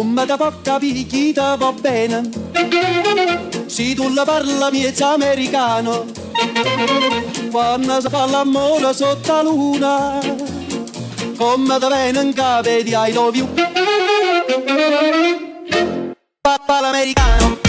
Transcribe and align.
come 0.00 0.24
da 0.24 0.36
chi 0.80 1.32
te 1.34 1.56
va 1.58 1.72
bene. 1.72 2.22
Se 3.66 3.94
tu 3.94 4.08
la 4.14 4.24
parla 4.24 4.70
miezza 4.70 5.12
americano, 5.12 6.06
quando 7.50 8.00
si 8.00 8.08
fa 8.08 8.24
l'amore 8.24 8.94
sotto 8.94 9.30
la 9.30 9.42
luna, 9.42 10.18
come 11.36 11.78
da 11.78 11.88
viene 11.88 12.22
in 12.22 12.32
capo 12.32 12.62
di 12.62 12.94
I 12.94 13.12
love 13.12 13.36
you. 13.36 13.46
Papà 16.40 16.80
l'americano. 16.80 17.59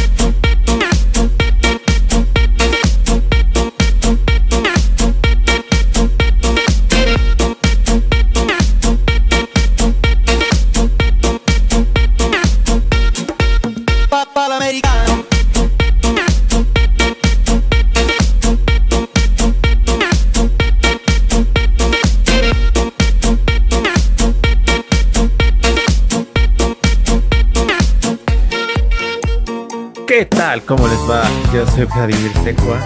¿Cómo 30.60 30.86
les 30.86 31.00
va? 31.10 31.24
Yo 31.54 31.66
soy 31.66 31.86
Vladimir 31.86 32.34
Secua. 32.44 32.78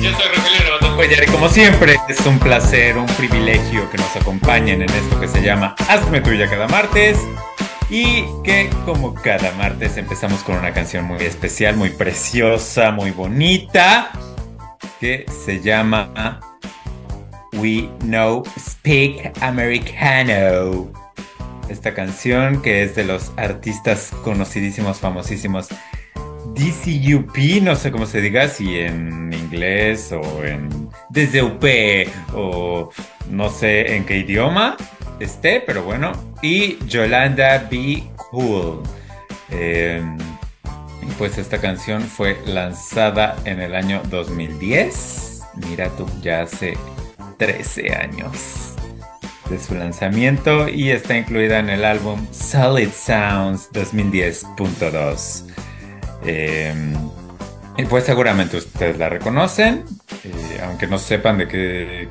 Yo 0.00 0.12
soy 0.12 0.28
Rogelio 0.28 0.94
Cuellar 0.94 1.24
y 1.24 1.26
como 1.26 1.48
siempre 1.48 1.96
es 2.08 2.24
un 2.24 2.38
placer, 2.38 2.96
un 2.96 3.06
privilegio 3.06 3.90
que 3.90 3.98
nos 3.98 4.14
acompañen 4.14 4.80
en 4.80 4.88
esto 4.90 5.18
que 5.18 5.26
se 5.26 5.42
llama 5.42 5.74
Hazme 5.88 6.20
Tuya 6.20 6.48
cada 6.48 6.68
martes 6.68 7.18
y 7.90 8.24
que 8.44 8.70
como 8.84 9.12
cada 9.12 9.50
martes 9.52 9.96
empezamos 9.96 10.44
con 10.44 10.56
una 10.56 10.72
canción 10.72 11.04
muy 11.04 11.20
especial, 11.24 11.74
muy 11.76 11.90
preciosa, 11.90 12.92
muy 12.92 13.10
bonita 13.10 14.12
que 15.00 15.26
se 15.44 15.60
llama 15.60 16.38
We 17.54 17.88
Know 18.02 18.44
Speak 18.56 19.32
Americano. 19.42 20.92
Esta 21.68 21.92
canción 21.92 22.62
que 22.62 22.84
es 22.84 22.94
de 22.94 23.02
los 23.02 23.32
artistas 23.36 24.12
conocidísimos, 24.22 25.00
famosísimos 25.00 25.70
DCUP, 26.54 27.62
no 27.62 27.74
sé 27.76 27.90
cómo 27.90 28.06
se 28.06 28.20
diga, 28.20 28.48
si 28.48 28.78
en 28.78 29.32
inglés 29.32 30.12
o 30.12 30.44
en 30.44 30.68
DCUP 31.10 31.64
o 32.34 32.90
no 33.30 33.50
sé 33.50 33.96
en 33.96 34.04
qué 34.04 34.18
idioma 34.18 34.76
esté, 35.20 35.60
pero 35.60 35.82
bueno. 35.82 36.12
Y 36.42 36.78
Yolanda 36.86 37.66
Be 37.70 38.04
Cool. 38.30 38.82
Eh, 39.50 40.02
pues 41.18 41.38
esta 41.38 41.60
canción 41.60 42.02
fue 42.02 42.38
lanzada 42.46 43.36
en 43.44 43.60
el 43.60 43.74
año 43.74 44.02
2010. 44.10 45.42
Mira 45.68 45.88
tú, 45.90 46.06
ya 46.22 46.42
hace 46.42 46.76
13 47.38 47.94
años 47.94 48.74
de 49.48 49.58
su 49.60 49.74
lanzamiento 49.74 50.68
y 50.68 50.90
está 50.90 51.16
incluida 51.16 51.58
en 51.58 51.68
el 51.68 51.84
álbum 51.84 52.26
Solid 52.32 52.90
Sounds 52.90 53.70
2010.2. 53.72 55.53
Eh, 56.24 56.94
y 57.76 57.84
pues 57.84 58.04
seguramente 58.04 58.56
ustedes 58.56 58.98
la 58.98 59.08
reconocen, 59.08 59.84
eh, 60.22 60.60
aunque 60.64 60.86
no 60.86 60.98
sepan 60.98 61.38
de 61.38 61.48
qué, 61.48 62.08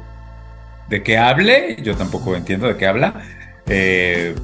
de 0.90 1.04
qué 1.04 1.18
hable, 1.18 1.78
yo 1.82 1.96
tampoco 1.96 2.36
entiendo 2.36 2.68
de 2.68 2.76
qué 2.76 2.86
habla. 2.86 3.22
Eh, 3.68 4.36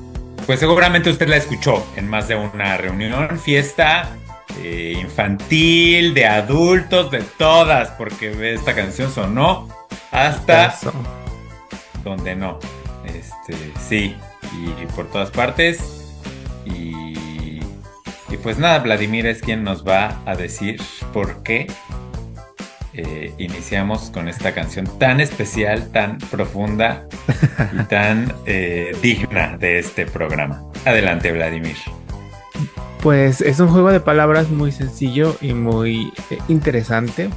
pues 0.45 0.61
seguramente 0.61 1.09
usted 1.09 1.27
la 1.27 1.35
escuchó 1.35 1.85
en 1.97 2.07
más 2.07 2.29
de 2.29 2.35
una 2.35 2.77
reunión, 2.77 3.37
fiesta 3.37 4.15
eh, 4.63 4.95
infantil, 4.99 6.13
de 6.13 6.25
adultos, 6.25 7.11
de 7.11 7.21
todas, 7.37 7.89
porque 7.91 8.53
esta 8.53 8.73
canción 8.73 9.11
sonó 9.11 9.67
hasta 10.11 10.67
Eso. 10.67 10.93
donde 12.03 12.35
no. 12.35 12.59
Este, 13.05 13.55
sí, 13.87 14.15
y 14.53 14.85
por 14.95 15.09
todas 15.11 15.31
partes. 15.31 16.15
Y, 16.65 17.13
y 18.31 18.37
pues 18.37 18.57
nada, 18.59 18.79
Vladimir 18.79 19.25
es 19.25 19.41
quien 19.41 19.63
nos 19.63 19.85
va 19.85 20.21
a 20.25 20.35
decir 20.35 20.81
por 21.13 21.41
qué 21.43 21.67
eh, 22.93 23.33
iniciamos 23.37 24.09
con 24.11 24.27
esta 24.27 24.53
canción 24.53 24.85
tan 24.99 25.21
especial, 25.21 25.91
tan 25.91 26.17
profunda 26.17 27.07
y 27.73 27.83
tan 27.89 28.33
eh, 28.45 28.95
digna 29.01 29.57
de 29.57 29.79
este 29.79 30.05
programa. 30.05 30.63
Adelante, 30.85 31.31
Vladimir. 31.31 31.77
Pues 33.01 33.41
es 33.41 33.59
un 33.59 33.69
juego 33.69 33.91
de 33.91 33.99
palabras 33.99 34.49
muy 34.49 34.71
sencillo 34.71 35.37
y 35.39 35.53
muy 35.53 36.11
eh, 36.29 36.39
interesante. 36.47 37.29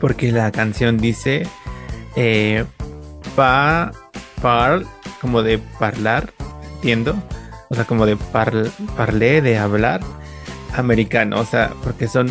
Porque 0.00 0.32
la 0.32 0.50
canción 0.52 0.98
dice 0.98 1.46
pa, 3.34 3.92
par, 4.40 4.84
como 5.20 5.42
de 5.42 5.60
hablar, 5.80 6.32
entiendo. 6.76 7.16
O 7.74 7.76
sea, 7.76 7.86
como 7.86 8.06
de 8.06 8.14
par, 8.16 8.52
parlé, 8.96 9.42
de 9.42 9.58
hablar 9.58 10.00
americano. 10.76 11.40
O 11.40 11.44
sea, 11.44 11.72
porque 11.82 12.06
son. 12.06 12.28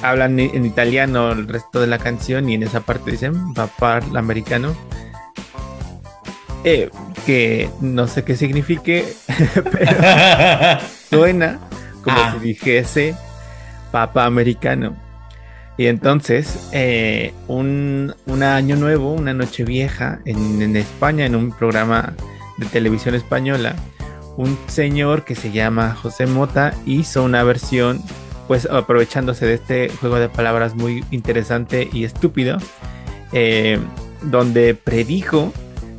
Hablan 0.00 0.40
en 0.40 0.64
italiano 0.64 1.32
el 1.32 1.46
resto 1.46 1.80
de 1.80 1.86
la 1.86 1.98
canción 1.98 2.48
y 2.48 2.54
en 2.54 2.62
esa 2.62 2.80
parte 2.80 3.10
dicen 3.10 3.34
va 3.52 3.66
par 3.66 4.02
americano. 4.16 4.74
Eh, 6.64 6.88
que 7.26 7.68
no 7.82 8.06
sé 8.06 8.24
qué 8.24 8.34
signifique, 8.36 9.04
pero 9.70 10.80
suena 11.10 11.58
como 12.02 12.16
Ah. 12.16 12.32
si 12.40 12.46
dijese 12.46 13.14
papa 13.92 14.24
americano. 14.24 14.96
Y 15.76 15.88
entonces, 15.88 16.70
eh, 16.72 17.34
un, 17.48 18.14
un 18.24 18.42
año 18.42 18.76
nuevo, 18.76 19.12
una 19.12 19.34
noche 19.34 19.64
vieja 19.64 20.20
en, 20.24 20.62
en 20.62 20.74
España, 20.76 21.26
en 21.26 21.36
un 21.36 21.52
programa 21.52 22.14
de 22.56 22.66
televisión 22.66 23.14
española, 23.14 23.76
un 24.38 24.56
señor 24.68 25.24
que 25.24 25.34
se 25.34 25.50
llama 25.50 25.96
José 26.00 26.26
Mota 26.26 26.72
hizo 26.86 27.24
una 27.24 27.42
versión, 27.42 28.00
pues 28.46 28.66
aprovechándose 28.66 29.44
de 29.44 29.54
este 29.54 29.88
juego 29.88 30.20
de 30.20 30.28
palabras 30.28 30.76
muy 30.76 31.04
interesante 31.10 31.90
y 31.92 32.04
estúpido, 32.04 32.58
eh, 33.32 33.80
donde 34.22 34.74
predijo 34.74 35.52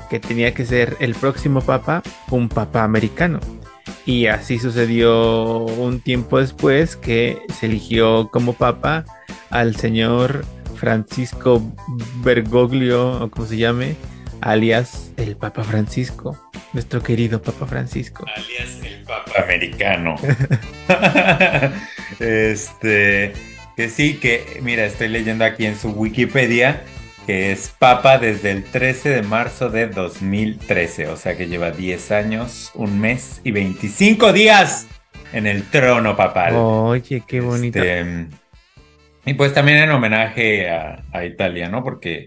que 0.10 0.22
tenía 0.22 0.54
que 0.54 0.66
ser 0.66 0.96
el 1.02 1.16
próximo 1.16 1.60
papa 1.60 2.02
un 2.32 2.48
papa 2.48 2.86
americano. 2.86 3.42
Y 4.06 4.28
así 4.28 4.58
sucedió 4.58 5.66
un 5.66 6.00
tiempo 6.00 6.40
después 6.40 6.96
que 6.96 7.42
se 7.60 7.66
eligió 7.66 8.30
como 8.32 8.54
papa 8.54 9.04
al 9.50 9.76
señor 9.76 10.46
Francisco 10.76 11.62
Bergoglio, 12.24 13.26
o 13.26 13.30
como 13.30 13.46
se 13.46 13.58
llame, 13.58 13.98
alias 14.42 15.12
el 15.18 15.36
Papa 15.36 15.64
Francisco, 15.64 16.38
nuestro 16.74 17.02
querido 17.02 17.42
Papa 17.42 17.66
Francisco. 17.66 18.26
alias 18.36 18.80
el 18.84 19.04
Papa 19.04 19.44
Americano. 19.44 20.16
este, 22.20 23.34
que 23.76 23.90
sí, 23.90 24.16
que 24.16 24.60
mira, 24.62 24.86
estoy 24.86 25.10
leyendo 25.10 25.46
aquí 25.46 25.66
en 25.66 25.78
su 25.78 25.92
Wikipedia 25.92 26.84
que 27.30 27.52
es 27.52 27.76
Papa 27.78 28.18
desde 28.18 28.50
el 28.50 28.64
13 28.64 29.10
de 29.10 29.22
marzo 29.22 29.70
de 29.70 29.86
2013, 29.86 31.10
o 31.10 31.16
sea 31.16 31.38
que 31.38 31.48
lleva 31.48 31.70
10 31.70 32.12
años, 32.12 32.72
un 32.74 33.00
mes 33.00 33.40
y 33.44 33.52
25 33.52 34.34
días 34.34 34.88
en 35.32 35.46
el 35.46 35.62
trono 35.70 36.16
papal. 36.16 36.56
Oye, 36.56 37.22
qué 37.28 37.40
bonito. 37.40 37.78
Este, 37.78 38.26
y 39.26 39.36
pues 39.36 39.54
también 39.54 39.78
en 39.78 39.92
homenaje 39.92 40.72
a, 40.72 41.04
a 41.12 41.24
Italia, 41.24 41.70
¿no? 41.70 41.84
Porque 41.84 42.26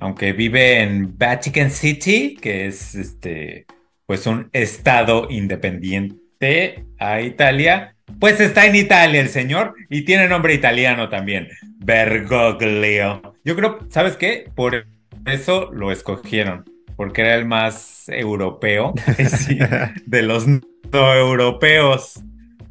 aunque 0.00 0.32
vive 0.32 0.80
en 0.80 1.16
Vatican 1.16 1.70
City, 1.70 2.36
que 2.40 2.66
es 2.66 2.94
este, 2.94 3.66
pues 4.06 4.26
un 4.26 4.48
estado 4.52 5.28
independiente 5.30 6.84
a 6.98 7.20
Italia, 7.20 7.94
pues 8.18 8.40
está 8.40 8.66
en 8.66 8.76
Italia 8.76 9.20
el 9.20 9.28
señor 9.28 9.74
y 9.88 10.02
tiene 10.02 10.26
nombre 10.26 10.54
italiano 10.54 11.08
también, 11.08 11.48
Bergoglio. 11.78 13.36
Yo 13.44 13.54
creo, 13.54 13.78
¿sabes 13.88 14.16
qué? 14.16 14.50
Por 14.54 14.86
eso 15.26 15.70
lo 15.72 15.92
escogieron, 15.92 16.64
porque 16.96 17.20
era 17.20 17.34
el 17.34 17.44
más 17.44 18.08
europeo 18.08 18.94
de 20.06 20.22
los 20.22 20.46
no 20.48 21.14
europeos, 21.14 22.20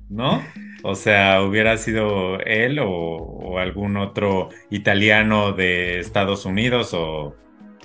¿no? 0.09 0.43
O 0.83 0.95
sea, 0.95 1.41
hubiera 1.41 1.77
sido 1.77 2.39
él 2.41 2.79
o, 2.81 3.57
algún 3.59 3.97
otro 3.97 4.49
italiano 4.69 5.51
de 5.51 5.99
Estados 5.99 6.45
Unidos 6.45 6.93
o 6.93 7.35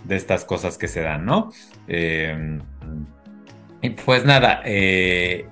de 0.05 0.17
estas 0.17 0.44
cosas 0.44 0.79
que 0.79 0.87
se 0.87 1.00
dan, 1.00 1.25
¿no? 1.25 1.50
Y 3.85 3.91
pues 3.91 4.25
nada, 4.25 4.62
eh, 4.64 5.46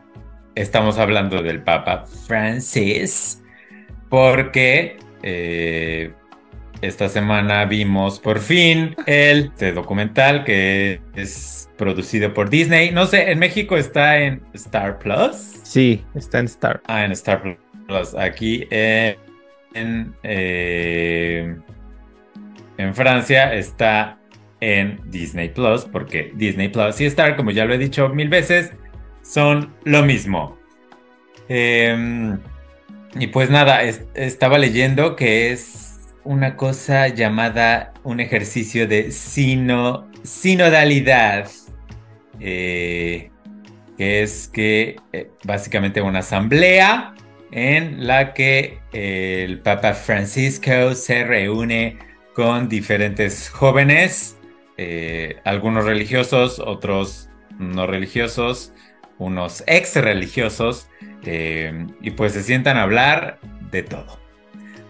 estamos 0.55 0.99
hablando 0.99 1.43
del 1.43 1.63
Papa 1.63 2.07
Francis 2.27 3.43
porque, 4.09 4.97
eh, 5.23 6.13
esta 6.83 7.09
semana 7.09 7.65
vimos 7.65 8.19
por 8.19 8.41
fin 8.41 8.97
el 9.07 9.47
este 9.47 9.73
documental 9.73 10.45
que 10.45 11.01
es 11.15 11.71
producido 11.79 12.35
por 12.35 12.51
Disney. 12.51 12.91
No 12.91 13.07
sé, 13.07 13.31
en 13.31 13.39
México 13.39 13.77
está 13.77 14.19
en 14.19 14.43
Star 14.53 14.99
Plus. 14.99 15.61
Sí, 15.63 16.05
está 16.15 16.41
en 16.41 16.47
Star. 16.47 16.83
Ah, 16.87 17.05
en 17.05 17.13
Star 17.13 17.57
Plus. 17.87 18.15
Aquí 18.15 18.67
en, 18.71 20.15
eh, 20.25 21.57
en 22.79 22.95
Francia 22.95 23.55
está 23.55 24.19
en 24.61 25.01
Disney 25.07 25.51
Plus, 25.51 25.85
porque 25.85 26.33
Disney 26.35 26.69
Plus 26.69 27.01
y 27.01 27.07
Star, 27.07 27.37
como 27.37 27.53
ya 27.53 27.65
lo 27.65 27.75
he 27.75 27.79
dicho 27.79 28.09
mil 28.09 28.29
veces, 28.29 28.73
son 29.23 29.73
lo 29.85 30.03
mismo. 30.03 30.59
Em, 31.49 32.39
y 33.15 33.29
pues 33.29 33.51
nada, 33.51 33.83
estaba 33.83 34.59
leyendo 34.59 35.15
que 35.15 35.53
es 35.53 35.92
una 36.25 36.57
cosa 36.57 37.09
llamada 37.09 37.93
un 38.05 38.21
ejercicio 38.21 38.87
de 38.87 39.11
sino, 39.11 40.09
sinodalidad, 40.23 41.49
eh, 42.41 43.31
que 43.97 44.23
es 44.23 44.49
que 44.49 44.97
eh, 45.13 45.31
básicamente 45.45 46.01
una 46.01 46.21
asamblea 46.21 47.15
en 47.51 48.07
la 48.07 48.33
que 48.33 48.79
el 48.93 49.61
Papa 49.61 49.95
Francisco 49.95 50.95
se 50.95 51.25
reúne 51.25 51.99
con 52.35 52.69
diferentes 52.69 53.51
jóvenes, 53.51 54.39
eh, 54.79 55.37
algunos 55.45 55.85
religiosos, 55.85 56.59
otros 56.59 57.29
no 57.59 57.87
religiosos, 57.87 58.73
unos 59.19 59.63
ex 59.67 59.97
religiosos, 59.97 60.89
y 61.25 62.11
pues 62.13 62.33
se 62.33 62.43
sientan 62.43 62.77
a 62.79 62.83
hablar 62.83 63.39
de 63.71 63.85
todo 63.85 64.22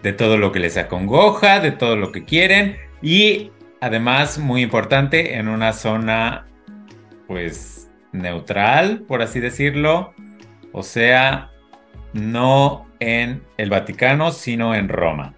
de 0.03 0.13
todo 0.13 0.37
lo 0.37 0.51
que 0.51 0.59
les 0.59 0.77
acongoja, 0.77 1.59
de 1.59 1.71
todo 1.71 1.95
lo 1.95 2.11
que 2.11 2.23
quieren 2.23 2.77
y 3.01 3.51
además, 3.83 4.39
muy 4.39 4.61
importante, 4.61 5.35
en 5.35 5.49
una 5.49 5.73
zona 5.73 6.45
pues 7.27 7.91
neutral, 8.13 9.01
por 9.07 9.21
así 9.21 9.41
decirlo, 9.41 10.13
o 10.71 10.83
sea, 10.83 11.51
no 12.13 12.87
en 13.01 13.43
el 13.57 13.69
Vaticano, 13.69 14.31
sino 14.31 14.73
en 14.73 14.87
Roma, 14.87 15.33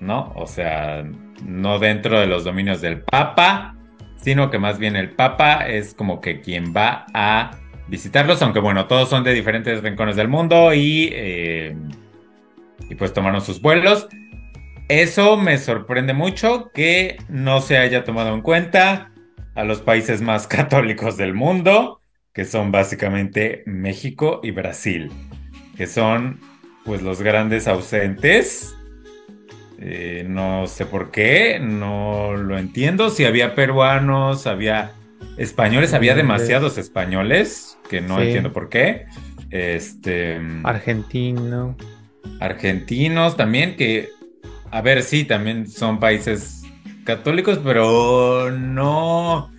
¿no? 0.00 0.32
O 0.36 0.46
sea, 0.46 1.04
no 1.44 1.78
dentro 1.78 2.18
de 2.18 2.26
los 2.26 2.44
dominios 2.44 2.80
del 2.80 3.00
Papa, 3.00 3.76
sino 4.16 4.50
que 4.50 4.58
más 4.58 4.78
bien 4.78 4.96
el 4.96 5.10
Papa 5.10 5.68
es 5.68 5.92
como 5.92 6.22
que 6.22 6.40
quien 6.40 6.72
va 6.74 7.04
a 7.12 7.50
visitarlos, 7.88 8.40
aunque 8.40 8.60
bueno, 8.60 8.86
todos 8.86 9.10
son 9.10 9.22
de 9.22 9.34
diferentes 9.34 9.82
rincones 9.82 10.16
del 10.16 10.28
mundo 10.28 10.72
y... 10.72 11.10
Eh, 11.12 11.76
y 12.88 12.94
pues 12.94 13.12
tomaron 13.12 13.40
sus 13.40 13.60
vuelos. 13.60 14.08
Eso 14.88 15.36
me 15.36 15.58
sorprende 15.58 16.12
mucho 16.12 16.70
que 16.72 17.16
no 17.28 17.60
se 17.60 17.78
haya 17.78 18.04
tomado 18.04 18.32
en 18.34 18.40
cuenta 18.40 19.10
a 19.54 19.64
los 19.64 19.80
países 19.80 20.22
más 20.22 20.46
católicos 20.46 21.16
del 21.16 21.34
mundo, 21.34 22.00
que 22.32 22.44
son 22.44 22.70
básicamente 22.70 23.62
México 23.66 24.40
y 24.42 24.52
Brasil, 24.52 25.10
que 25.76 25.86
son 25.86 26.40
pues 26.84 27.02
los 27.02 27.20
grandes 27.20 27.66
ausentes. 27.66 28.76
Eh, 29.78 30.24
no 30.26 30.66
sé 30.68 30.86
por 30.86 31.10
qué, 31.10 31.58
no 31.60 32.34
lo 32.36 32.56
entiendo. 32.56 33.10
Si 33.10 33.24
había 33.24 33.54
peruanos, 33.54 34.46
había 34.46 34.92
españoles, 35.36 35.94
había 35.94 36.14
demasiados 36.14 36.78
españoles, 36.78 37.76
que 37.90 38.00
no 38.00 38.20
entiendo 38.20 38.52
por 38.52 38.68
qué. 38.68 39.06
Este. 39.50 40.40
Argentino 40.64 41.76
argentinos 42.40 43.36
también, 43.36 43.76
que, 43.76 44.10
a 44.70 44.80
ver, 44.80 45.02
sí, 45.02 45.24
también 45.24 45.68
son 45.68 46.00
países 46.00 46.62
católicos, 47.04 47.60
pero 47.62 48.50
no, 48.50 49.50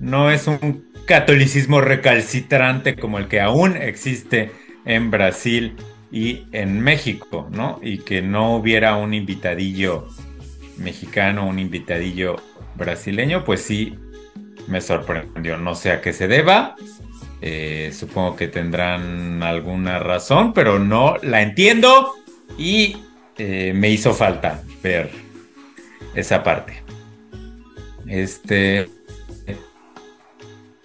no 0.00 0.30
es 0.30 0.46
un 0.46 0.88
catolicismo 1.06 1.80
recalcitrante 1.80 2.94
como 2.96 3.18
el 3.18 3.28
que 3.28 3.40
aún 3.40 3.76
existe 3.76 4.50
en 4.84 5.10
Brasil 5.10 5.76
y 6.10 6.44
en 6.52 6.80
México, 6.80 7.48
¿no? 7.50 7.78
Y 7.82 7.98
que 7.98 8.22
no 8.22 8.56
hubiera 8.56 8.96
un 8.96 9.14
invitadillo 9.14 10.08
mexicano, 10.76 11.46
un 11.46 11.58
invitadillo 11.58 12.36
brasileño, 12.76 13.44
pues 13.44 13.62
sí 13.62 13.98
me 14.66 14.80
sorprendió. 14.80 15.56
No 15.58 15.74
sé 15.74 15.92
a 15.92 16.00
qué 16.00 16.12
se 16.12 16.28
deba. 16.28 16.76
Eh, 17.40 17.92
supongo 17.92 18.34
que 18.34 18.48
tendrán 18.48 19.42
alguna 19.42 19.98
razón, 20.00 20.52
pero 20.52 20.78
no 20.78 21.16
la 21.22 21.42
entiendo 21.42 22.14
y 22.56 22.96
eh, 23.36 23.72
me 23.74 23.90
hizo 23.90 24.12
falta 24.12 24.62
ver 24.82 25.10
esa 26.14 26.42
parte. 26.42 26.82
Este. 28.06 28.88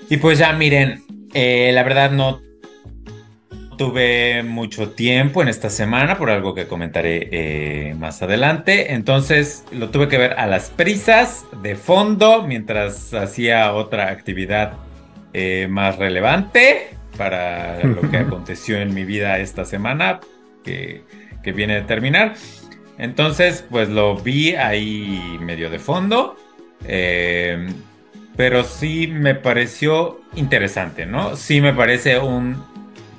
Y 0.09 0.17
pues 0.17 0.37
ya 0.37 0.53
miren, 0.53 1.03
eh, 1.33 1.71
la 1.73 1.81
verdad 1.83 2.11
no 2.11 2.41
tuve 3.75 4.43
mucho 4.43 4.91
tiempo 4.91 5.41
en 5.41 5.47
esta 5.47 5.71
semana 5.71 6.19
por 6.19 6.29
algo 6.29 6.53
que 6.53 6.67
comentaré 6.67 7.95
más 7.97 8.21
adelante. 8.21 8.93
Entonces 8.93 9.65
lo 9.71 9.89
tuve 9.89 10.07
que 10.07 10.19
ver 10.19 10.33
a 10.33 10.45
las 10.45 10.69
prisas 10.69 11.45
de 11.63 11.75
fondo 11.75 12.43
mientras 12.43 13.11
hacía 13.15 13.73
otra 13.73 14.09
actividad 14.09 14.73
eh, 15.33 15.67
más 15.69 15.97
relevante 15.97 16.95
para 17.17 17.83
lo 17.83 18.01
que 18.09 18.17
aconteció 18.17 18.77
en 18.77 18.93
mi 18.93 19.05
vida 19.05 19.39
esta 19.39 19.65
semana, 19.65 20.19
que, 20.63 21.03
viene 21.53 21.75
de 21.75 21.81
terminar. 21.81 22.35
Entonces, 22.97 23.65
pues 23.69 23.89
lo 23.89 24.15
vi 24.15 24.55
ahí 24.55 25.37
medio 25.41 25.69
de 25.69 25.79
fondo, 25.79 26.37
eh, 26.87 27.67
pero 28.35 28.63
sí 28.63 29.07
me 29.07 29.35
pareció 29.35 30.21
interesante, 30.35 31.05
¿no? 31.05 31.35
Sí 31.35 31.61
me 31.61 31.73
parece 31.73 32.19
un 32.19 32.63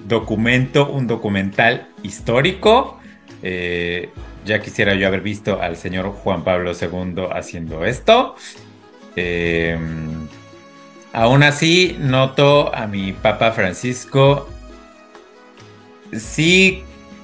documento, 0.07 0.91
un 0.91 1.07
documental 1.07 1.89
histórico. 2.03 2.99
Eh, 3.43 4.11
ya 4.45 4.61
quisiera 4.61 4.95
yo 4.95 5.07
haber 5.07 5.21
visto 5.21 5.61
al 5.61 5.77
señor 5.77 6.11
Juan 6.11 6.45
Pablo 6.45 6.73
II 6.73 7.27
haciendo 7.33 7.85
esto. 7.85 8.35
Eh, 9.17 9.79
Aún 11.15 11.45
así, 11.45 11.97
noto 12.01 12.75
a 12.75 12.89
mi 12.89 13.13
Papa 13.13 13.53
Francisco. 13.53 14.51
Sí, 16.13 16.83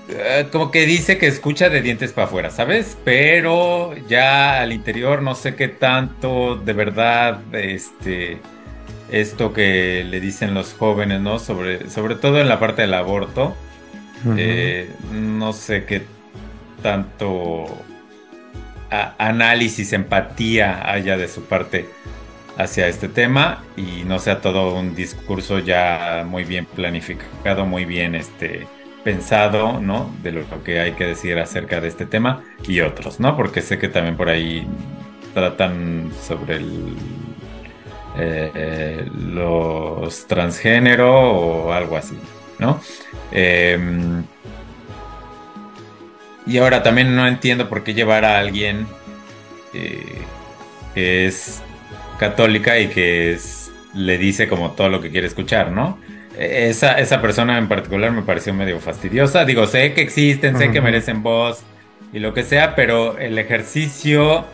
eh, 0.08 0.46
como 0.52 0.70
que 0.70 0.86
dice 0.86 1.18
que 1.18 1.26
escucha 1.26 1.68
de 1.70 1.82
dientes 1.82 2.12
para 2.12 2.28
afuera, 2.28 2.50
¿sabes? 2.50 2.96
Pero 3.04 3.96
ya 4.08 4.60
al 4.60 4.72
interior 4.72 5.22
no 5.22 5.34
sé 5.34 5.56
qué 5.56 5.66
tanto 5.66 6.54
de 6.54 6.72
verdad, 6.72 7.40
este, 7.52 8.38
esto 9.10 9.52
que 9.52 10.04
le 10.08 10.20
dicen 10.20 10.54
los 10.54 10.72
jóvenes, 10.72 11.20
¿no? 11.20 11.40
Sobre, 11.40 11.90
sobre 11.90 12.14
todo 12.14 12.40
en 12.40 12.48
la 12.48 12.60
parte 12.60 12.82
del 12.82 12.94
aborto. 12.94 13.56
Eh, 14.36 14.88
no 15.12 15.52
sé 15.52 15.84
qué 15.84 16.04
tanto 16.80 17.66
análisis, 19.18 19.92
empatía 19.92 20.88
haya 20.88 21.16
de 21.16 21.26
su 21.26 21.42
parte 21.42 21.88
hacia 22.62 22.88
este 22.88 23.08
tema 23.08 23.64
y 23.76 24.04
no 24.04 24.18
sea 24.18 24.40
todo 24.40 24.74
un 24.74 24.94
discurso 24.94 25.58
ya 25.58 26.24
muy 26.26 26.44
bien 26.44 26.66
planificado, 26.66 27.64
muy 27.64 27.84
bien 27.84 28.14
este, 28.14 28.66
pensado, 29.02 29.80
¿no? 29.80 30.14
De 30.22 30.32
lo 30.32 30.44
que 30.62 30.80
hay 30.80 30.92
que 30.92 31.06
decir 31.06 31.38
acerca 31.38 31.80
de 31.80 31.88
este 31.88 32.06
tema 32.06 32.42
y 32.66 32.80
otros, 32.80 33.20
¿no? 33.20 33.36
Porque 33.36 33.62
sé 33.62 33.78
que 33.78 33.88
también 33.88 34.16
por 34.16 34.28
ahí 34.28 34.66
tratan 35.32 36.10
sobre 36.22 36.56
el, 36.56 36.94
eh, 38.18 39.08
los 39.14 40.26
transgénero 40.26 41.30
o 41.32 41.72
algo 41.72 41.96
así, 41.96 42.18
¿no? 42.58 42.80
Em, 43.32 44.24
y 46.46 46.58
ahora 46.58 46.82
también 46.82 47.14
no 47.16 47.26
entiendo 47.26 47.68
por 47.68 47.84
qué 47.84 47.94
llevar 47.94 48.24
a 48.24 48.38
alguien 48.38 48.86
eh, 49.72 50.22
que 50.94 51.26
es 51.26 51.62
católica 52.20 52.78
y 52.78 52.88
que 52.88 53.38
le 53.94 54.18
dice 54.18 54.46
como 54.46 54.72
todo 54.72 54.90
lo 54.90 55.00
que 55.00 55.10
quiere 55.10 55.26
escuchar, 55.26 55.72
¿no? 55.72 55.98
Esa, 56.38 56.98
esa 57.00 57.20
persona 57.22 57.56
en 57.56 57.66
particular 57.66 58.12
me 58.12 58.22
pareció 58.22 58.52
medio 58.52 58.78
fastidiosa. 58.78 59.46
Digo, 59.46 59.66
sé 59.66 59.94
que 59.94 60.02
existen, 60.02 60.56
sé 60.58 60.70
que 60.70 60.82
merecen 60.82 61.22
voz 61.22 61.62
y 62.12 62.18
lo 62.18 62.34
que 62.34 62.42
sea, 62.42 62.74
pero 62.74 63.18
el 63.18 63.38
ejercicio 63.38 64.44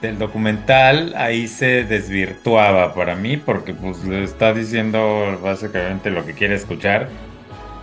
del 0.00 0.18
documental 0.18 1.14
ahí 1.16 1.46
se 1.46 1.84
desvirtuaba 1.84 2.94
para 2.94 3.14
mí 3.16 3.36
porque 3.36 3.74
pues 3.74 4.02
le 4.04 4.24
está 4.24 4.52
diciendo 4.52 5.38
básicamente 5.42 6.10
lo 6.10 6.26
que 6.26 6.32
quiere 6.32 6.54
escuchar 6.54 7.08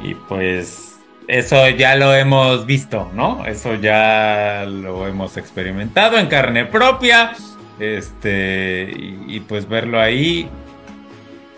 y 0.04 0.16
pues 0.16 0.98
eso 1.28 1.70
ya 1.70 1.96
lo 1.96 2.14
hemos 2.16 2.66
visto, 2.66 3.10
¿no? 3.14 3.46
Eso 3.46 3.76
ya 3.76 4.66
lo 4.68 5.08
hemos 5.08 5.38
experimentado 5.38 6.18
en 6.18 6.26
carne 6.26 6.66
propia 6.66 7.34
este, 7.80 8.92
y, 9.28 9.40
pues 9.42 9.68
verlo 9.68 10.00
ahí 10.00 10.50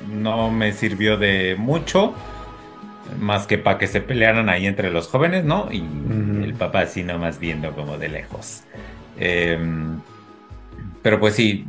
no 0.08 0.51
me 0.51 0.74
sirvió 0.74 1.18
de 1.18 1.56
mucho, 1.58 2.13
más 3.20 3.48
que 3.48 3.58
para 3.58 3.78
que 3.78 3.88
se 3.88 4.01
pelearan 4.01 4.50
ahí 4.50 4.68
entre 4.68 4.92
los 4.92 5.08
jóvenes, 5.08 5.44
¿no? 5.44 5.70
Y 5.72 5.84
el 6.44 6.54
papá 6.54 6.82
así 6.82 7.04
nomás 7.04 7.40
viendo 7.40 7.72
como 7.74 7.98
de 7.98 8.10
lejos. 8.10 8.63
Em, 9.18 10.00
pero 11.01 11.20
pues 11.20 11.36
sí, 11.36 11.66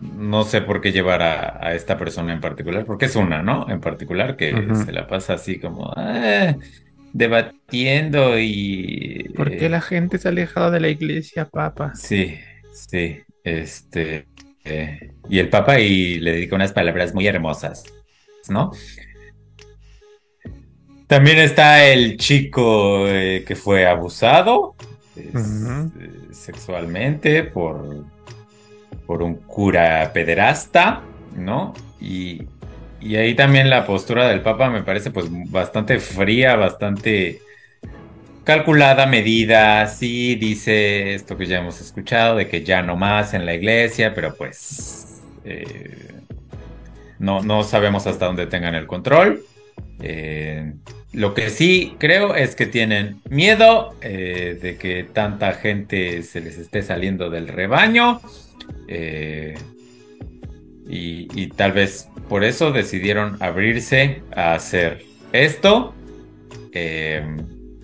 no 0.00 0.44
sé 0.44 0.62
por 0.62 0.80
qué 0.80 0.92
llevar 0.92 1.22
a, 1.22 1.74
esta 1.74 1.98
persona 1.98 2.32
en 2.32 2.40
particular, 2.40 2.84
porque 2.84 3.06
es 3.06 3.16
una, 3.16 3.42
¿no? 3.42 3.68
En 3.68 3.80
particular, 3.80 4.36
que 4.36 4.54
se 4.84 4.92
la 4.92 5.06
pasa 5.06 5.34
así 5.34 5.58
como 5.58 5.92
ah, 5.96 6.54
debatiendo 7.12 8.38
y... 8.38 9.32
¿Por 9.36 9.50
qué 9.50 9.68
la 9.68 9.80
gente 9.80 10.18
se 10.18 10.28
ha 10.28 10.30
alejado 10.30 10.70
de 10.70 10.80
la 10.80 10.88
iglesia, 10.88 11.46
Papa? 11.46 11.94
Sí, 11.94 12.38
sí, 12.72 13.20
este... 13.44 14.26
Eh, 14.62 15.12
y 15.28 15.38
el 15.38 15.48
Papa 15.48 15.80
y 15.80 16.18
le 16.20 16.32
dedica 16.32 16.54
unas 16.54 16.72
palabras 16.72 17.14
muy 17.14 17.26
hermosas, 17.26 17.84
¿no? 18.48 18.72
También 21.06 21.38
está 21.38 21.86
el 21.86 22.18
chico 22.18 23.08
eh, 23.08 23.42
que 23.46 23.56
fue 23.56 23.86
abusado 23.86 24.76
eh, 25.16 25.32
sexualmente 26.30 27.42
por, 27.42 28.04
por 29.06 29.22
un 29.22 29.34
cura 29.34 30.12
pederasta, 30.12 31.02
¿no? 31.34 31.74
Y, 32.00 32.42
y, 33.00 33.16
ahí 33.16 33.34
también 33.34 33.70
la 33.70 33.86
postura 33.86 34.28
del 34.28 34.42
Papa 34.42 34.70
me 34.70 34.82
parece 34.82 35.10
pues 35.10 35.26
bastante 35.50 35.98
fría, 35.98 36.54
bastante 36.54 37.40
calculada, 38.44 39.06
medida, 39.06 39.86
sí, 39.86 40.34
dice 40.34 41.14
esto 41.14 41.36
que 41.36 41.46
ya 41.46 41.58
hemos 41.58 41.80
escuchado, 41.80 42.36
de 42.36 42.48
que 42.48 42.64
ya 42.64 42.82
no 42.82 42.96
más 42.96 43.34
en 43.34 43.46
la 43.46 43.54
iglesia, 43.54 44.14
pero 44.14 44.34
pues 44.34 45.22
eh, 45.44 46.12
no, 47.18 47.42
no 47.42 47.64
sabemos 47.64 48.06
hasta 48.06 48.26
dónde 48.26 48.46
tengan 48.46 48.74
el 48.74 48.86
control. 48.86 49.42
Eh, 50.02 50.72
lo 51.12 51.34
que 51.34 51.50
sí 51.50 51.96
creo 51.98 52.34
es 52.34 52.54
que 52.54 52.66
tienen 52.66 53.20
miedo 53.28 53.94
eh, 54.00 54.58
de 54.60 54.76
que 54.76 55.04
tanta 55.04 55.52
gente 55.52 56.22
se 56.22 56.40
les 56.40 56.56
esté 56.58 56.82
saliendo 56.82 57.30
del 57.30 57.48
rebaño. 57.48 58.20
Y, 60.92 61.46
tal 61.56 61.70
vez 61.70 62.08
por 62.28 62.42
eso 62.42 62.72
decidieron 62.72 63.36
abrirse 63.40 64.22
a 64.34 64.54
hacer 64.54 65.04
esto. 65.32 65.94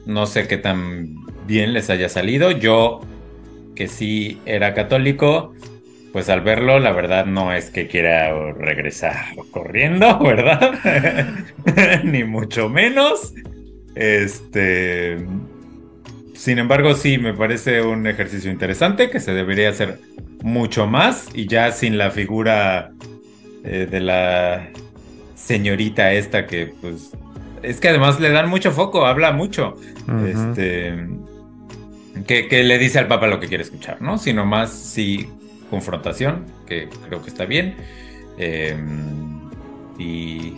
No 0.06 0.26
sé 0.26 0.48
qué 0.48 0.56
tan 0.56 1.16
bien 1.46 1.72
les 1.72 1.90
haya 1.90 2.08
salido. 2.08 2.50
Yo, 2.52 3.00
que 3.74 3.88
sí 3.88 4.40
era 4.46 4.72
católico, 4.72 5.52
pues 6.12 6.30
al 6.30 6.40
verlo, 6.40 6.78
la 6.78 6.92
verdad 6.92 7.26
no 7.26 7.52
es 7.52 7.70
que 7.70 7.88
quiera 7.88 8.32
regresar 8.54 9.16
corriendo, 9.50 10.18
¿verdad? 10.22 10.78
Ni 12.04 12.24
mucho 12.24 12.68
menos. 12.70 13.34
Este. 13.94 15.18
Sin 16.34 16.58
embargo, 16.58 16.94
sí, 16.94 17.18
me 17.18 17.34
parece 17.34 17.82
un 17.82 18.06
ejercicio 18.06 18.50
interesante 18.50 19.10
que 19.10 19.20
se 19.20 19.32
debería 19.32 19.70
hacer 19.70 19.98
mucho 20.42 20.86
más 20.86 21.28
y 21.34 21.46
ya 21.46 21.72
sin 21.72 21.98
la 21.98 22.10
figura 22.10 22.92
eh, 23.64 23.88
de 23.90 24.00
la 24.00 24.68
señorita 25.34 26.12
esta 26.12 26.46
que, 26.46 26.72
pues, 26.80 27.12
es 27.62 27.80
que 27.80 27.88
además 27.88 28.20
le 28.20 28.30
dan 28.30 28.48
mucho 28.48 28.70
foco, 28.72 29.06
habla 29.06 29.32
mucho. 29.32 29.76
Este. 30.26 30.94
Que, 32.26 32.48
que, 32.48 32.64
le 32.64 32.78
dice 32.78 32.98
al 32.98 33.08
Papa 33.08 33.26
lo 33.26 33.38
que 33.40 33.46
quiere 33.46 33.62
escuchar, 33.62 34.00
¿no? 34.00 34.16
Sino 34.16 34.46
más 34.46 34.72
si 34.72 35.28
confrontación, 35.68 36.46
que 36.66 36.88
creo 37.08 37.22
que 37.22 37.28
está 37.28 37.44
bien. 37.44 37.76
Em, 38.38 39.40
y, 39.98 40.54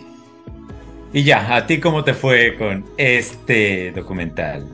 y 1.11 1.23
ya, 1.23 1.55
¿a 1.55 1.67
ti 1.67 1.79
cómo 1.79 2.03
te 2.03 2.13
fue 2.13 2.55
con 2.57 2.85
este 2.97 3.91
documental? 3.91 4.65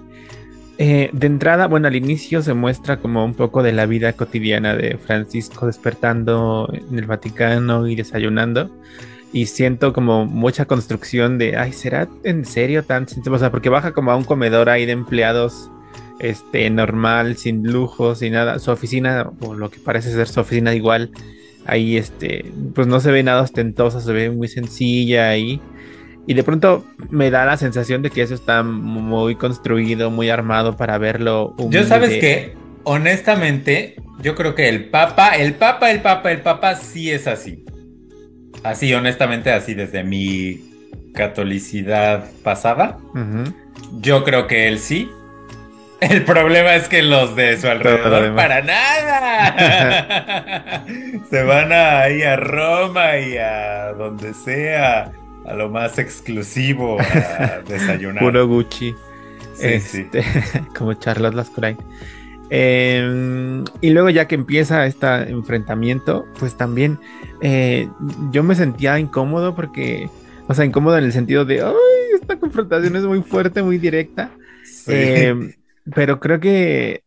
Eh, 0.77 1.09
de 1.13 1.27
entrada, 1.27 1.67
bueno, 1.67 1.87
al 1.87 1.95
inicio 1.95 2.41
se 2.41 2.53
muestra 2.53 2.97
como 2.97 3.23
un 3.23 3.33
poco 3.33 3.63
de 3.63 3.71
la 3.71 3.85
vida 3.85 4.13
cotidiana 4.13 4.75
de 4.75 4.97
Francisco 4.97 5.67
despertando 5.67 6.69
en 6.73 6.99
el 6.99 7.05
Vaticano 7.05 7.87
y 7.87 7.95
desayunando. 7.95 8.69
Y 9.35 9.47
siento 9.47 9.91
como 9.91 10.25
mucha 10.25 10.63
construcción 10.63 11.37
de, 11.37 11.57
ay, 11.57 11.73
¿será 11.73 12.07
en 12.23 12.45
serio 12.45 12.85
tan 12.85 13.05
sencillo? 13.05 13.35
O 13.35 13.37
sea, 13.37 13.51
porque 13.51 13.67
baja 13.67 13.91
como 13.91 14.11
a 14.11 14.15
un 14.15 14.23
comedor 14.23 14.69
ahí 14.69 14.85
de 14.85 14.93
empleados 14.93 15.69
este, 16.21 16.69
normal, 16.69 17.35
sin 17.35 17.69
lujos, 17.69 18.19
sin 18.19 18.31
nada. 18.31 18.59
Su 18.59 18.71
oficina, 18.71 19.29
o 19.41 19.53
lo 19.53 19.69
que 19.69 19.79
parece 19.79 20.13
ser 20.13 20.29
su 20.29 20.39
oficina 20.39 20.73
igual, 20.73 21.11
ahí 21.65 21.97
este, 21.97 22.49
pues 22.73 22.87
no 22.87 23.01
se 23.01 23.11
ve 23.11 23.23
nada 23.23 23.41
ostentosa, 23.41 23.99
se 23.99 24.13
ve 24.13 24.29
muy 24.29 24.47
sencilla 24.47 25.27
ahí. 25.27 25.59
Y 26.25 26.33
de 26.33 26.43
pronto 26.45 26.85
me 27.09 27.29
da 27.29 27.45
la 27.45 27.57
sensación 27.57 28.03
de 28.03 28.11
que 28.11 28.21
eso 28.21 28.35
está 28.35 28.63
muy 28.63 29.35
construido, 29.35 30.11
muy 30.11 30.29
armado 30.29 30.77
para 30.77 30.97
verlo. 30.97 31.57
Yo 31.71 31.83
sabes 31.83 32.21
que, 32.21 32.53
honestamente, 32.85 33.97
yo 34.21 34.33
creo 34.33 34.55
que 34.55 34.69
el 34.69 34.85
Papa, 34.85 35.31
el 35.31 35.55
Papa, 35.55 35.91
el 35.91 36.01
Papa, 36.01 36.31
el 36.31 36.39
Papa 36.39 36.75
sí 36.75 37.11
es 37.11 37.27
así. 37.27 37.65
Así, 38.65 38.93
honestamente, 38.93 39.51
así 39.51 39.73
desde 39.75 40.03
mi 40.03 40.59
catolicidad 41.13 42.25
pasada. 42.43 42.97
Yo 43.99 44.23
creo 44.23 44.47
que 44.47 44.67
él 44.67 44.79
sí. 44.79 45.09
El 46.01 46.23
problema 46.23 46.75
es 46.75 46.89
que 46.89 47.03
los 47.03 47.35
de 47.35 47.57
su 47.59 47.67
alrededor 47.67 48.35
para 48.35 48.61
nada. 48.63 49.55
Se 51.29 51.43
van 51.43 51.71
ahí 51.71 52.23
a 52.23 52.35
Roma 52.35 53.17
y 53.17 53.37
a 53.37 53.93
donde 53.93 54.33
sea, 54.33 55.11
a 55.45 55.53
lo 55.53 55.69
más 55.69 55.99
exclusivo, 55.99 56.99
a 56.99 57.61
desayunar. 57.67 58.23
Puro 58.23 58.47
Gucci. 58.47 58.95
este, 59.61 60.23
como 60.77 60.95
Charlotte 60.95 61.35
Lascurain. 61.35 61.77
Em, 62.49 63.65
y 63.81 63.89
luego 63.89 64.09
ya 64.09 64.27
que 64.27 64.35
empieza 64.35 64.85
este 64.85 65.07
enfrentamiento, 65.29 66.25
pues 66.39 66.55
también 66.55 66.99
eh, 67.41 67.89
yo 68.31 68.43
me 68.43 68.55
sentía 68.55 68.99
incómodo 68.99 69.55
porque, 69.55 70.09
o 70.47 70.53
sea, 70.53 70.65
incómodo 70.65 70.97
en 70.97 71.05
el 71.05 71.13
sentido 71.13 71.45
de, 71.45 71.61
ay, 71.61 71.73
esta 72.19 72.37
confrontación 72.39 72.95
es 72.95 73.03
muy 73.03 73.21
fuerte, 73.21 73.63
muy 73.63 73.77
directa. 73.77 74.31
Sí. 74.63 74.93
Em, 74.93 75.53
pero 75.95 76.19
creo 76.19 76.39
que, 76.39 77.03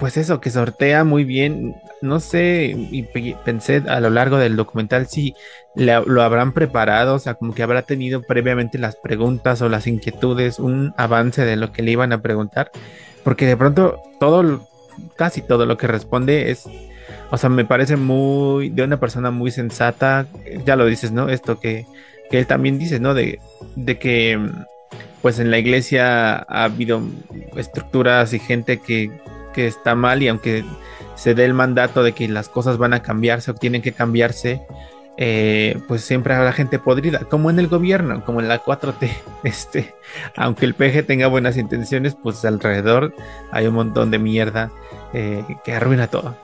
pues 0.00 0.16
eso, 0.16 0.40
que 0.40 0.50
sortea 0.50 1.04
muy 1.04 1.24
bien. 1.24 1.74
No 2.00 2.20
sé, 2.20 2.76
y 2.76 3.02
pensé 3.44 3.82
a 3.88 3.98
lo 3.98 4.08
largo 4.08 4.38
del 4.38 4.54
documental 4.54 5.08
si 5.08 5.34
lo 5.74 6.22
habrán 6.22 6.52
preparado, 6.52 7.16
o 7.16 7.18
sea, 7.18 7.34
como 7.34 7.54
que 7.54 7.64
habrá 7.64 7.82
tenido 7.82 8.22
previamente 8.22 8.78
las 8.78 8.94
preguntas 8.94 9.62
o 9.62 9.68
las 9.68 9.88
inquietudes, 9.88 10.60
un 10.60 10.94
avance 10.96 11.44
de 11.44 11.56
lo 11.56 11.72
que 11.72 11.82
le 11.82 11.90
iban 11.90 12.12
a 12.12 12.22
preguntar, 12.22 12.70
porque 13.28 13.44
de 13.44 13.58
pronto 13.58 14.00
todo, 14.18 14.66
casi 15.14 15.42
todo 15.42 15.66
lo 15.66 15.76
que 15.76 15.86
responde 15.86 16.50
es, 16.50 16.64
o 17.30 17.36
sea, 17.36 17.50
me 17.50 17.66
parece 17.66 17.98
muy, 17.98 18.70
de 18.70 18.82
una 18.82 18.98
persona 18.98 19.30
muy 19.30 19.50
sensata, 19.50 20.24
ya 20.64 20.76
lo 20.76 20.86
dices, 20.86 21.12
¿no? 21.12 21.28
Esto 21.28 21.60
que, 21.60 21.84
que 22.30 22.38
él 22.38 22.46
también 22.46 22.78
dice, 22.78 23.00
¿no? 23.00 23.12
De, 23.12 23.38
de 23.76 23.98
que 23.98 24.40
pues 25.20 25.40
en 25.40 25.50
la 25.50 25.58
iglesia 25.58 26.36
ha 26.38 26.64
habido 26.64 27.02
estructuras 27.54 28.32
y 28.32 28.38
gente 28.38 28.78
que, 28.78 29.10
está 29.56 29.94
mal 29.94 30.22
y 30.22 30.28
aunque 30.28 30.64
se 31.14 31.34
dé 31.34 31.44
el 31.44 31.52
mandato 31.52 32.02
de 32.02 32.12
que 32.12 32.28
las 32.28 32.48
cosas 32.48 32.78
van 32.78 32.94
a 32.94 33.02
cambiarse 33.02 33.50
o 33.50 33.54
tienen 33.54 33.82
que 33.82 33.92
cambiarse, 33.92 34.62
eh, 35.20 35.76
pues 35.88 36.02
siempre 36.02 36.32
habrá 36.32 36.52
gente 36.52 36.78
podrida, 36.78 37.18
como 37.18 37.50
en 37.50 37.58
el 37.58 37.66
gobierno, 37.66 38.24
como 38.24 38.40
en 38.40 38.46
la 38.46 38.62
4T. 38.62 39.10
Este, 39.42 39.94
aunque 40.36 40.64
el 40.64 40.74
PG 40.74 41.06
tenga 41.06 41.26
buenas 41.26 41.56
intenciones, 41.56 42.14
pues 42.14 42.44
alrededor 42.44 43.12
hay 43.50 43.66
un 43.66 43.74
montón 43.74 44.12
de 44.12 44.18
mierda 44.18 44.70
eh, 45.12 45.42
que 45.64 45.72
arruina 45.72 46.06
todo. 46.06 46.36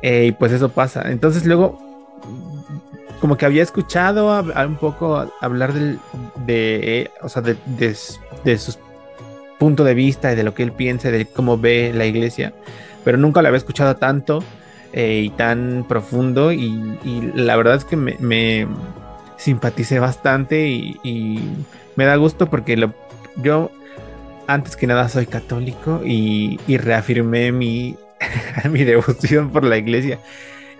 Eh, 0.00 0.26
y 0.26 0.32
pues 0.32 0.52
eso 0.52 0.68
pasa. 0.68 1.10
Entonces 1.10 1.44
luego 1.44 1.82
como 3.20 3.36
que 3.36 3.46
había 3.46 3.62
escuchado 3.62 4.40
un 4.40 4.76
poco 4.76 5.32
hablar 5.40 5.72
del, 5.72 5.98
de, 6.46 7.10
o 7.20 7.28
sea, 7.28 7.42
de, 7.42 7.56
de, 8.44 8.58
su 8.58 8.74
punto 9.58 9.82
de 9.82 9.94
vista 9.94 10.32
y 10.32 10.36
de 10.36 10.42
lo 10.44 10.54
que 10.54 10.62
él 10.62 10.72
piensa, 10.72 11.10
de 11.10 11.26
cómo 11.26 11.58
ve 11.58 11.92
la 11.94 12.04
iglesia, 12.04 12.52
pero 13.02 13.16
nunca 13.16 13.40
lo 13.40 13.48
había 13.48 13.58
escuchado 13.58 13.96
tanto 13.96 14.44
eh, 14.96 15.22
y 15.24 15.30
tan 15.30 15.84
profundo 15.88 16.52
y, 16.52 16.72
la 17.34 17.56
verdad 17.56 17.74
es 17.74 17.84
que 17.84 17.96
me, 17.96 18.66
simpaticé 19.36 19.98
bastante 19.98 20.68
y, 20.68 21.58
me 21.96 22.04
da 22.04 22.16
gusto 22.16 22.48
porque 22.48 22.76
lo, 22.76 22.94
yo 23.36 23.70
antes 24.46 24.76
que 24.76 24.86
nada 24.86 25.08
soy 25.08 25.26
católico 25.26 26.00
y, 26.04 26.58
reafirmé 26.78 27.52
mi, 27.52 27.96
mi 28.70 28.84
devoción 28.84 29.50
por 29.50 29.64
la 29.64 29.76
iglesia. 29.76 30.20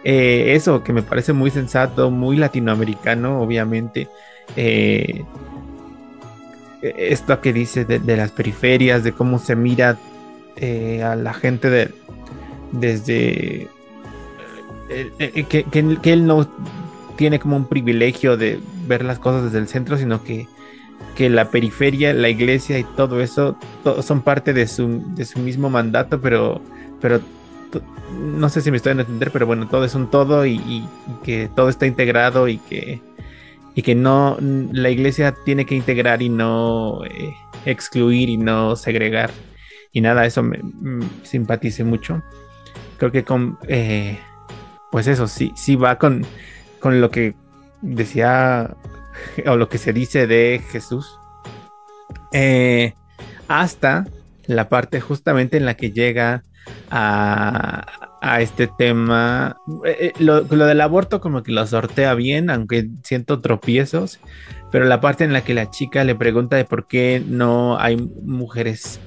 Eh, 0.05 0.55
eso 0.55 0.85
que 0.85 0.93
me 0.93 1.03
parece 1.03 1.33
muy 1.33 1.51
sensato, 1.51 2.11
muy 2.11 2.37
latinoamericano, 2.37 3.41
obviamente. 3.41 4.09
Eh, 4.55 5.25
esto 6.83 7.41
que 7.41 7.53
dice 7.53 7.85
de, 7.85 8.17
las 8.17 8.31
periferias, 8.31 9.03
de 9.03 9.13
cómo 9.13 9.41
se 9.41 9.57
mira 9.57 9.99
eh, 10.57 11.03
a 11.03 11.17
la 11.17 11.33
gente 11.33 11.71
de, 11.71 11.91
desde 12.73 13.69
que, 15.49 16.13
él 16.13 16.27
no 16.27 16.49
tiene 17.17 17.39
como 17.39 17.57
un 17.57 17.67
privilegio 17.67 18.37
de 18.37 18.61
ver 18.87 19.05
las 19.05 19.19
cosas 19.19 19.45
desde 19.45 19.59
el 19.59 19.69
centro, 19.69 19.97
sino 19.97 20.23
que, 20.25 20.47
que 21.17 21.31
la 21.31 21.51
periferia, 21.51 22.13
la 22.13 22.29
iglesia 22.29 22.79
y 22.79 22.85
todo 22.97 23.21
eso 23.21 23.57
son 24.03 24.23
parte 24.23 24.53
de 24.53 24.67
su, 24.67 25.03
de 25.15 25.25
su 25.25 25.39
mismo 25.39 25.71
mandato, 25.71 26.21
pero 26.21 26.61
pero 27.05 27.21
no 28.19 28.49
sé 28.49 28.63
si 28.63 28.71
me 28.71 28.79
estoy 28.79 28.91
a 28.91 29.01
entender, 29.01 29.31
pero 29.31 29.47
bueno, 29.47 29.69
todo 29.69 29.85
es 29.85 29.95
un 29.95 30.11
todo 30.11 30.47
y, 30.47 30.89
que 31.23 31.51
todo 31.55 31.69
está 31.69 31.87
integrado 31.87 32.49
y 32.49 32.57
que, 32.57 33.01
y 33.75 33.83
que 33.83 33.95
no, 33.95 34.39
la 34.41 34.89
iglesia 34.89 35.35
tiene 35.45 35.67
que 35.67 35.75
integrar 35.75 36.23
y 36.23 36.31
no 36.31 37.05
eh, 37.05 37.35
excluir 37.67 38.31
y 38.31 38.39
no 38.39 38.77
segregar. 38.77 39.31
Y 39.93 40.01
nada, 40.01 40.25
eso 40.25 40.43
me, 40.43 40.61
simpatice 41.25 41.85
mucho. 41.85 42.23
Creo 42.97 43.13
que 43.13 43.23
con, 43.23 43.59
eh, 43.69 44.19
pues 44.95 45.09
eso, 45.09 45.27
sí, 45.27 45.51
sí 45.57 45.75
va 45.75 45.99
con, 45.99 46.25
con 46.79 47.01
lo 47.01 47.11
que 47.11 47.35
decía 47.83 48.77
o 49.47 49.57
lo 49.57 49.69
que 49.69 49.79
se 49.79 49.93
dice 49.93 50.29
de 50.29 50.63
Jesús. 50.71 51.19
Eh, 52.33 52.95
hasta 53.49 54.07
la 54.47 54.69
parte 54.69 55.01
justamente 55.01 55.57
en 55.57 55.65
la 55.67 55.75
que 55.75 55.91
llega 55.91 56.45
a, 56.93 57.85
este 58.39 58.69
tema. 58.69 59.57
Eh, 59.85 59.97
eh, 59.99 60.13
lo, 60.21 60.43
del 60.45 60.81
aborto 60.81 61.21
como 61.21 61.43
que 61.43 61.51
lo 61.51 61.67
sortea 61.67 62.15
bien, 62.15 62.49
aunque 62.49 62.89
siento 63.03 63.41
tropiezos, 63.41 64.21
pero 64.71 64.85
la 64.85 65.01
parte 65.01 65.25
en 65.25 65.33
la 65.33 65.43
que 65.43 65.55
la 65.55 65.73
chica 65.73 66.05
le 66.05 66.15
pregunta 66.15 66.55
de 66.55 66.67
por 66.67 66.87
qué 66.87 67.21
no 67.27 67.81
hay 67.81 67.97
mujeres 67.97 69.01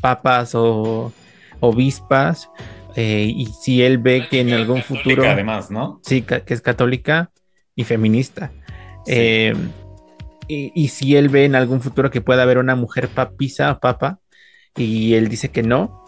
papas 0.00 0.54
o 0.54 1.12
obispas, 1.60 2.48
y 2.96 3.46
si 3.60 3.82
él 3.82 3.98
ve 3.98 4.26
que 4.28 4.40
en 4.40 4.52
algún 4.52 4.82
futuro... 4.82 5.24
Además, 5.28 5.70
¿no? 5.70 6.00
Sí, 6.02 6.22
que 6.22 6.42
es 6.46 6.60
católica 6.60 7.30
y 7.74 7.84
feminista. 7.84 8.50
y, 9.06 9.52
y, 10.48 10.88
si 10.88 11.16
él 11.16 11.28
ve 11.28 11.44
en 11.44 11.54
algún 11.54 11.80
futuro 11.80 12.10
que 12.10 12.20
pueda 12.20 12.42
haber 12.42 12.58
una 12.58 12.74
mujer 12.74 13.08
papisa 13.08 13.72
o 13.72 13.80
papa, 13.80 14.18
y 14.76 15.14
él 15.14 15.28
dice 15.28 15.50
que 15.50 15.62
no, 15.62 15.99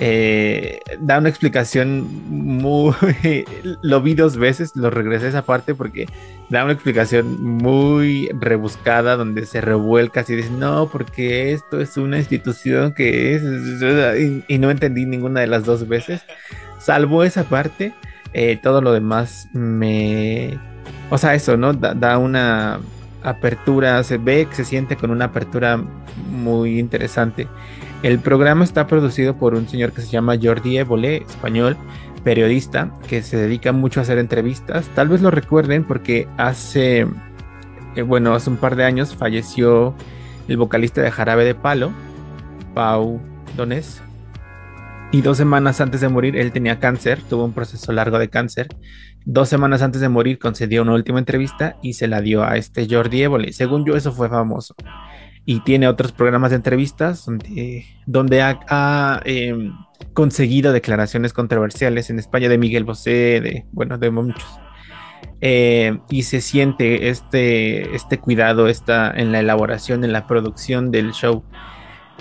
eh, 0.00 0.80
da 1.00 1.18
una 1.18 1.28
explicación 1.28 2.06
muy... 2.28 2.94
lo 3.82 4.00
vi 4.00 4.14
dos 4.14 4.36
veces, 4.36 4.76
lo 4.76 4.90
regresé 4.90 5.26
a 5.26 5.28
esa 5.30 5.42
parte 5.42 5.74
porque 5.74 6.06
da 6.48 6.62
una 6.62 6.72
explicación 6.72 7.42
muy 7.42 8.28
rebuscada 8.38 9.16
donde 9.16 9.44
se 9.44 9.60
revuelca 9.60 10.20
así 10.20 10.36
dice, 10.36 10.50
no, 10.50 10.88
porque 10.88 11.52
esto 11.52 11.80
es 11.80 11.96
una 11.96 12.18
institución 12.18 12.94
que 12.94 13.34
es... 13.34 13.42
Y, 14.48 14.58
no 14.58 14.70
entendí 14.70 15.04
ninguna 15.04 15.40
de 15.40 15.48
las 15.48 15.64
dos 15.64 15.88
veces. 15.88 16.22
Salvo 16.78 17.24
esa 17.24 17.44
parte, 17.44 17.92
eh, 18.32 18.58
todo 18.62 18.80
lo 18.80 18.92
demás 18.92 19.48
me... 19.52 20.58
O 21.10 21.18
sea, 21.18 21.34
eso, 21.34 21.56
¿no? 21.56 21.72
Da, 21.72 22.18
una 22.18 22.78
apertura, 23.24 24.02
se 24.04 24.18
ve 24.18 24.46
que 24.46 24.54
se 24.54 24.64
siente 24.64 24.96
con 24.96 25.10
una 25.10 25.26
apertura 25.26 25.82
muy 26.30 26.78
interesante. 26.78 27.48
El 28.02 28.20
programa 28.20 28.62
está 28.62 28.86
producido 28.86 29.36
por 29.36 29.54
un 29.54 29.68
señor 29.68 29.90
que 29.92 30.02
se 30.02 30.08
llama 30.08 30.36
Jordi 30.40 30.78
Évole, 30.78 31.16
español, 31.16 31.76
periodista, 32.22 32.92
que 33.08 33.22
se 33.22 33.36
dedica 33.36 33.72
mucho 33.72 33.98
a 33.98 34.04
hacer 34.04 34.18
entrevistas. 34.18 34.88
Tal 34.94 35.08
vez 35.08 35.20
lo 35.20 35.32
recuerden 35.32 35.82
porque 35.82 36.28
hace, 36.36 37.08
eh, 37.96 38.02
bueno, 38.02 38.34
hace 38.34 38.50
un 38.50 38.56
par 38.56 38.76
de 38.76 38.84
años 38.84 39.16
falleció 39.16 39.94
el 40.46 40.56
vocalista 40.56 41.02
de 41.02 41.10
Jarabe 41.10 41.44
de 41.44 41.56
Palo, 41.56 41.90
Pau 42.72 43.20
Donés. 43.56 44.00
Y 45.10 45.22
dos 45.22 45.36
semanas 45.36 45.80
antes 45.80 46.00
de 46.00 46.08
morir, 46.08 46.36
él 46.36 46.52
tenía 46.52 46.78
cáncer, 46.78 47.20
tuvo 47.28 47.46
un 47.46 47.52
proceso 47.52 47.90
largo 47.90 48.20
de 48.20 48.28
cáncer. 48.28 48.68
Dos 49.24 49.48
semanas 49.48 49.82
antes 49.82 50.00
de 50.00 50.08
morir 50.08 50.38
concedió 50.38 50.82
una 50.82 50.94
última 50.94 51.18
entrevista 51.18 51.76
y 51.82 51.94
se 51.94 52.06
la 52.06 52.20
dio 52.20 52.44
a 52.44 52.58
este 52.58 52.86
Jordi 52.88 53.22
Évole. 53.24 53.52
Según 53.52 53.84
yo, 53.84 53.96
eso 53.96 54.12
fue 54.12 54.28
famoso 54.28 54.76
y 55.50 55.60
tiene 55.60 55.88
otros 55.88 56.12
programas 56.12 56.50
de 56.50 56.56
entrevistas 56.56 57.24
donde, 58.04 58.42
ha, 58.42 59.22
em, 59.24 59.72
conseguido 60.12 60.74
declaraciones 60.74 61.32
controversiales 61.32 62.10
en 62.10 62.18
España 62.18 62.50
de 62.50 62.58
Miguel 62.58 62.84
Bosé, 62.84 63.40
de, 63.40 63.64
bueno, 63.72 63.96
de 63.96 64.10
muchos. 64.10 64.44
Eh, 65.40 66.00
y 66.10 66.24
se 66.24 66.42
siente 66.42 67.08
este, 67.08 67.96
este 67.96 68.18
cuidado 68.18 68.68
está 68.68 69.10
en 69.10 69.32
la 69.32 69.40
elaboración, 69.40 70.04
en 70.04 70.12
la 70.12 70.26
producción 70.26 70.90
del 70.90 71.12
show. 71.12 71.42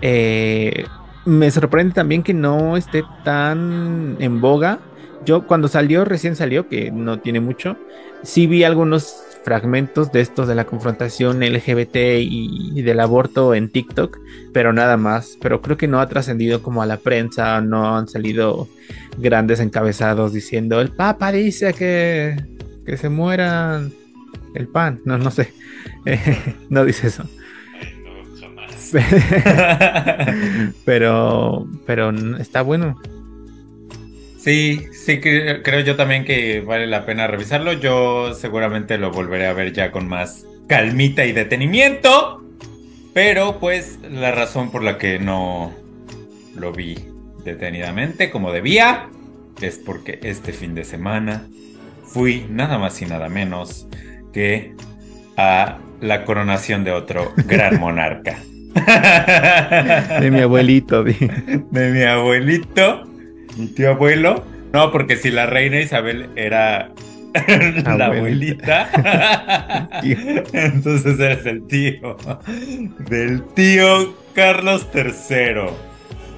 Eh, 0.01 0.85
me 1.25 1.51
sorprende 1.51 1.93
también 1.93 2.23
que 2.23 2.33
no 2.33 2.77
esté 2.77 3.03
tan 3.25 4.15
en 4.21 4.39
boga. 4.39 4.79
Yo 5.25 5.45
cuando 5.45 5.67
salió, 5.67 6.05
recién 6.05 6.37
salió, 6.37 6.69
que 6.69 6.91
no 6.91 7.19
tiene 7.19 7.41
mucho, 7.41 7.75
sí 8.23 8.47
vi 8.47 8.63
algunos 8.63 9.26
fragmentos 9.47 10.11
de 10.11 10.19
estos 10.19 10.45
de 10.49 10.55
la 10.55 10.65
confrontación 10.65 11.39
LGBT 11.39 11.95
y, 12.19 12.81
del 12.81 12.99
aborto 12.99 13.55
en 13.55 13.69
TikTok, 13.69 14.19
pero 14.51 14.73
nada 14.73 14.97
más. 14.97 15.37
Pero 15.41 15.61
creo 15.61 15.77
que 15.77 15.87
no 15.87 16.01
ha 16.01 16.09
trascendido 16.09 16.61
como 16.61 16.81
a 16.81 16.85
la 16.85 16.97
prensa, 16.97 17.61
no 17.61 17.95
han 17.95 18.09
salido 18.09 18.67
grandes 19.17 19.61
encabezados 19.61 20.33
diciendo 20.33 20.81
el 20.81 20.89
Papa 20.89 21.31
dice 21.31 21.73
que, 21.73 22.35
que 22.85 22.97
se 22.97 23.07
muera 23.07 23.81
el 24.53 24.67
pan. 24.67 24.99
No, 25.05 25.17
no 25.17 25.31
sé. 25.31 25.53
no 26.69 26.83
dice 26.83 27.07
eso. 27.07 27.23
pero, 30.83 31.69
pero 31.85 32.09
está 32.37 32.63
bueno. 32.63 32.99
Sí, 34.47 34.87
sí, 34.93 35.19
creo 35.19 35.81
yo 35.81 35.97
también 35.97 36.23
que 36.23 36.61
vale 36.61 36.87
la 36.87 37.05
pena 37.05 37.27
revisarlo. 37.27 37.73
Yo 37.73 38.33
seguramente 38.33 38.97
lo 38.97 39.11
volveré 39.11 39.45
a 39.45 39.51
ver 39.51 39.73
ya 39.73 39.91
con 39.91 40.07
más 40.07 40.45
calmita 40.69 41.25
y 41.25 41.33
detenimiento. 41.33 42.41
Pero 43.13 43.59
pues 43.59 43.99
la 44.09 44.31
razón 44.31 44.71
por 44.71 44.83
la 44.83 44.97
que 44.97 45.19
no 45.19 45.73
lo 46.55 46.71
vi 46.71 46.97
detenidamente 47.43 48.29
como 48.29 48.53
debía 48.53 49.09
es 49.61 49.79
porque 49.79 50.17
este 50.23 50.53
fin 50.53 50.75
de 50.75 50.85
semana 50.85 51.45
fui 52.05 52.45
nada 52.49 52.77
más 52.77 53.01
y 53.01 53.05
nada 53.05 53.27
menos 53.27 53.89
que 54.31 54.75
a 55.35 55.79
la 55.99 56.23
coronación 56.23 56.85
de 56.85 56.91
otro 56.91 57.33
gran 57.35 57.79
monarca. 57.81 58.39
De 60.21 60.31
mi 60.31 60.39
abuelito. 60.39 61.03
De 61.03 61.91
mi 61.91 62.03
abuelito 62.03 63.16
mi 63.57 63.67
tío 63.67 63.91
abuelo. 63.91 64.43
No, 64.73 64.91
porque 64.91 65.17
si 65.17 65.31
la 65.31 65.45
reina 65.45 65.79
Isabel 65.79 66.29
era 66.35 66.91
la 67.97 68.05
abuelita, 68.05 68.89
entonces 70.53 71.19
eres 71.19 71.45
el 71.45 71.65
tío 71.67 72.17
del 72.99 73.43
tío 73.53 74.15
Carlos 74.33 74.87
III. 74.93 75.71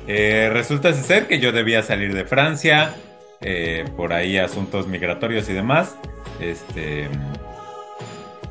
Eh, 0.08 0.50
resulta 0.52 0.94
ser 0.94 1.28
que 1.28 1.40
yo 1.40 1.52
debía 1.52 1.84
salir 1.84 2.14
de 2.14 2.26
Francia, 2.26 2.96
eh, 3.42 3.86
por 3.96 4.14
ahí 4.14 4.38
asuntos 4.38 4.88
migratorios 4.88 5.50
y 5.50 5.54
demás. 5.54 5.96
Este. 6.40 7.08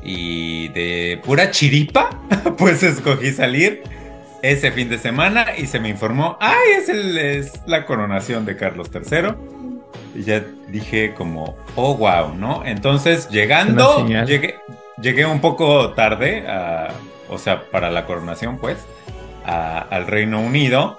Y 0.03 0.69
de 0.69 1.19
pura 1.25 1.51
chiripa, 1.51 2.09
pues 2.57 2.83
escogí 2.83 3.31
salir 3.31 3.83
ese 4.41 4.71
fin 4.71 4.89
de 4.89 4.97
semana 4.97 5.57
y 5.57 5.67
se 5.67 5.79
me 5.79 5.89
informó, 5.89 6.37
ay, 6.39 6.71
es, 6.77 6.89
el, 6.89 7.17
es 7.17 7.61
la 7.65 7.85
coronación 7.85 8.45
de 8.45 8.55
Carlos 8.55 8.89
III. 8.93 9.33
Y 10.15 10.23
ya 10.23 10.43
dije 10.67 11.13
como, 11.13 11.57
oh, 11.75 11.95
wow, 11.95 12.33
¿no? 12.35 12.63
Entonces, 12.65 13.29
llegando, 13.29 14.07
llegué, 14.07 14.55
llegué 15.01 15.25
un 15.25 15.39
poco 15.39 15.91
tarde, 15.91 16.45
o 17.29 17.37
sea, 17.37 17.63
para 17.69 17.91
la 17.91 18.05
coronación, 18.05 18.57
pues, 18.57 18.77
al 19.45 20.07
Reino 20.07 20.39
Unido. 20.39 20.97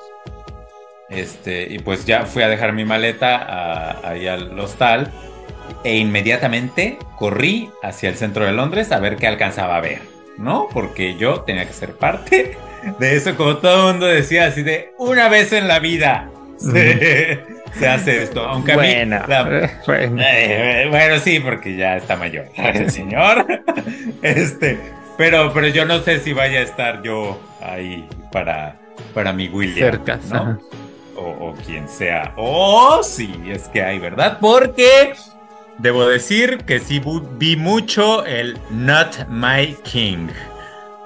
Este, 1.08 1.66
y 1.68 1.80
pues 1.80 2.06
ya 2.06 2.24
fui 2.24 2.44
a 2.44 2.48
dejar 2.48 2.72
mi 2.72 2.84
maleta 2.84 4.08
ahí 4.08 4.28
al 4.28 4.56
hostal 4.60 5.10
e 5.82 5.96
inmediatamente 5.96 6.98
corrí 7.18 7.68
hacia 7.82 8.08
el 8.08 8.14
centro 8.14 8.44
de 8.44 8.52
Londres 8.52 8.92
a 8.92 9.00
ver 9.00 9.16
qué 9.16 9.26
alcanzaba 9.26 9.76
a 9.76 9.80
ver, 9.80 10.02
¿no? 10.38 10.68
Porque 10.72 11.16
yo 11.16 11.40
tenía 11.40 11.66
que 11.66 11.72
ser 11.72 11.94
parte 11.94 12.56
de 12.98 13.16
eso, 13.16 13.36
como 13.36 13.56
todo 13.58 13.88
el 13.88 13.92
mundo 13.92 14.06
decía, 14.06 14.46
así 14.46 14.62
de 14.62 14.92
una 14.98 15.28
vez 15.28 15.52
en 15.52 15.68
la 15.68 15.78
vida 15.78 16.30
se, 16.58 17.88
hace 17.88 18.22
esto. 18.22 18.44
Aunque 18.44 18.72
a 18.72 18.76
mí. 18.76 18.94
bueno. 19.86 20.22
Eh, 20.22 20.86
bueno, 20.90 21.18
sí, 21.18 21.40
porque 21.40 21.76
ya 21.76 21.96
está 21.96 22.16
mayor 22.16 22.46
el 22.56 22.90
señor. 22.90 23.46
Este, 24.22 24.78
pero, 25.16 25.52
pero 25.52 25.68
yo 25.68 25.84
no 25.84 26.00
sé 26.00 26.20
si 26.20 26.32
vaya 26.32 26.60
a 26.60 26.62
estar 26.62 27.02
yo 27.02 27.40
ahí 27.62 28.08
para, 28.32 28.76
para 29.14 29.32
mi 29.32 29.48
William. 29.48 29.90
Cerca, 29.90 30.18
¿no? 30.30 30.60
O, 31.16 31.50
o, 31.50 31.54
quien 31.66 31.88
sea. 31.88 32.32
Oh, 32.36 33.02
sí, 33.02 33.30
es 33.46 33.68
que 33.68 33.82
hay, 33.82 33.98
¿verdad? 33.98 34.38
Porque 34.40 35.12
debo 35.78 36.06
decir 36.06 36.58
que 36.66 36.78
sí 36.78 37.00
vi 37.38 37.56
mucho 37.56 38.24
el 38.24 38.58
Not 38.70 39.28
My 39.28 39.76
King 39.82 40.28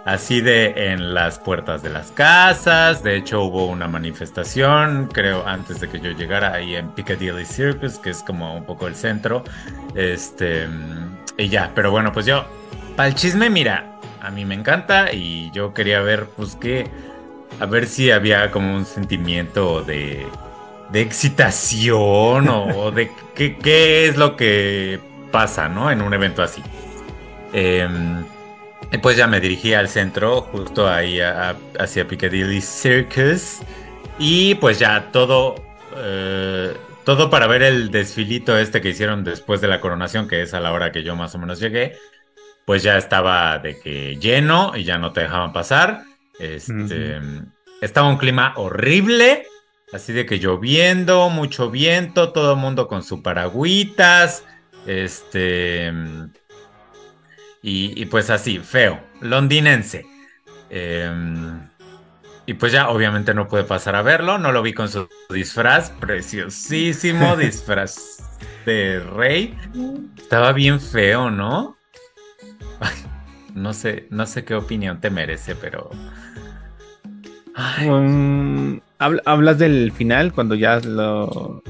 así 0.04 0.40
de 0.40 0.92
en 0.92 1.14
las 1.14 1.38
puertas 1.38 1.82
de 1.82 1.90
las 1.90 2.10
casas. 2.10 3.02
De 3.02 3.16
hecho, 3.16 3.42
hubo 3.42 3.66
una 3.66 3.88
manifestación, 3.88 5.08
creo, 5.12 5.46
antes 5.46 5.80
de 5.80 5.88
que 5.88 6.00
yo 6.00 6.10
llegara 6.10 6.52
ahí 6.52 6.76
en 6.76 6.88
Piccadilly 6.90 7.44
Circus, 7.44 7.98
que 7.98 8.10
es 8.10 8.22
como 8.22 8.56
un 8.56 8.64
poco 8.64 8.86
el 8.86 8.94
centro. 8.94 9.44
Este, 9.94 10.68
y 11.36 11.48
ya, 11.48 11.70
pero 11.74 11.90
bueno, 11.90 12.12
pues 12.12 12.26
yo, 12.26 12.44
para 12.96 13.08
el 13.08 13.14
chisme, 13.14 13.50
mira, 13.50 13.98
a 14.20 14.30
mí 14.30 14.44
me 14.44 14.54
encanta 14.54 15.12
y 15.12 15.50
yo 15.52 15.74
quería 15.74 16.00
ver, 16.00 16.26
pues 16.36 16.56
qué, 16.56 16.90
a 17.60 17.66
ver 17.66 17.86
si 17.86 18.10
había 18.10 18.50
como 18.50 18.74
un 18.74 18.84
sentimiento 18.84 19.82
de 19.82 20.26
de 20.94 21.00
excitación 21.00 22.48
o, 22.48 22.90
de 22.92 23.10
qué, 23.34 23.56
qué, 23.56 24.06
es 24.06 24.16
lo 24.16 24.36
que 24.36 25.00
pasa, 25.32 25.68
¿no? 25.68 25.90
En 25.90 26.00
un 26.00 26.14
evento 26.14 26.40
así. 26.40 26.62
Em, 27.52 28.24
pues 28.98 29.16
ya 29.16 29.26
me 29.26 29.40
dirigí 29.40 29.74
al 29.74 29.88
centro, 29.88 30.42
justo 30.42 30.88
ahí 30.88 31.20
hacia 31.20 32.06
Piccadilly 32.06 32.60
Circus. 32.60 33.60
Y 34.18 34.54
pues 34.56 34.78
ya 34.78 35.10
todo, 35.10 35.56
eh, 35.96 36.74
todo 37.04 37.30
para 37.30 37.46
ver 37.46 37.62
el 37.62 37.90
desfilito 37.90 38.56
este 38.56 38.80
que 38.80 38.90
hicieron 38.90 39.24
después 39.24 39.60
de 39.60 39.68
la 39.68 39.80
coronación, 39.80 40.28
que 40.28 40.42
es 40.42 40.54
a 40.54 40.60
la 40.60 40.72
hora 40.72 40.92
que 40.92 41.02
yo 41.02 41.16
más 41.16 41.34
o 41.34 41.38
menos 41.38 41.60
llegué. 41.60 41.96
Pues 42.64 42.82
ya 42.82 42.96
estaba 42.96 43.58
de 43.58 43.78
que 43.78 44.16
lleno 44.16 44.72
y 44.76 44.84
ya 44.84 44.98
no 44.98 45.12
te 45.12 45.22
dejaban 45.22 45.52
pasar. 45.52 46.02
Este, 46.38 47.20
Estaba 47.80 48.08
un 48.08 48.16
clima 48.16 48.54
horrible, 48.56 49.46
así 49.92 50.12
de 50.12 50.24
que 50.24 50.38
lloviendo, 50.38 51.28
mucho 51.28 51.70
viento, 51.70 52.32
todo 52.32 52.52
el 52.52 52.58
mundo 52.58 52.88
con 52.88 53.02
su 53.02 53.22
paragüitas. 53.22 54.44
Este. 54.86 55.92
Y, 57.66 58.04
pues 58.06 58.28
así, 58.28 58.58
feo, 58.58 59.00
londinense. 59.22 60.04
Em, 60.68 61.66
y 62.44 62.52
pues 62.52 62.72
ya 62.72 62.90
obviamente 62.90 63.32
no 63.32 63.48
pude 63.48 63.64
pasar 63.64 63.96
a 63.96 64.02
verlo, 64.02 64.36
no 64.36 64.52
lo 64.52 64.60
vi 64.60 64.74
con 64.74 64.90
su 64.90 65.08
disfraz, 65.30 65.88
preciosísimo 65.92 67.36
disfraz 67.38 68.22
de 68.66 69.00
rey. 69.00 69.56
Estaba 70.18 70.52
bien 70.52 70.78
feo, 70.78 71.30
¿no? 71.30 71.78
no 73.54 73.72
sé, 73.72 74.08
no 74.10 74.26
sé 74.26 74.44
qué 74.44 74.54
opinión 74.54 75.00
te 75.00 75.08
merece, 75.08 75.54
pero... 75.54 75.90
Um, 77.86 78.78
hablas 78.98 79.58
del 79.58 79.90
final 79.92 80.34
cuando 80.34 80.54
ya 80.54 80.80
lo... 80.80 81.62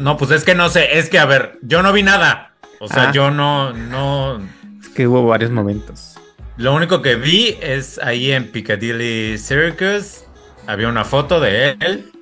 No, 0.00 0.16
pues 0.16 0.30
es 0.30 0.42
que 0.42 0.54
no 0.54 0.70
sé, 0.70 0.98
es 0.98 1.10
que 1.10 1.18
a 1.18 1.26
ver, 1.26 1.58
yo 1.60 1.82
no 1.82 1.92
vi 1.92 2.02
nada. 2.02 2.53
O 2.84 2.88
sea, 2.88 3.08
ah. 3.08 3.12
yo 3.12 3.30
no, 3.30 3.72
no. 3.72 4.46
Es 4.78 4.90
que 4.90 5.06
hubo 5.06 5.26
varios 5.26 5.50
momentos. 5.50 6.18
Lo 6.58 6.74
único 6.74 7.00
que 7.00 7.16
vi 7.16 7.56
es 7.62 7.98
ahí 7.98 8.30
en 8.30 8.52
Piccadilly 8.52 9.38
Circus. 9.38 10.26
Había 10.66 10.88
una 10.88 11.04
foto 11.04 11.40
de 11.40 11.76
él. 11.80 12.12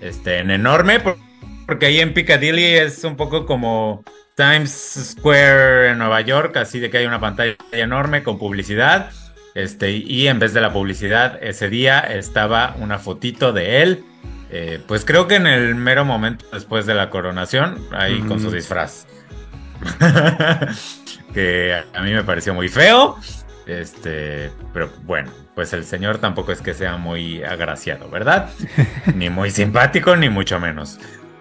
Este, 0.00 0.38
en 0.38 0.52
enorme. 0.52 1.00
Porque 1.66 1.86
ahí 1.86 1.98
en 1.98 2.14
Piccadilly 2.14 2.64
es 2.64 3.02
un 3.02 3.16
poco 3.16 3.44
como 3.44 4.04
Times 4.36 5.16
Square 5.16 5.90
en 5.90 5.98
Nueva 5.98 6.20
York. 6.20 6.56
Así 6.58 6.78
de 6.78 6.90
que 6.90 6.98
hay 6.98 7.06
una 7.06 7.18
pantalla 7.18 7.56
enorme 7.72 8.22
con 8.22 8.38
publicidad. 8.38 9.10
Este, 9.56 9.90
y 9.90 10.28
en 10.28 10.38
vez 10.38 10.54
de 10.54 10.60
la 10.60 10.72
publicidad, 10.72 11.42
ese 11.42 11.68
día 11.68 11.98
estaba 11.98 12.76
una 12.78 13.00
fotito 13.00 13.52
de 13.52 13.82
él. 13.82 14.04
Eh, 14.50 14.80
pues 14.86 15.04
creo 15.04 15.26
que 15.26 15.34
en 15.34 15.48
el 15.48 15.74
mero 15.74 16.04
momento 16.04 16.44
después 16.52 16.86
de 16.86 16.94
la 16.94 17.10
coronación, 17.10 17.84
ahí 17.90 18.20
con 18.20 18.40
su 18.40 18.52
disfraz. 18.52 19.08
que 21.34 21.82
a 21.92 22.02
mí 22.02 22.12
me 22.12 22.24
pareció 22.24 22.54
muy 22.54 22.68
feo. 22.68 23.18
Este, 23.66 24.50
pero 24.72 24.90
bueno, 25.04 25.30
pues 25.54 25.72
el 25.72 25.84
señor 25.84 26.18
tampoco 26.18 26.52
es 26.52 26.60
que 26.60 26.74
sea 26.74 26.96
muy 26.96 27.42
agraciado, 27.42 28.10
¿verdad? 28.10 28.50
ni 29.14 29.30
muy 29.30 29.50
simpático, 29.50 30.16
ni 30.16 30.28
mucho 30.28 30.60
menos. 30.60 30.98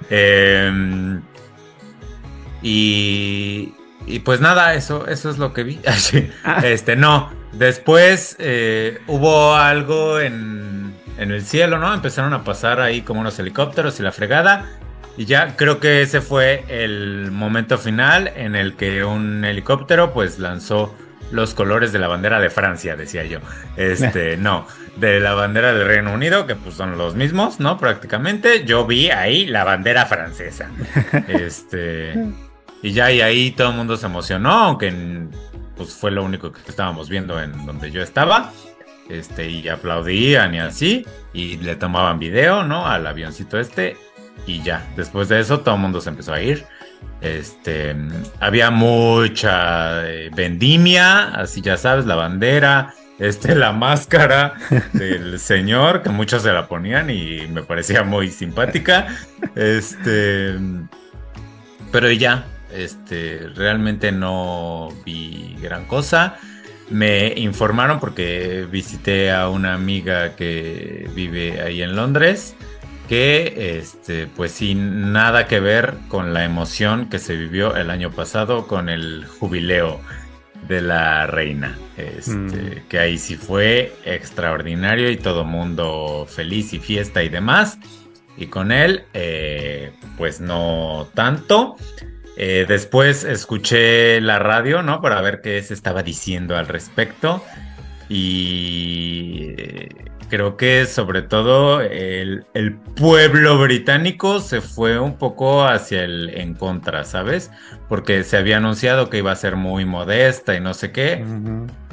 Em, 0.10 1.22
y, 2.62 3.74
y 4.08 4.20
pues 4.20 4.40
nada, 4.40 4.74
eso, 4.74 5.08
eso 5.08 5.30
es 5.30 5.38
lo 5.38 5.54
que 5.54 5.64
vi. 5.64 5.80
Ah. 6.44 6.62
este, 6.64 6.96
no. 6.96 7.32
Después 7.52 8.36
eh, 8.40 9.00
hubo 9.08 9.56
algo 9.56 10.20
en, 10.20 10.94
en 11.18 11.32
el 11.32 11.44
cielo, 11.44 11.78
¿no? 11.78 11.94
Empezaron 11.94 12.34
a 12.34 12.44
pasar 12.44 12.82
ahí 12.82 13.02
como 13.02 13.22
unos 13.22 13.38
helicópteros 13.38 14.00
y 14.00 14.04
la 14.04 14.12
fregada. 14.12 14.66
Y 15.18 15.26
ya 15.26 15.56
creo 15.56 15.80
que 15.80 16.02
ese 16.02 16.22
fue 16.22 16.66
el 16.68 17.32
momento 17.32 17.78
final 17.78 18.32
en 18.36 18.56
el 18.56 18.76
que 18.76 19.04
un 19.04 19.46
helicóptero 19.46 20.12
pues 20.12 20.40
lanzó 20.40 20.96
los 21.32 21.54
colores 21.54 21.92
de 21.92 22.00
la 22.00 22.08
bandera 22.08 22.40
de 22.40 22.50
Francia, 22.50 22.96
decía 22.96 23.24
yo. 23.26 23.40
Este, 23.76 24.38
no, 24.38 24.68
de 24.96 25.20
la 25.20 25.34
bandera 25.34 25.74
del 25.74 25.88
Reino 25.88 26.14
Unido, 26.14 26.48
que 26.48 26.56
pues 26.56 26.76
son 26.76 26.98
los 26.98 27.16
mismos, 27.16 27.60
¿no? 27.60 27.78
Prácticamente. 27.78 28.66
Yo 28.66 28.86
vi 28.86 29.10
ahí 29.10 29.46
la 29.46 29.64
bandera 29.64 30.06
francesa. 30.06 30.70
Este, 31.28 32.14
y 32.82 32.92
ya 32.92 33.12
y 33.12 33.22
ahí 33.22 33.52
todo 33.52 33.70
el 33.70 33.76
mundo 33.76 33.98
se 33.98 34.08
emocionó, 34.08 34.52
aunque 34.52 34.94
pues 35.76 35.94
fue 35.94 36.12
lo 36.12 36.24
único 36.24 36.52
que 36.52 36.60
estábamos 36.68 37.10
viendo 37.10 37.42
en 37.42 37.66
donde 37.66 37.92
yo 37.92 38.02
estaba. 38.02 38.52
Este, 39.10 39.50
y 39.50 39.68
aplaudían 39.68 40.56
y 40.56 40.60
así, 40.60 41.06
y 41.34 41.58
le 41.58 41.76
tomaban 41.76 42.20
video, 42.20 42.64
¿no? 42.64 42.88
Al 42.88 43.06
avioncito 43.06 43.60
este 43.60 43.98
y 44.46 44.62
ya. 44.62 44.86
Después 44.96 45.30
de 45.30 45.40
eso 45.40 45.62
todo 45.62 45.76
el 45.76 45.82
mundo 45.82 46.02
se 46.02 46.10
empezó 46.10 46.34
a 46.34 46.42
ir. 46.42 46.66
Este, 47.22 47.96
había 48.40 48.70
mucha 48.70 50.08
eh, 50.10 50.30
vendimia, 50.36 51.30
así 51.30 51.62
ya 51.62 51.78
sabes, 51.78 52.06
la 52.06 52.16
bandera, 52.16 52.94
este, 53.20 53.56
la 53.56 53.72
máscara 53.72 54.56
del 54.92 55.40
señor, 55.40 56.02
que 56.04 56.10
muchos 56.10 56.44
se 56.44 56.52
la 56.52 56.68
ponían 56.68 57.10
y 57.10 57.48
me 57.48 57.64
parecía 57.64 58.04
muy 58.04 58.30
simpática. 58.30 59.08
Este, 59.56 60.56
pero 61.92 62.12
ya, 62.12 62.46
este, 62.74 63.50
realmente 63.56 64.12
no 64.12 64.90
vi 65.06 65.56
gran 65.62 65.86
cosa. 65.86 66.38
Me 66.90 67.34
informaron 67.38 68.00
porque 68.00 68.68
visité 68.70 69.32
a 69.32 69.48
una 69.48 69.74
amiga 69.74 70.36
que 70.36 71.10
vive 71.16 71.62
ahí 71.62 71.82
en 71.82 71.96
Londres 71.96 72.56
que 73.08 73.78
este, 73.78 74.28
pues 74.28 74.52
sin 74.52 75.12
nada 75.12 75.48
que 75.48 75.60
ver 75.60 75.96
con 76.08 76.34
la 76.34 76.44
emoción 76.46 77.10
que 77.10 77.20
se 77.20 77.36
vivió 77.36 77.76
el 77.76 77.90
año 77.90 78.12
pasado 78.12 78.68
con 78.68 78.90
el 78.90 79.26
jubileo 79.26 80.00
de 80.68 80.82
la 80.82 81.28
reina. 81.28 81.78
Este, 81.98 82.32
mm. 82.32 82.88
Que 82.88 83.00
ahí 83.00 83.18
sí 83.18 83.36
fue 83.36 83.94
extraordinario 84.06 85.10
y 85.10 85.18
todo 85.18 85.44
mundo 85.44 86.26
feliz 86.28 86.74
y 86.74 86.80
fiesta 86.80 87.24
y 87.24 87.30
demás. 87.30 87.78
Y 88.38 88.48
con 88.48 88.72
él, 88.72 89.04
eh, 89.14 89.92
pues 90.18 90.42
no 90.42 91.08
tanto. 91.14 91.76
Eh, 92.36 92.66
después 92.68 93.26
escuché 93.26 94.20
la 94.22 94.40
radio, 94.40 94.82
¿no? 94.82 95.02
Para 95.02 95.22
ver 95.22 95.42
qué 95.42 95.62
se 95.62 95.74
estaba 95.74 96.02
diciendo 96.02 96.58
al 96.58 96.68
respecto. 96.68 97.44
Y 98.10 99.56
creo 100.34 100.58
que 100.58 100.88
sobre 100.88 101.22
todo 101.22 101.80
el, 101.80 102.44
pueblo 102.96 103.60
británico 103.60 104.40
se 104.40 104.62
fue 104.62 104.98
un 104.98 105.20
poco 105.20 105.64
hacia 105.64 106.04
el 106.04 106.32
en 106.34 106.56
contra, 106.56 107.04
¿sabes? 107.04 107.52
Porque 107.88 108.24
se 108.24 108.38
había 108.38 108.58
anunciado 108.58 109.12
que 109.12 109.20
iba 109.20 109.32
a 109.32 109.36
ser 109.36 109.58
muy 109.58 109.86
modesta 109.86 110.56
y 110.56 110.60
no 110.60 110.74
sé 110.74 110.92
qué, 110.92 111.24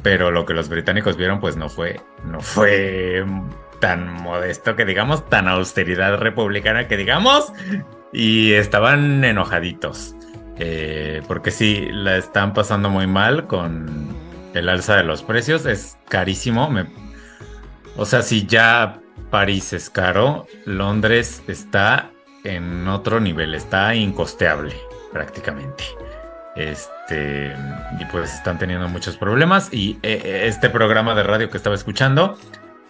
pero 0.02 0.30
lo 0.30 0.46
que 0.46 0.54
los 0.54 0.70
británicos 0.70 1.18
vieron 1.18 1.38
pues 1.38 1.58
no 1.58 1.68
fue, 1.68 2.00
no 2.24 2.40
fue 2.40 3.26
tan 3.78 4.10
modesto 4.10 4.74
que 4.74 4.86
digamos, 4.86 5.28
tan 5.28 5.46
austeridad 5.46 6.16
republicana 6.16 6.88
que 6.88 6.96
digamos, 6.96 7.52
y 8.10 8.54
estaban 8.54 9.22
enojaditos. 9.22 10.14
Eh, 10.56 11.20
porque 11.28 11.50
sí, 11.50 11.90
la 11.92 12.16
están 12.16 12.54
pasando 12.54 12.88
muy 12.88 13.06
mal 13.06 13.46
con 13.46 14.08
el 14.54 14.70
alza 14.70 14.96
de 14.96 15.04
los 15.04 15.22
precios, 15.22 15.66
es 15.66 15.98
carísimo, 16.08 16.70
me 16.70 16.86
o 17.96 18.06
sea, 18.06 18.22
si 18.22 18.46
ya 18.46 19.00
París 19.30 19.72
es 19.72 19.90
caro, 19.90 20.46
Londres 20.64 21.42
está 21.46 22.10
en 22.44 22.88
otro 22.88 23.20
nivel, 23.20 23.54
está 23.54 23.94
incosteable 23.94 24.74
prácticamente. 25.12 25.84
Este, 26.56 27.54
y 27.98 28.04
pues 28.06 28.34
están 28.34 28.58
teniendo 28.58 28.88
muchos 28.88 29.16
problemas. 29.16 29.72
Y 29.72 29.98
eh, 30.02 30.20
eh, 30.24 30.42
este 30.46 30.68
programa 30.68 31.14
de 31.14 31.22
radio 31.22 31.50
que 31.50 31.56
estaba 31.56 31.74
escuchando 31.74 32.38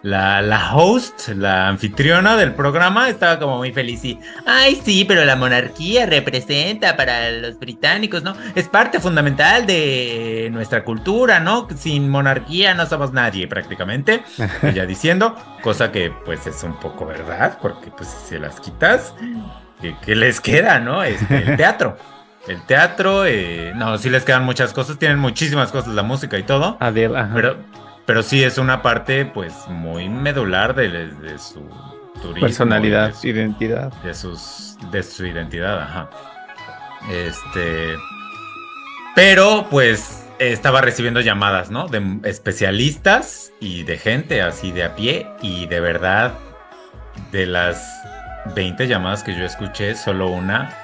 la, 0.03 0.41
la 0.41 0.75
host, 0.75 1.29
la 1.29 1.69
anfitriona 1.69 2.37
del 2.37 2.55
programa, 2.55 3.09
estaba 3.09 3.39
como 3.39 3.59
muy 3.59 3.73
feliz 3.73 4.05
y, 4.05 4.19
ay, 4.47 4.81
sí, 4.83 5.05
pero 5.05 5.25
la 5.25 5.37
monarquía 5.37 6.07
representa 6.07 6.97
para 6.97 7.31
los 7.31 7.59
británicos, 7.59 8.23
¿no? 8.23 8.35
Es 8.55 8.69
parte 8.69 8.99
fundamental 8.99 9.67
de 9.67 10.49
nuestra 10.53 10.85
cultura, 10.85 11.41
¿no? 11.41 11.69
Sin 11.77 12.09
monarquía 12.09 12.75
no 12.75 12.87
somos 12.87 13.13
nadie 13.13 13.47
prácticamente, 13.47 14.23
ella 14.63 14.87
diciendo, 14.87 15.37
cosa 15.63 15.93
que 15.93 16.13
pues 16.25 16.47
es 16.47 16.63
un 16.63 16.79
poco 16.81 17.07
verdad, 17.07 17.59
porque 17.61 17.91
pues 17.91 18.09
si 18.09 18.31
se 18.31 18.39
las 18.39 18.59
quitas, 18.61 19.15
¿qué, 20.05 20.15
les 20.17 20.41
queda, 20.41 20.81
no? 20.81 21.03
Este, 21.03 21.37
el 21.37 21.57
teatro. 21.57 21.97
El 22.49 22.63
teatro, 22.63 23.27
eh, 23.27 23.73
no, 23.77 23.99
sí 23.99 24.09
les 24.09 24.25
quedan 24.25 24.45
muchas 24.45 24.73
cosas, 24.73 24.99
tienen 24.99 25.19
muchísimas 25.19 25.71
cosas, 25.71 25.93
la 25.93 26.03
música 26.03 26.39
y 26.39 26.43
todo. 26.43 26.79
Pero 26.81 27.59
pero 28.07 28.23
sí 28.23 28.43
es 28.43 28.59
una 28.59 28.83
parte, 28.83 29.25
pues, 29.25 29.55
muy 29.69 30.09
medular 30.09 30.75
de, 30.75 31.11
su 31.39 31.61
turismo. 32.21 32.41
Personalidad, 32.41 33.15
su, 33.15 33.29
identidad. 33.29 33.93
De, 34.03 34.15
sus, 34.15 34.77
de 34.91 35.03
su 35.03 35.27
identidad, 35.27 35.81
ajá. 35.81 36.11
Este. 37.11 37.95
Pero, 39.15 39.67
pues, 39.71 40.27
estaba 40.39 40.81
recibiendo 40.81 41.21
llamadas, 41.21 41.71
¿no? 41.71 41.89
De 41.89 42.21
especialistas 42.25 43.53
y 43.61 43.83
de 43.83 43.99
gente 43.99 44.43
así 44.43 44.73
de 44.73 44.85
a 44.85 44.95
pie 44.97 45.29
y 45.43 45.67
de 45.67 45.81
verdad, 45.81 46.35
de 47.31 47.47
las 47.47 47.85
20 48.55 48.89
llamadas 48.89 49.23
que 49.23 49.37
yo 49.37 49.45
escuché, 49.45 49.95
solo 49.95 50.29
una 50.29 50.75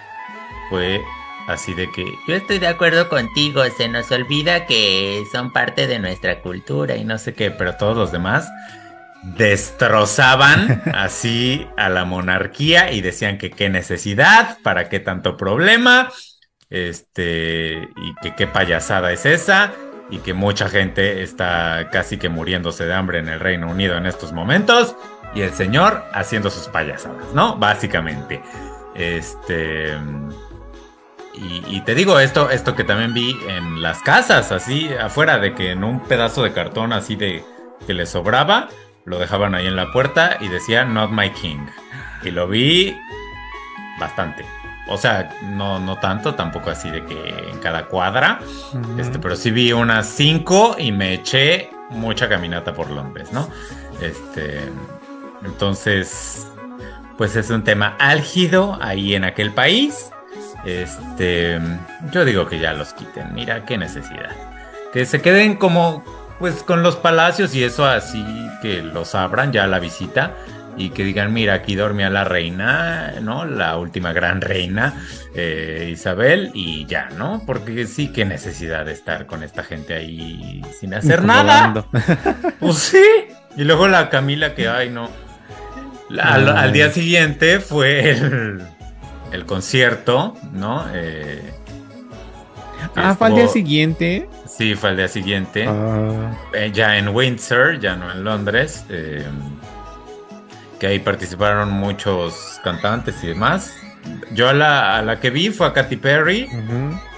fue 0.68 1.00
así 1.46 1.74
de 1.74 1.90
que 1.90 2.04
yo 2.26 2.34
estoy 2.34 2.58
de 2.58 2.66
acuerdo 2.66 3.08
contigo, 3.08 3.62
se 3.76 3.88
nos 3.88 4.10
olvida 4.10 4.66
que 4.66 5.24
son 5.32 5.52
parte 5.52 5.86
de 5.86 5.98
nuestra 5.98 6.40
cultura 6.40 6.96
y 6.96 7.04
no 7.04 7.18
sé 7.18 7.34
qué, 7.34 7.50
pero 7.50 7.76
todos 7.76 7.96
los 7.96 8.12
demás 8.12 8.50
destrozaban 9.22 10.82
así 10.94 11.66
a 11.76 11.88
la 11.88 12.04
monarquía 12.04 12.92
y 12.92 13.00
decían 13.00 13.38
que 13.38 13.50
qué 13.50 13.68
necesidad, 13.68 14.58
para 14.62 14.88
qué 14.88 15.00
tanto 15.00 15.36
problema, 15.36 16.12
este, 16.70 17.88
y 17.96 18.14
que 18.22 18.34
qué 18.36 18.46
payasada 18.46 19.12
es 19.12 19.26
esa, 19.26 19.72
y 20.10 20.18
que 20.18 20.34
mucha 20.34 20.68
gente 20.68 21.22
está 21.22 21.88
casi 21.90 22.18
que 22.18 22.28
muriéndose 22.28 22.86
de 22.86 22.94
hambre 22.94 23.18
en 23.18 23.28
el 23.28 23.40
Reino 23.40 23.68
Unido 23.68 23.96
en 23.96 24.06
estos 24.06 24.32
momentos, 24.32 24.94
y 25.34 25.42
el 25.42 25.52
señor 25.52 26.04
haciendo 26.12 26.50
sus 26.50 26.68
payasadas, 26.68 27.34
¿no? 27.34 27.56
Básicamente. 27.56 28.40
Este. 28.94 29.94
Y, 31.38 31.80
te 31.82 31.94
digo 31.94 32.18
esto, 32.18 32.50
esto 32.50 32.74
que 32.74 32.82
también 32.82 33.12
vi 33.12 33.36
en 33.46 33.82
las 33.82 34.00
casas, 34.00 34.52
así 34.52 34.88
afuera, 34.94 35.38
de 35.38 35.54
que 35.54 35.70
en 35.70 35.84
un 35.84 36.00
pedazo 36.00 36.42
de 36.42 36.52
cartón 36.52 36.94
así 36.94 37.14
de 37.14 37.44
que 37.86 37.92
le 37.92 38.06
sobraba, 38.06 38.68
lo 39.04 39.18
dejaban 39.18 39.54
ahí 39.54 39.66
en 39.66 39.76
la 39.76 39.92
puerta 39.92 40.38
y 40.40 40.48
decía 40.48 40.84
Not 40.84 41.10
My 41.10 41.30
King. 41.30 41.66
Y 42.22 42.30
lo 42.30 42.48
vi 42.48 42.96
bastante. 44.00 44.44
O 44.88 44.96
sea, 44.96 45.36
no, 45.42 45.78
no 45.78 45.98
tanto, 45.98 46.34
tampoco 46.34 46.70
así 46.70 46.90
de 46.90 47.04
que 47.04 47.50
en 47.50 47.58
cada 47.58 47.86
cuadra. 47.86 48.40
Este, 48.98 49.18
pero 49.18 49.36
sí 49.36 49.50
vi 49.50 49.72
unas 49.72 50.06
cinco 50.06 50.76
y 50.78 50.92
me 50.92 51.14
eché 51.14 51.70
mucha 51.90 52.28
caminata 52.28 52.72
por 52.72 52.90
Londres, 52.90 53.32
¿no? 53.32 53.48
Este. 54.00 54.60
Entonces. 55.44 56.46
Pues 57.18 57.34
es 57.34 57.48
un 57.48 57.64
tema 57.64 57.96
álgido 57.98 58.78
ahí 58.80 59.14
en 59.14 59.24
aquel 59.24 59.50
país. 59.50 60.10
Este. 60.66 61.60
Yo 62.10 62.24
digo 62.24 62.46
que 62.48 62.58
ya 62.58 62.72
los 62.72 62.92
quiten. 62.92 63.32
Mira, 63.32 63.64
qué 63.64 63.78
necesidad. 63.78 64.30
Que 64.92 65.06
se 65.06 65.22
queden 65.22 65.56
como 65.56 66.04
pues 66.38 66.62
con 66.62 66.82
los 66.82 66.96
palacios 66.96 67.54
y 67.54 67.64
eso 67.64 67.86
así 67.86 68.24
que 68.60 68.82
los 68.82 69.14
abran 69.14 69.52
ya 69.52 69.66
la 69.66 69.78
visita 69.78 70.34
y 70.76 70.90
que 70.90 71.04
digan, 71.04 71.32
mira, 71.32 71.54
aquí 71.54 71.74
dormía 71.74 72.10
la 72.10 72.24
reina, 72.24 73.14
¿no? 73.22 73.46
La 73.46 73.78
última 73.78 74.12
gran 74.12 74.42
reina, 74.42 74.94
eh, 75.34 75.88
Isabel, 75.90 76.50
y 76.52 76.84
ya, 76.84 77.08
¿no? 77.16 77.42
Porque 77.46 77.86
sí, 77.86 78.08
qué 78.08 78.24
necesidad 78.26 78.84
de 78.84 78.92
estar 78.92 79.26
con 79.26 79.42
esta 79.42 79.62
gente 79.62 79.94
ahí 79.94 80.62
sin 80.78 80.92
hacer 80.94 81.24
nada. 81.24 81.86
Pues 82.60 82.76
sí. 82.76 83.04
Y 83.56 83.64
luego 83.64 83.88
la 83.88 84.10
Camila 84.10 84.54
que, 84.54 84.68
ay, 84.68 84.90
no. 84.90 85.08
al, 86.20 86.72
día 86.72 86.90
siguiente 86.90 87.60
fue 87.60 88.10
el, 88.10 88.62
el 89.32 89.46
concierto, 89.46 90.34
¿no? 90.52 90.84
Eh, 90.92 91.42
ah, 92.94 93.14
fue 93.16 93.28
al 93.28 93.34
día 93.34 93.48
siguiente. 93.48 94.28
Sí, 94.46 94.74
fue 94.74 94.90
al 94.90 94.96
día 94.96 95.08
siguiente. 95.08 95.66
Ah. 95.66 96.36
Eh, 96.52 96.70
ya 96.72 96.96
en 96.96 97.08
Windsor, 97.08 97.78
ya 97.80 97.96
no 97.96 98.10
en 98.10 98.24
Londres. 98.24 98.84
Eh, 98.88 99.24
que 100.78 100.86
ahí 100.86 100.98
participaron 100.98 101.70
muchos 101.70 102.60
cantantes 102.62 103.22
y 103.22 103.28
demás. 103.28 103.74
Yo 104.32 104.48
a 104.48 104.52
la, 104.52 105.18
que 105.20 105.30
vi 105.30 105.50
fue 105.50 105.66
a 105.66 105.72
Katy 105.72 105.96
Perry, 105.96 106.48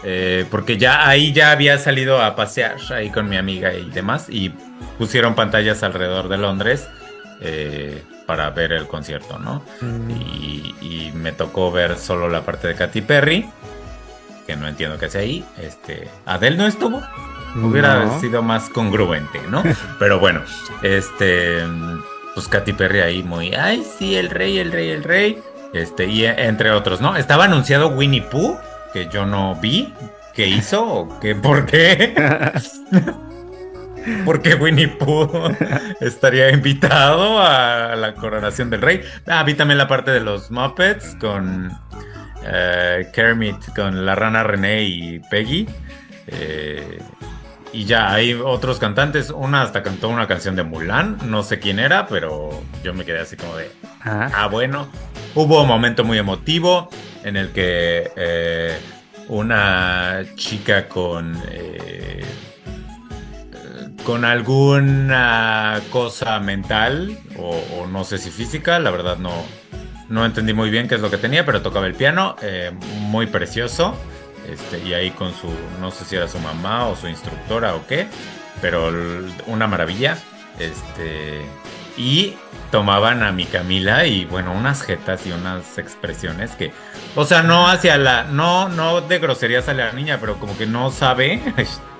eh, 0.04 0.46
porque 0.50 0.78
ya 0.78 1.06
ahí 1.06 1.32
ya 1.32 1.50
había 1.50 1.76
salido 1.76 2.22
a 2.22 2.34
pasear 2.34 2.76
ahí 2.90 3.10
con 3.10 3.28
mi 3.28 3.36
amiga 3.36 3.74
y 3.74 3.90
demás, 3.90 4.28
y 4.30 4.54
pusieron 4.96 5.34
pantallas 5.34 5.82
alrededor 5.82 6.28
de 6.28 6.38
Londres 6.38 6.88
para 8.28 8.50
ver 8.50 8.72
el 8.72 8.86
concierto, 8.86 9.38
¿no? 9.38 9.62
y, 10.10 10.74
y, 10.82 11.12
me 11.14 11.32
tocó 11.32 11.72
ver 11.72 11.96
solo 11.96 12.28
la 12.28 12.42
parte 12.42 12.68
de 12.68 12.74
Katy 12.74 13.00
Perry, 13.00 13.48
que 14.46 14.54
no 14.54 14.68
entiendo 14.68 14.98
qué 14.98 15.06
hace 15.06 15.18
ahí. 15.18 15.44
Este, 15.56 16.10
Adele 16.26 16.58
no 16.58 16.66
estuvo. 16.66 17.02
Hubiera 17.56 18.20
sido 18.20 18.42
más 18.42 18.68
congruente, 18.68 19.40
¿no? 19.48 19.62
Pero 19.98 20.20
bueno, 20.20 20.42
este, 20.82 21.60
pues 22.34 22.48
Katy 22.48 22.74
Perry 22.74 23.00
ahí 23.00 23.22
muy, 23.22 23.54
ay, 23.54 23.82
sí, 23.98 24.14
el 24.14 24.28
rey, 24.28 24.58
el 24.58 24.72
rey, 24.72 24.90
el 24.90 25.04
rey. 25.04 25.42
Este, 25.72 26.04
y 26.04 26.26
entre 26.26 26.70
otros, 26.70 27.00
¿no? 27.00 27.16
Estaba 27.16 27.44
anunciado 27.44 27.88
Winnie 27.88 28.20
Pooh, 28.20 28.58
que 28.92 29.08
yo 29.08 29.24
no 29.24 29.54
vi. 29.54 29.94
¿Qué 30.34 30.46
hizo? 30.48 30.86
¿O 30.86 31.18
qué? 31.18 31.34
¿Por 31.34 31.64
qué? 31.64 32.14
Porque 34.24 34.54
Winnie 34.54 34.88
Pooh 34.88 35.30
estaría 36.00 36.50
invitado 36.50 37.40
a 37.40 37.94
la 37.96 38.14
coronación 38.14 38.70
del 38.70 38.82
rey. 38.82 39.02
Ah, 39.26 39.42
vi 39.42 39.54
también 39.54 39.78
la 39.78 39.88
parte 39.88 40.10
de 40.10 40.20
los 40.20 40.50
Muppets 40.50 41.16
con 41.20 41.70
eh, 42.44 43.08
Kermit, 43.12 43.74
con 43.74 44.04
la 44.04 44.14
rana 44.14 44.42
René 44.42 44.82
y 44.84 45.20
Peggy. 45.30 45.66
Eh, 46.26 46.98
y 47.72 47.84
ya 47.84 48.12
hay 48.12 48.32
otros 48.32 48.78
cantantes. 48.78 49.30
Una 49.30 49.62
hasta 49.62 49.82
cantó 49.82 50.08
una 50.08 50.26
canción 50.26 50.56
de 50.56 50.62
Mulan. 50.62 51.18
No 51.24 51.42
sé 51.42 51.58
quién 51.58 51.78
era, 51.78 52.06
pero 52.06 52.62
yo 52.82 52.94
me 52.94 53.04
quedé 53.04 53.20
así 53.20 53.36
como 53.36 53.56
de. 53.56 53.70
Ah, 54.02 54.30
ah 54.34 54.48
bueno. 54.48 54.88
Hubo 55.34 55.62
un 55.62 55.68
momento 55.68 56.04
muy 56.04 56.18
emotivo 56.18 56.88
en 57.24 57.36
el 57.36 57.50
que 57.50 58.10
eh, 58.16 58.78
una 59.28 60.22
chica 60.34 60.88
con. 60.88 61.40
Eh, 61.50 62.24
con 64.08 64.24
alguna 64.24 65.82
cosa 65.90 66.40
mental 66.40 67.18
o, 67.36 67.86
no 67.88 68.04
sé 68.04 68.16
si 68.16 68.30
física, 68.30 68.78
la 68.78 68.90
verdad 68.90 69.18
no, 69.18 69.44
no 70.08 70.24
entendí 70.24 70.54
muy 70.54 70.70
bien 70.70 70.88
qué 70.88 70.94
es 70.94 71.02
lo 71.02 71.10
que 71.10 71.18
tenía, 71.18 71.44
pero 71.44 71.60
tocaba 71.60 71.86
el 71.86 71.92
piano, 71.92 72.34
eh, 72.40 72.72
muy 73.00 73.26
precioso. 73.26 73.94
Este, 74.50 74.78
y 74.78 74.94
ahí 74.94 75.10
con 75.10 75.34
su, 75.34 75.48
no 75.78 75.90
sé 75.90 76.06
si 76.06 76.16
era 76.16 76.26
su 76.26 76.38
mamá 76.38 76.86
o 76.86 76.96
su 76.96 77.06
instructora 77.06 77.74
o 77.74 77.86
qué, 77.86 78.06
pero 78.62 78.90
una 79.46 79.66
maravilla. 79.66 80.16
Este, 80.58 81.42
y 81.98 82.34
tomaban 82.70 83.22
a 83.22 83.30
mi 83.30 83.44
Camila 83.44 84.06
y 84.06 84.24
bueno, 84.24 84.52
unas 84.52 84.80
jetas 84.80 85.26
y 85.26 85.32
unas 85.32 85.76
expresiones 85.76 86.52
que, 86.52 86.72
o 87.14 87.26
sea, 87.26 87.42
no 87.42 87.68
hacia 87.68 87.98
la, 87.98 88.24
no, 88.24 88.70
no 88.70 89.02
de 89.02 89.18
groserías 89.18 89.68
a 89.68 89.74
la 89.74 89.92
niña, 89.92 90.16
pero 90.18 90.38
como 90.38 90.56
que 90.56 90.64
no 90.64 90.90
sabe 90.90 91.42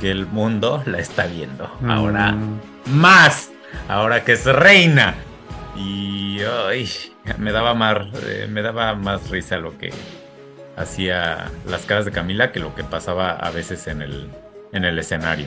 que 0.00 0.10
el 0.10 0.26
mundo 0.26 0.82
la 0.86 0.98
está 0.98 1.26
viendo. 1.26 1.70
Ahora 1.86 2.32
mm. 2.32 2.60
más, 2.92 3.50
ahora 3.88 4.24
que 4.24 4.32
es 4.32 4.44
reina. 4.44 5.14
Y 5.76 6.38
me 7.38 7.52
daba 7.52 7.74
más, 7.74 8.06
eh, 8.24 8.46
me 8.50 8.62
daba 8.62 8.94
más 8.94 9.30
risa 9.30 9.58
lo 9.58 9.76
que 9.76 9.90
hacía 10.76 11.50
las 11.66 11.84
caras 11.86 12.04
de 12.04 12.12
Camila 12.12 12.52
que 12.52 12.60
lo 12.60 12.74
que 12.74 12.84
pasaba 12.84 13.32
a 13.32 13.50
veces 13.50 13.86
en 13.88 14.02
el, 14.02 14.28
en 14.72 14.84
el 14.84 14.98
escenario. 14.98 15.46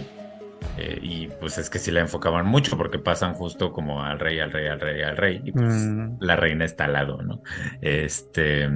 Eh, 0.77 0.99
y 1.01 1.27
pues 1.27 1.57
es 1.57 1.69
que 1.69 1.79
sí 1.79 1.91
la 1.91 2.01
enfocaban 2.01 2.45
mucho 2.45 2.77
porque 2.77 2.99
pasan 2.99 3.33
justo 3.33 3.71
como 3.71 4.03
al 4.03 4.19
rey, 4.19 4.39
al 4.39 4.51
rey, 4.51 4.67
al 4.67 4.79
rey, 4.79 5.01
al 5.01 5.17
rey. 5.17 5.41
Y 5.43 5.51
pues 5.51 5.73
mm. 5.73 6.17
la 6.19 6.35
reina 6.35 6.65
está 6.65 6.85
al 6.85 6.93
lado, 6.93 7.21
¿no? 7.21 7.41
Este. 7.81 8.69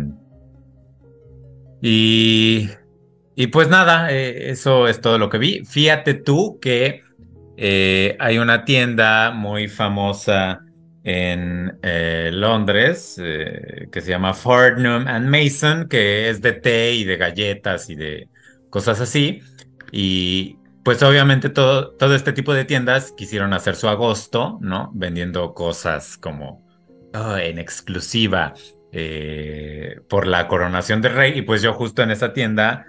Y. 1.81 2.69
Y 3.36 3.48
pues 3.48 3.67
nada, 3.69 4.12
eh, 4.12 4.52
eso 4.52 4.88
es 4.88 5.02
todo 5.02 5.17
lo 5.17 5.30
que 5.30 5.38
vi. 5.38 5.65
Fíjate 5.65 6.13
tú 6.13 6.60
que 6.62 7.04
hay 8.19 8.39
una 8.39 8.65
tienda 8.65 9.32
muy 9.32 9.67
famosa 9.67 10.63
en 11.04 11.78
eh, 11.82 12.30
Londres 12.34 13.19
eh, 13.22 13.89
que 13.91 14.02
se 14.02 14.10
llama 14.10 14.34
Farnham 14.34 15.08
and 15.08 15.28
Mason, 15.28 15.88
que 15.89 16.30
es 16.30 16.41
de 16.41 16.54
té 16.54 16.93
y 16.93 17.04
de 17.04 17.17
galletas 17.17 17.89
y 17.89 17.96
de 17.96 18.30
cosas 18.69 19.02
así. 19.02 19.41
Y 19.91 20.58
pues 20.84 21.04
obviamente 21.04 21.50
todo, 21.50 21.91
todo 21.91 22.15
este 22.15 22.34
tipo 22.34 22.54
de 22.54 22.65
tiendas 22.65 23.12
quisieron 23.12 23.54
hacer 23.54 23.76
su 23.76 23.88
agosto, 23.89 24.58
¿no? 24.62 24.91
Vendiendo 24.93 25.54
cosas 25.54 26.17
como 26.17 26.65
oh, 27.13 27.38
en 27.38 27.60
exclusiva 27.60 28.54
eh, 28.91 30.00
por 30.08 30.26
la 30.26 30.48
coronación 30.48 31.02
del 31.02 31.13
rey. 31.13 31.38
Y 31.38 31.41
pues 31.41 31.62
yo 31.62 31.74
justo 31.74 32.02
en 32.02 32.12
esa 32.12 32.32
tienda 32.34 32.86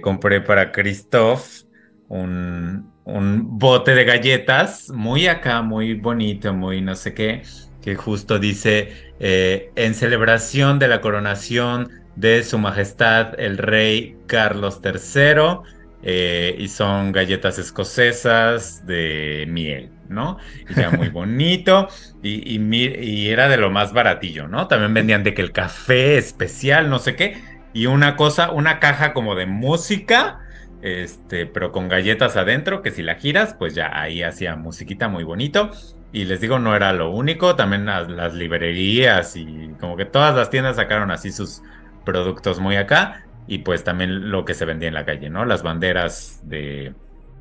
compré 0.00 0.40
para 0.40 0.72
Christoph 0.72 1.64
un, 2.08 2.92
un 3.06 3.58
bote 3.58 3.94
de 3.94 4.04
galletas, 4.04 4.90
muy 4.90 5.28
acá, 5.28 5.62
muy 5.62 5.94
bonito, 5.94 6.52
muy 6.52 6.80
no 6.82 6.94
sé 6.94 7.14
qué, 7.14 7.42
que 7.80 7.94
justo 7.94 8.38
dice, 8.38 9.12
eh, 9.20 9.70
en 9.76 9.94
celebración 9.94 10.78
de 10.78 10.88
la 10.88 11.00
coronación 11.00 11.88
de 12.16 12.42
Su 12.42 12.58
Majestad 12.58 13.38
el 13.38 13.58
Rey 13.58 14.16
Carlos 14.26 14.80
III, 14.84 15.60
eh, 16.02 16.56
y 16.58 16.68
son 16.68 17.12
galletas 17.12 17.58
escocesas 17.58 18.86
de 18.86 19.46
miel, 19.48 19.90
¿no? 20.08 20.38
Y 20.68 20.74
ya 20.74 20.90
muy 20.90 21.08
bonito, 21.10 21.88
y, 22.22 22.58
y, 22.58 23.28
era 23.28 23.48
de 23.48 23.56
lo 23.56 23.70
más 23.70 23.92
baratillo, 23.92 24.48
¿no? 24.48 24.66
También 24.66 24.94
vendían 24.94 25.22
de 25.22 25.32
que 25.32 25.42
el 25.42 25.52
café 25.52 26.18
especial, 26.18 26.90
no 26.90 26.98
sé 26.98 27.14
qué, 27.14 27.36
y 27.76 27.84
una 27.84 28.16
cosa, 28.16 28.52
una 28.52 28.80
caja 28.80 29.12
como 29.12 29.34
de 29.34 29.44
música, 29.44 30.40
este, 30.80 31.44
pero 31.44 31.72
con 31.72 31.88
galletas 31.88 32.34
adentro, 32.38 32.80
que 32.80 32.90
si 32.90 33.02
la 33.02 33.16
giras, 33.16 33.52
pues 33.52 33.74
ya 33.74 34.00
ahí 34.00 34.22
hacía 34.22 34.56
musiquita 34.56 35.08
muy 35.08 35.24
bonito. 35.24 35.70
Y 36.10 36.24
les 36.24 36.40
digo, 36.40 36.58
no 36.58 36.74
era 36.74 36.94
lo 36.94 37.10
único, 37.10 37.54
también 37.54 37.84
las, 37.84 38.08
las 38.10 38.32
librerías 38.32 39.36
y 39.36 39.74
como 39.78 39.94
que 39.98 40.06
todas 40.06 40.34
las 40.34 40.48
tiendas 40.48 40.76
sacaron 40.76 41.10
así 41.10 41.30
sus 41.30 41.60
productos 42.06 42.60
muy 42.60 42.76
acá 42.76 43.26
y 43.46 43.58
pues 43.58 43.84
también 43.84 44.30
lo 44.30 44.46
que 44.46 44.54
se 44.54 44.64
vendía 44.64 44.88
en 44.88 44.94
la 44.94 45.04
calle, 45.04 45.28
¿no? 45.28 45.44
Las 45.44 45.62
banderas 45.62 46.40
de, 46.44 46.94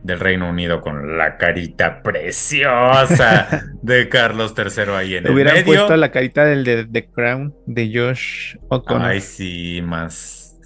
del 0.06 0.20
Reino 0.20 0.48
Unido 0.48 0.82
con 0.82 1.18
la 1.18 1.36
carita 1.38 2.04
preciosa 2.04 3.64
de 3.82 4.08
Carlos 4.08 4.54
III 4.56 4.94
ahí 4.94 5.16
en 5.16 5.26
el 5.26 5.34
Hubieran 5.34 5.56
medio. 5.56 5.66
puesto 5.66 5.98
la 5.98 6.12
carita 6.12 6.46
del 6.46 6.64
de 6.64 6.86
The 6.86 7.10
Crown 7.10 7.56
de 7.66 7.92
Josh 7.92 8.56
O'Connor. 8.70 9.10
Ay, 9.10 9.20
sí, 9.20 9.82
más, 9.84 10.60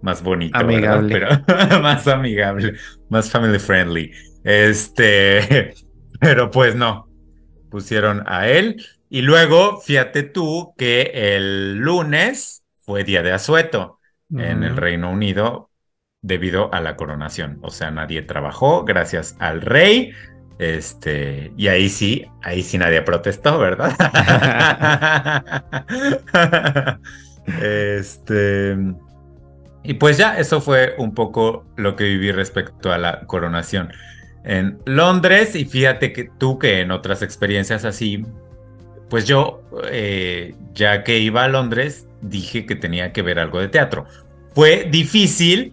más 0.00 0.22
bonito, 0.22 0.58
Amigable. 0.58 1.18
¿verdad? 1.18 1.44
Pero 1.46 1.80
más 1.82 2.08
amigable, 2.08 2.72
más 3.10 3.30
family 3.30 3.58
friendly. 3.58 4.12
Este, 4.44 5.74
pero 6.20 6.50
pues 6.50 6.74
no, 6.74 7.06
pusieron 7.70 8.22
a 8.26 8.48
él. 8.48 8.82
Y 9.10 9.20
luego, 9.20 9.78
fíjate 9.78 10.22
tú 10.22 10.72
que 10.78 11.10
el 11.12 11.76
lunes 11.76 12.64
fue 12.78 13.04
día 13.04 13.22
de 13.22 13.32
asueto 13.32 13.98
en 14.30 14.62
el. 14.64 14.76
Reino 14.76 15.10
Unido 15.10 15.67
debido 16.22 16.72
a 16.74 16.80
la 16.80 16.96
coronación. 16.96 17.58
O 17.62 17.70
sea, 17.70 17.90
nadie 17.90 18.22
trabajó 18.22 18.84
gracias 18.84 19.36
al 19.38 19.60
rey. 19.60 20.12
Este, 20.58 21.52
y 21.56 21.68
ahí 21.68 21.88
sí, 21.88 22.26
ahí 22.42 22.62
sí 22.62 22.78
nadie 22.78 23.02
protestó, 23.02 23.58
¿verdad? 23.58 23.94
este, 27.62 28.76
y 29.84 29.94
pues 29.94 30.18
ya, 30.18 30.38
eso 30.38 30.60
fue 30.60 30.94
un 30.98 31.14
poco 31.14 31.64
lo 31.76 31.94
que 31.94 32.04
viví 32.04 32.32
respecto 32.32 32.92
a 32.92 32.98
la 32.98 33.20
coronación 33.26 33.92
en 34.44 34.80
Londres. 34.84 35.54
Y 35.54 35.64
fíjate 35.64 36.12
que 36.12 36.28
tú 36.38 36.58
que 36.58 36.80
en 36.80 36.90
otras 36.90 37.22
experiencias 37.22 37.84
así, 37.84 38.26
pues 39.08 39.26
yo, 39.26 39.62
eh, 39.90 40.56
ya 40.74 41.04
que 41.04 41.20
iba 41.20 41.44
a 41.44 41.48
Londres, 41.48 42.08
dije 42.20 42.66
que 42.66 42.74
tenía 42.74 43.12
que 43.12 43.22
ver 43.22 43.38
algo 43.38 43.60
de 43.60 43.68
teatro. 43.68 44.06
Fue 44.54 44.88
difícil 44.90 45.72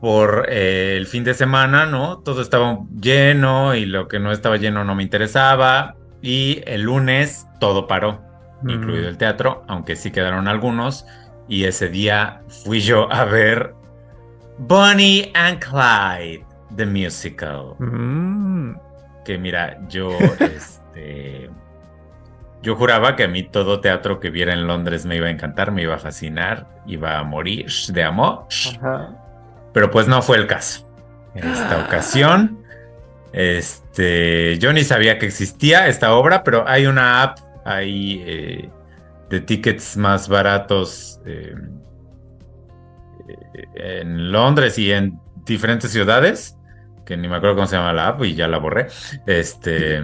por 0.00 0.46
eh, 0.48 0.96
el 0.96 1.06
fin 1.06 1.24
de 1.24 1.34
semana, 1.34 1.86
¿no? 1.86 2.18
Todo 2.18 2.40
estaba 2.42 2.78
lleno 3.00 3.74
y 3.74 3.84
lo 3.86 4.08
que 4.08 4.18
no 4.18 4.32
estaba 4.32 4.56
lleno 4.56 4.84
no 4.84 4.94
me 4.94 5.02
interesaba. 5.02 5.94
Y 6.22 6.62
el 6.66 6.82
lunes 6.82 7.46
todo 7.60 7.86
paró, 7.86 8.22
Mm. 8.62 8.70
incluido 8.70 9.08
el 9.08 9.16
teatro, 9.16 9.64
aunque 9.68 9.96
sí 9.96 10.10
quedaron 10.10 10.48
algunos. 10.48 11.06
Y 11.48 11.64
ese 11.64 11.88
día 11.88 12.42
fui 12.48 12.80
yo 12.80 13.10
a 13.12 13.24
ver 13.24 13.74
Bonnie 14.58 15.30
and 15.34 15.58
Clyde, 15.58 16.44
the 16.76 16.84
musical 16.86 17.74
Mm. 17.78 18.74
que 19.24 19.38
mira, 19.38 19.78
yo 19.88 20.10
este 20.40 21.50
yo 22.62 22.76
juraba 22.76 23.16
que 23.16 23.24
a 23.24 23.28
mí 23.28 23.42
todo 23.42 23.80
teatro 23.80 24.20
que 24.20 24.28
viera 24.28 24.52
en 24.52 24.66
Londres 24.66 25.06
me 25.06 25.16
iba 25.16 25.28
a 25.28 25.30
encantar, 25.30 25.72
me 25.72 25.82
iba 25.82 25.94
a 25.94 25.98
fascinar, 25.98 26.66
iba 26.86 27.18
a 27.18 27.22
morir 27.24 27.66
de 27.88 28.04
amor, 28.04 28.44
pero 29.72 29.90
pues 29.90 30.08
no 30.08 30.22
fue 30.22 30.36
el 30.36 30.46
caso. 30.46 30.86
En 31.34 31.48
esta 31.48 31.84
ocasión, 31.86 32.58
este, 33.32 34.58
yo 34.58 34.72
ni 34.72 34.82
sabía 34.82 35.18
que 35.18 35.26
existía 35.26 35.86
esta 35.86 36.14
obra, 36.14 36.42
pero 36.42 36.66
hay 36.66 36.86
una 36.86 37.22
app 37.22 37.38
ahí 37.64 38.22
eh, 38.26 38.68
de 39.28 39.40
tickets 39.40 39.96
más 39.96 40.28
baratos 40.28 41.20
eh, 41.24 41.54
eh, 43.28 44.00
en 44.00 44.32
Londres 44.32 44.76
y 44.78 44.90
en 44.90 45.18
diferentes 45.44 45.92
ciudades, 45.92 46.56
que 47.06 47.16
ni 47.16 47.28
me 47.28 47.36
acuerdo 47.36 47.56
cómo 47.56 47.66
se 47.66 47.76
llama 47.76 47.92
la 47.92 48.08
app 48.08 48.24
y 48.24 48.34
ya 48.34 48.48
la 48.48 48.58
borré. 48.58 48.88
Este, 49.26 50.02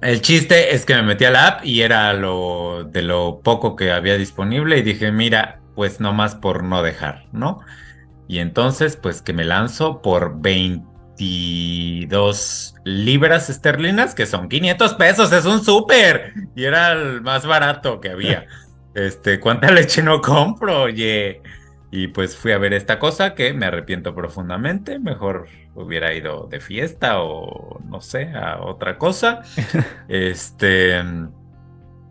el 0.00 0.20
chiste 0.20 0.74
es 0.74 0.84
que 0.84 0.94
me 0.94 1.02
metí 1.02 1.24
a 1.24 1.30
la 1.30 1.46
app 1.48 1.64
y 1.64 1.82
era 1.82 2.12
lo 2.12 2.84
de 2.84 3.02
lo 3.02 3.40
poco 3.42 3.74
que 3.74 3.90
había 3.90 4.16
disponible 4.16 4.78
y 4.78 4.82
dije, 4.82 5.10
mira, 5.10 5.60
pues 5.74 5.98
no 5.98 6.12
más 6.12 6.36
por 6.36 6.62
no 6.62 6.82
dejar, 6.82 7.24
¿no? 7.32 7.60
Y 8.28 8.38
entonces, 8.38 8.96
pues 8.96 9.20
que 9.22 9.32
me 9.32 9.44
lanzo 9.44 10.02
por 10.02 10.40
22 10.40 12.74
libras 12.84 13.50
esterlinas, 13.50 14.14
que 14.14 14.26
son 14.26 14.48
500 14.48 14.94
pesos, 14.94 15.32
es 15.32 15.44
un 15.44 15.64
súper. 15.64 16.32
Y 16.54 16.62
era 16.64 16.92
el 16.92 17.20
más 17.20 17.44
barato 17.46 18.00
que 18.00 18.10
había. 18.10 18.46
Este, 18.94 19.40
¿cuánta 19.40 19.72
leche 19.72 20.04
no 20.04 20.20
compro? 20.20 20.82
Oye. 20.82 21.42
Y 21.90 22.08
pues 22.08 22.36
fui 22.36 22.50
a 22.50 22.58
ver 22.58 22.74
esta 22.74 22.98
cosa 22.98 23.36
que 23.36 23.52
me 23.52 23.66
arrepiento 23.66 24.16
profundamente. 24.16 24.98
Mejor 24.98 25.46
hubiera 25.76 26.12
ido 26.12 26.48
de 26.48 26.58
fiesta 26.58 27.22
o 27.22 27.78
no 27.84 28.00
sé, 28.00 28.32
a 28.34 28.60
otra 28.60 28.98
cosa. 28.98 29.42
Este, 30.08 31.00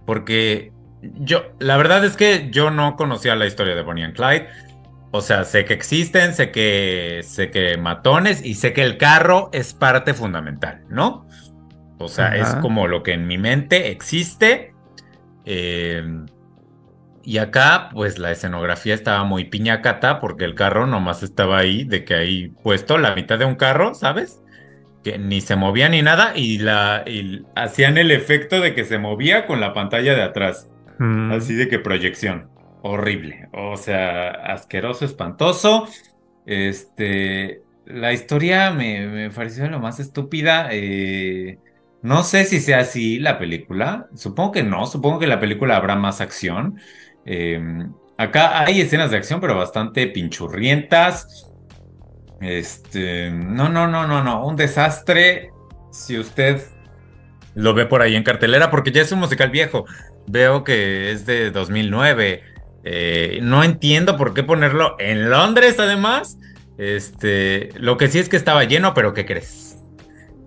porque 0.06 0.71
yo, 1.02 1.52
la 1.60 1.76
verdad 1.76 2.06
es 2.06 2.15
que 2.15 2.49
yo 2.49 2.71
no 2.71 2.95
conocía 2.95 3.36
la 3.36 3.45
historia 3.45 3.76
de 3.76 3.82
Bonnie 3.82 4.06
and 4.06 4.15
Clyde. 4.15 4.47
O 5.15 5.21
sea, 5.21 5.43
sé 5.43 5.63
que 5.63 5.76
existen, 5.76 6.34
sé 6.34 6.49
que, 6.49 7.21
sé 7.21 7.52
que 7.52 7.78
matones 7.78 8.43
y 8.43 8.56
sé 8.56 8.73
que 8.73 8.82
el 8.82 8.97
carro 8.97 9.52
es 9.54 9.76
parte 9.76 10.15
fundamental, 10.15 10.82
¿no? 10.89 11.28
O 11.99 12.08
sea, 12.08 12.30
Ajá. 12.30 12.38
es 12.38 12.56
como 12.56 12.88
lo 12.88 13.04
que 13.04 13.13
en 13.13 13.28
mi 13.28 13.38
mente 13.38 13.91
existe. 13.91 14.73
Eh, 15.45 16.04
y 17.23 17.38
acá, 17.38 17.89
pues 17.93 18.17
la 18.17 18.32
escenografía 18.32 18.95
estaba 18.95 19.23
muy 19.23 19.45
piñacata 19.45 20.19
porque 20.19 20.45
el 20.45 20.56
carro 20.56 20.88
nomás 20.88 21.21
estaba 21.21 21.60
ahí, 21.60 21.84
de 21.84 22.04
que 22.06 22.15
ahí 22.15 22.47
puesto 22.63 22.97
la 22.97 23.13
mitad 23.13 23.38
de 23.38 23.45
un 23.45 23.56
carro, 23.56 23.93
¿sabes? 23.93 24.41
Que 25.04 25.19
ni 25.19 25.41
se 25.41 25.56
movía 25.56 25.89
ni 25.89 26.02
nada 26.02 26.34
y, 26.36 26.58
la, 26.58 27.04
y 27.06 27.43
hacían 27.56 27.99
el 27.99 28.10
efecto 28.10 28.62
de 28.62 28.73
que 28.73 28.84
se 28.84 28.97
movía 28.97 29.45
con 29.45 29.60
la 29.62 29.76
pantalla 29.76 30.15
de 30.15 30.23
atrás. 30.23 30.71
Mm. 30.97 31.34
Así 31.34 31.54
de 31.54 31.67
que 31.67 31.78
proyección. 31.78 32.49
Horrible. 32.86 33.48
O 33.54 33.78
sea, 33.78 34.30
asqueroso, 34.30 35.06
espantoso. 35.06 35.88
Este. 36.46 37.62
La 37.86 38.12
historia 38.12 38.72
me, 38.72 39.30
pareció 39.32 39.69
lo 39.69 39.80
más 39.80 40.00
estúpida. 40.02 40.67
eh, 40.72 41.60
no 42.02 42.24
sé 42.24 42.43
si 42.43 42.60
sea 42.60 42.80
así 42.80 43.19
la 43.19 43.39
película. 43.39 44.10
Supongo 44.15 44.52
que 44.52 44.63
no. 44.63 44.86
Supongo 44.86 45.19
que 45.19 45.28
la 45.28 45.39
película 45.39 45.78
habrá 45.78 45.96
más 45.96 46.19
acción. 46.19 46.78
Eh, 47.26 47.88
acá 48.17 48.60
hay 48.60 48.82
escenas 48.82 49.12
de 49.12 49.17
acción, 49.17 49.39
pero 49.39 49.56
bastante 49.56 50.08
pinchurrientas. 50.08 51.50
Este. 52.41 53.32
No, 53.32 53.69
no, 53.69 53.88
no, 53.88 54.06
no, 54.08 54.22
no. 54.22 54.46
Un 54.46 54.58
desastre. 54.58 55.52
Si 55.89 56.19
usted 56.19 56.62
lo 57.56 57.74
ve 57.74 57.86
por 57.86 58.02
ahí 58.02 58.15
en 58.15 58.24
cartelera, 58.24 58.69
porque 58.69 58.91
ya 58.91 59.04
es 59.04 59.12
un 59.13 59.19
musical 59.19 59.52
viejo. 59.52 59.86
Veo 60.28 60.65
que 60.65 61.12
es 61.12 61.26
de 61.26 61.50
2009. 61.52 62.52
Eh, 62.84 63.39
no 63.41 63.63
entiendo 63.63 64.17
por 64.17 64.34
qué 64.34 64.43
ponerlo 64.43 64.96
en 65.00 65.30
Londres, 65.30 65.80
además. 65.80 66.38
Este, 66.78 67.69
lo 67.76 67.98
que 67.98 68.08
sí 68.08 68.19
es 68.19 68.30
que 68.30 68.38
estaba 68.38 68.63
lleno, 68.63 68.93
pero 68.93 69.13
¿qué 69.13 69.26
crees? 69.26 69.78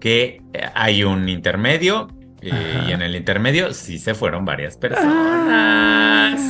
Que 0.00 0.42
eh, 0.52 0.68
hay 0.74 1.04
un 1.04 1.28
intermedio. 1.28 2.08
eh, 2.42 2.84
y 2.88 2.92
en 2.92 3.02
el 3.02 3.16
intermedio 3.16 3.72
sí 3.72 3.98
se 3.98 4.14
fueron 4.14 4.44
varias 4.44 4.76
personas. 4.76 6.40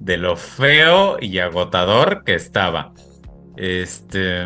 De 0.00 0.16
lo 0.16 0.36
feo 0.36 1.18
y 1.20 1.38
agotador 1.38 2.24
que 2.24 2.34
estaba. 2.34 2.92
Este. 3.56 4.44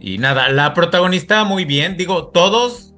Y 0.00 0.18
nada, 0.18 0.48
la 0.48 0.74
protagonista 0.74 1.44
muy 1.44 1.64
bien. 1.64 1.96
Digo, 1.96 2.28
todos 2.28 2.94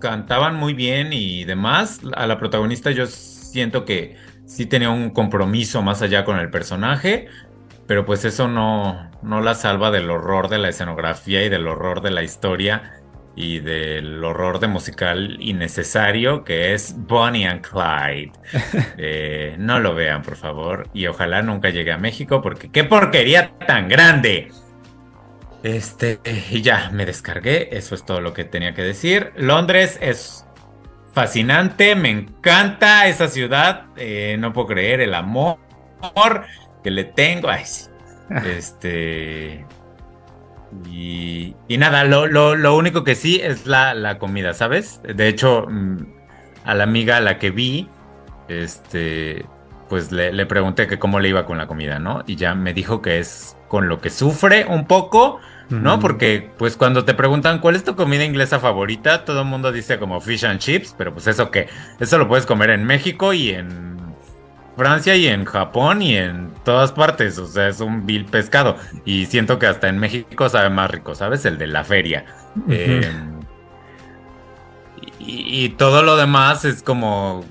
cantaban 0.00 0.56
muy 0.56 0.74
bien 0.74 1.12
y 1.12 1.44
demás. 1.44 2.00
A 2.14 2.26
la 2.26 2.38
protagonista 2.38 2.90
yo 2.90 3.06
siento 3.06 3.84
que 3.84 4.16
sí 4.50 4.66
tenía 4.66 4.90
un 4.90 5.10
compromiso 5.10 5.80
más 5.80 6.02
allá 6.02 6.24
con 6.24 6.38
el 6.38 6.50
personaje, 6.50 7.28
pero 7.86 8.04
pues 8.04 8.24
eso 8.24 8.48
no, 8.48 9.08
no 9.22 9.40
la 9.40 9.54
salva 9.54 9.92
del 9.92 10.10
horror 10.10 10.48
de 10.48 10.58
la 10.58 10.68
escenografía 10.68 11.44
y 11.44 11.48
del 11.48 11.68
horror 11.68 12.02
de 12.02 12.10
la 12.10 12.24
historia 12.24 12.94
y 13.36 13.60
del 13.60 14.22
horror 14.24 14.58
de 14.58 14.66
musical 14.66 15.36
innecesario 15.38 16.42
que 16.42 16.74
es 16.74 16.94
Bonnie 16.96 17.46
and 17.46 17.62
Clyde. 17.62 18.32
Eh, 19.02 19.54
no 19.58 19.78
lo 19.78 19.94
vean, 19.94 20.22
por 20.22 20.36
favor, 20.36 20.88
y 20.92 21.06
ojalá 21.06 21.42
nunca 21.42 21.70
llegue 21.70 21.92
a 21.92 21.96
México 21.96 22.42
porque 22.42 22.70
qué 22.70 22.84
porquería 22.84 23.52
tan 23.66 23.88
grande. 23.88 24.50
Este, 25.62 26.18
y 26.50 26.60
ya 26.60 26.90
me 26.92 27.06
descargué, 27.06 27.68
eso 27.72 27.94
es 27.94 28.04
todo 28.04 28.20
lo 28.20 28.34
que 28.34 28.44
tenía 28.44 28.74
que 28.74 28.82
decir. 28.82 29.32
Londres 29.36 29.98
es 30.02 30.44
fascinante, 31.12 31.94
me 31.94 32.10
encanta 32.10 33.06
esa 33.06 33.28
ciudad, 33.28 33.86
eh, 33.96 34.36
no 34.38 34.52
puedo 34.52 34.68
creer 34.68 35.00
el 35.00 35.14
amor 35.14 35.58
que 36.82 36.90
le 36.90 37.04
tengo. 37.04 37.48
Ay, 37.48 37.64
sí. 37.64 37.86
Este. 38.46 39.66
Y, 40.88 41.56
y 41.66 41.78
nada, 41.78 42.04
lo, 42.04 42.28
lo, 42.28 42.54
lo 42.54 42.76
único 42.76 43.02
que 43.02 43.16
sí 43.16 43.40
es 43.42 43.66
la, 43.66 43.92
la 43.92 44.18
comida, 44.18 44.54
¿sabes? 44.54 45.00
De 45.02 45.26
hecho, 45.26 45.66
mm, 45.68 45.98
a 46.64 46.74
la 46.74 46.84
amiga 46.84 47.16
a 47.16 47.20
la 47.20 47.38
que 47.38 47.50
vi, 47.50 47.88
este, 48.46 49.44
pues 49.88 50.12
le, 50.12 50.32
le 50.32 50.46
pregunté 50.46 50.86
que 50.86 51.00
cómo 51.00 51.18
le 51.18 51.28
iba 51.28 51.44
con 51.44 51.58
la 51.58 51.66
comida, 51.66 51.98
¿no? 51.98 52.22
Y 52.26 52.36
ya 52.36 52.54
me 52.54 52.72
dijo 52.72 53.02
que 53.02 53.18
es 53.18 53.56
con 53.66 53.88
lo 53.88 54.00
que 54.00 54.10
sufre 54.10 54.64
un 54.64 54.86
poco, 54.86 55.40
¿no? 55.70 56.00
Porque 56.00 56.50
pues 56.58 56.76
cuando 56.76 57.04
te 57.04 57.14
preguntan 57.14 57.60
cuál 57.60 57.76
es 57.76 57.84
tu 57.84 57.94
comida 57.94 58.24
inglesa 58.24 58.58
favorita, 58.58 59.24
todo 59.24 59.40
el 59.40 59.46
mundo 59.46 59.72
dice 59.72 59.98
como 59.98 60.20
fish 60.20 60.44
and 60.44 60.58
chips, 60.58 60.94
pero 60.98 61.12
pues 61.12 61.26
eso 61.26 61.50
qué, 61.50 61.68
eso 61.98 62.18
lo 62.18 62.28
puedes 62.28 62.46
comer 62.46 62.70
en 62.70 62.84
México 62.84 63.32
y 63.32 63.50
en 63.50 63.98
Francia 64.76 65.14
y 65.16 65.26
en 65.26 65.44
Japón 65.44 66.02
y 66.02 66.16
en 66.16 66.50
todas 66.64 66.92
partes, 66.92 67.38
o 67.38 67.46
sea, 67.46 67.68
es 67.68 67.80
un 67.80 68.06
vil 68.06 68.24
pescado 68.24 68.76
y 69.04 69.26
siento 69.26 69.58
que 69.58 69.66
hasta 69.66 69.88
en 69.88 69.98
México 69.98 70.48
sabe 70.48 70.70
más 70.70 70.90
rico, 70.90 71.14
¿sabes? 71.14 71.44
El 71.44 71.58
de 71.58 71.66
la 71.66 71.84
feria. 71.84 72.24
Eh, 72.68 73.08
y, 75.18 75.64
y 75.64 75.68
todo 75.70 76.02
lo 76.02 76.16
demás 76.16 76.64
es 76.64 76.82
como 76.82 77.44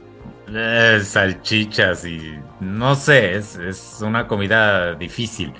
eh, 0.53 1.01
salchichas 1.03 2.05
y 2.05 2.39
no 2.59 2.95
sé, 2.95 3.35
es, 3.35 3.55
es 3.55 3.99
una 4.01 4.27
comida 4.27 4.95
difícil. 4.95 5.53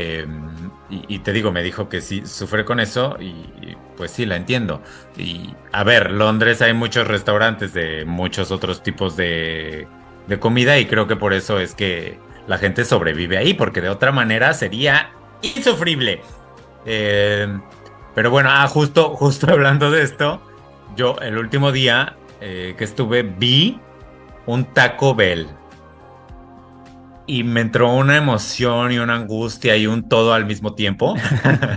Eh, 0.00 0.26
y, 0.88 1.20
te 1.20 1.32
digo, 1.32 1.52
me 1.52 1.62
dijo 1.62 1.88
que 1.88 2.00
sí, 2.00 2.22
sufre 2.26 2.64
con 2.64 2.80
eso 2.80 3.16
y, 3.20 3.76
pues 3.96 4.10
sí, 4.10 4.26
la 4.26 4.36
entiendo. 4.36 4.82
Y 5.16 5.54
a 5.70 5.84
ver, 5.84 6.10
Londres 6.10 6.62
hay 6.62 6.72
muchos 6.72 7.06
restaurantes 7.06 7.72
de 7.74 8.04
muchos 8.06 8.50
otros 8.50 8.82
tipos 8.82 9.16
de, 9.16 9.86
de 10.26 10.40
comida 10.40 10.78
y 10.78 10.86
creo 10.86 11.06
que 11.06 11.14
por 11.14 11.32
eso 11.32 11.60
es 11.60 11.76
que 11.76 12.18
la 12.48 12.58
gente 12.58 12.84
sobrevive 12.84 13.38
ahí, 13.38 13.54
porque 13.54 13.80
de 13.80 13.88
otra 13.88 14.10
manera 14.10 14.52
sería 14.52 15.12
insufrible. 15.42 16.22
Eh, 16.86 17.46
pero 18.14 18.30
bueno, 18.30 18.48
ah, 18.50 18.66
justo, 18.66 19.10
justo 19.16 19.50
hablando 19.50 19.90
de 19.90 20.02
esto, 20.02 20.40
yo 20.96 21.16
el 21.20 21.38
último 21.38 21.70
día 21.70 22.16
eh, 22.40 22.74
que 22.76 22.84
estuve 22.84 23.22
vi 23.22 23.78
un 24.46 24.64
Taco 24.64 25.14
Bell. 25.14 25.46
Y 27.32 27.44
me 27.44 27.60
entró 27.60 27.92
una 27.94 28.16
emoción 28.16 28.92
y 28.92 28.98
una 28.98 29.14
angustia 29.16 29.76
y 29.76 29.86
un 29.86 30.08
todo 30.08 30.34
al 30.34 30.46
mismo 30.46 30.74
tiempo. 30.74 31.14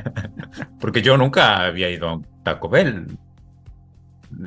Porque 0.79 1.01
yo 1.01 1.17
nunca 1.17 1.65
había 1.65 1.89
ido 1.89 2.09
a 2.09 2.13
un 2.15 2.27
Taco 2.43 2.69
Bell. 2.69 3.07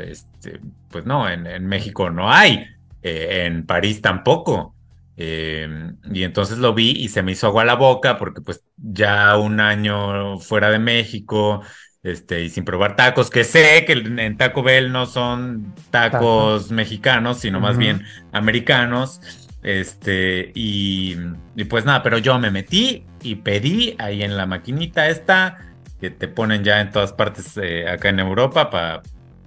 Este, 0.01 0.61
pues 0.89 1.07
no, 1.07 1.29
en, 1.29 1.47
en 1.47 1.67
México 1.67 2.11
no 2.11 2.31
hay. 2.33 2.65
eh, 3.03 3.45
en 3.47 3.67
París 3.67 4.01
tampoco. 4.03 4.75
Eh, 5.17 5.69
y 6.13 6.25
entonces 6.25 6.59
lo 6.59 6.75
vi 6.75 6.91
y 6.91 7.09
se 7.09 7.23
me 7.23 7.33
hizo 7.33 7.47
agua 7.47 7.65
la 7.65 7.75
boca 7.75 8.19
porque 8.19 8.43
pues 8.43 8.65
ya 8.77 9.37
un 9.39 9.61
año 9.61 10.39
fuera 10.41 10.71
de 10.71 10.79
México, 10.79 11.63
este, 12.03 12.43
y 12.45 12.51
sin 12.51 12.65
probar 12.65 12.97
tacos, 12.97 13.31
que 13.31 13.45
sé 13.45 13.85
que 13.87 13.93
en 13.95 14.37
Taco 14.37 14.63
Bell 14.63 14.93
no 14.93 15.07
son 15.07 15.75
tacos 15.91 16.71
mexicanos, 16.71 17.39
sino 17.41 17.61
más 17.61 17.79
bien 17.79 18.03
americanos. 18.33 19.21
Este, 19.67 20.53
y, 20.55 21.17
y 21.57 21.65
pues 21.65 21.85
nada, 21.85 22.05
pero 22.05 22.19
yo 22.19 22.39
me 22.39 22.53
metí 22.53 23.05
y 23.21 23.35
pedí 23.35 23.97
ahí 23.99 24.23
en 24.23 24.37
la 24.37 24.47
maquinita 24.47 25.09
esta, 25.09 25.59
que 26.01 26.11
te 26.11 26.29
ponen 26.29 26.63
ya 26.63 26.81
en 26.81 26.93
todas 26.93 27.13
partes 27.13 27.59
eh, 27.61 27.89
acá 27.89 28.11
en 28.11 28.21
Europa 28.21 28.71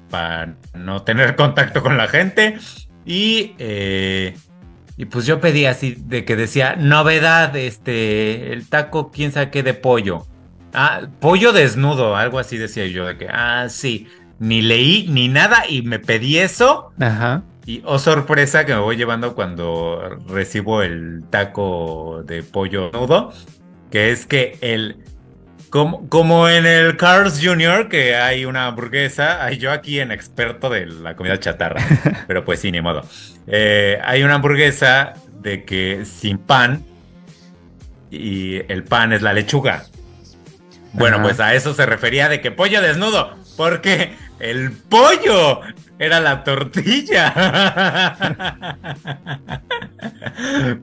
para 0.10 0.56
no 0.74 1.04
tener 1.04 1.38
contacto 1.38 1.82
con 1.82 1.96
la 1.96 2.10
gente. 2.10 2.58
Y, 3.06 3.56
eh, 3.60 4.36
y 4.98 5.06
pues 5.06 5.26
yo 5.26 5.40
pedí 5.40 5.66
así 5.66 5.96
de 5.98 6.26
que 6.26 6.36
decía, 6.36 6.76
novedad, 6.76 7.56
este, 7.56 8.52
el 8.52 8.68
taco, 8.68 9.12
quién 9.12 9.32
sabe 9.32 9.52
qué 9.52 9.64
de 9.64 9.74
pollo. 9.74 10.28
Ah, 10.74 11.04
pollo 11.22 11.54
desnudo, 11.54 12.18
algo 12.18 12.40
así 12.40 12.58
decía 12.58 12.86
yo, 12.88 13.06
de 13.06 13.18
que, 13.18 13.30
ah, 13.30 13.68
sí, 13.70 14.10
ni 14.38 14.62
leí 14.62 15.08
ni 15.10 15.30
nada 15.30 15.64
y 15.70 15.82
me 15.82 15.98
pedí 15.98 16.40
eso. 16.40 16.92
Ajá. 17.00 17.44
Y 17.70 17.84
oh 17.86 18.00
sorpresa 18.00 18.66
que 18.66 18.74
me 18.74 18.80
voy 18.80 18.98
llevando 18.98 19.36
cuando 19.36 20.18
recibo 20.28 20.82
el 20.82 21.24
taco 21.30 22.24
de 22.26 22.42
pollo 22.42 22.90
nudo, 22.92 23.32
que 23.92 24.10
es 24.10 24.26
que 24.26 24.58
el 24.62 25.04
como, 25.70 26.10
como 26.10 26.50
en 26.50 26.66
el 26.66 26.98
Carl's 26.98 27.40
Jr. 27.40 27.88
que 27.88 28.16
hay 28.16 28.46
una 28.46 28.66
hamburguesa, 28.66 29.46
hay 29.46 29.60
yo 29.60 29.72
aquí 29.72 30.00
en 30.00 30.12
experto 30.12 30.72
de 30.72 30.88
la 30.88 31.16
comida 31.16 31.40
chatarra, 31.40 31.80
pero 32.28 32.44
pues 32.44 32.60
sí, 32.60 32.72
ni 32.72 32.82
modo. 32.82 33.04
Eh, 33.46 34.00
hay 34.04 34.24
una 34.24 34.34
hamburguesa 34.34 35.14
de 35.40 35.64
que 35.64 36.06
sin 36.06 36.40
pan 36.40 36.84
y 38.10 38.64
el 38.68 38.84
pan 38.84 39.14
es 39.14 39.22
la 39.22 39.32
lechuga. 39.32 39.84
Bueno, 40.94 41.18
Ajá. 41.18 41.24
pues 41.24 41.40
a 41.40 41.54
eso 41.54 41.76
se 41.76 41.86
refería 41.86 42.30
de 42.30 42.42
que 42.42 42.50
pollo 42.50 42.82
desnudo, 42.82 43.38
porque 43.56 44.16
el 44.40 44.72
pollo 44.72 45.62
era 46.00 46.20
la 46.22 46.44
tortilla. 46.44 47.34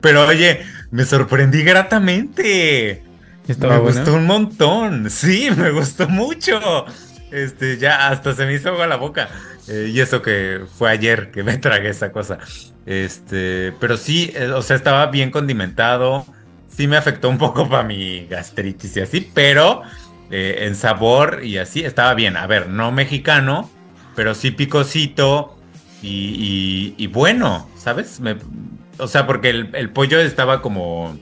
Pero 0.01 0.27
oye, 0.27 0.61
me 0.91 1.03
sorprendí 1.03 1.63
gratamente. 1.63 3.03
Estaba 3.47 3.75
me 3.75 3.81
gustó 3.81 4.13
un 4.13 4.25
montón. 4.25 5.09
Sí, 5.09 5.49
me 5.55 5.71
gustó 5.71 6.07
mucho. 6.07 6.85
Este, 7.31 7.77
ya 7.77 8.09
hasta 8.09 8.33
se 8.35 8.45
me 8.45 8.53
hizo 8.53 8.69
agua 8.69 8.87
la 8.87 8.97
boca. 8.97 9.29
Eh, 9.67 9.91
y 9.93 9.99
eso 9.99 10.21
que 10.21 10.61
fue 10.77 10.91
ayer 10.91 11.31
que 11.31 11.43
me 11.43 11.57
tragué 11.57 11.89
esa 11.89 12.11
cosa. 12.11 12.37
Este, 12.85 13.73
pero 13.79 13.97
sí, 13.97 14.31
eh, 14.35 14.51
o 14.51 14.61
sea, 14.61 14.75
estaba 14.75 15.07
bien 15.07 15.31
condimentado. 15.31 16.25
Sí 16.69 16.87
me 16.87 16.95
afectó 16.97 17.29
un 17.29 17.37
poco 17.37 17.67
para 17.67 17.83
mi 17.83 18.27
gastritis 18.27 18.95
y 18.97 18.99
así, 19.01 19.31
pero 19.33 19.81
eh, 20.29 20.59
en 20.67 20.75
sabor 20.75 21.41
y 21.43 21.57
así 21.57 21.83
estaba 21.83 22.13
bien. 22.13 22.37
A 22.37 22.45
ver, 22.45 22.69
no 22.69 22.91
mexicano, 22.91 23.69
pero 24.17 24.33
sí 24.33 24.49
picosito 24.51 25.55
y, 26.01 26.07
y- 26.97 27.03
y 27.03 27.07
bueno, 27.07 27.69
¿sabes? 27.77 28.19
Me- 28.19 28.35
o 28.97 29.07
sea, 29.07 29.27
porque 29.27 29.51
el, 29.51 29.69
el 29.75 29.91
pollo 29.91 30.19
estaba 30.19 30.59
como, 30.63 31.15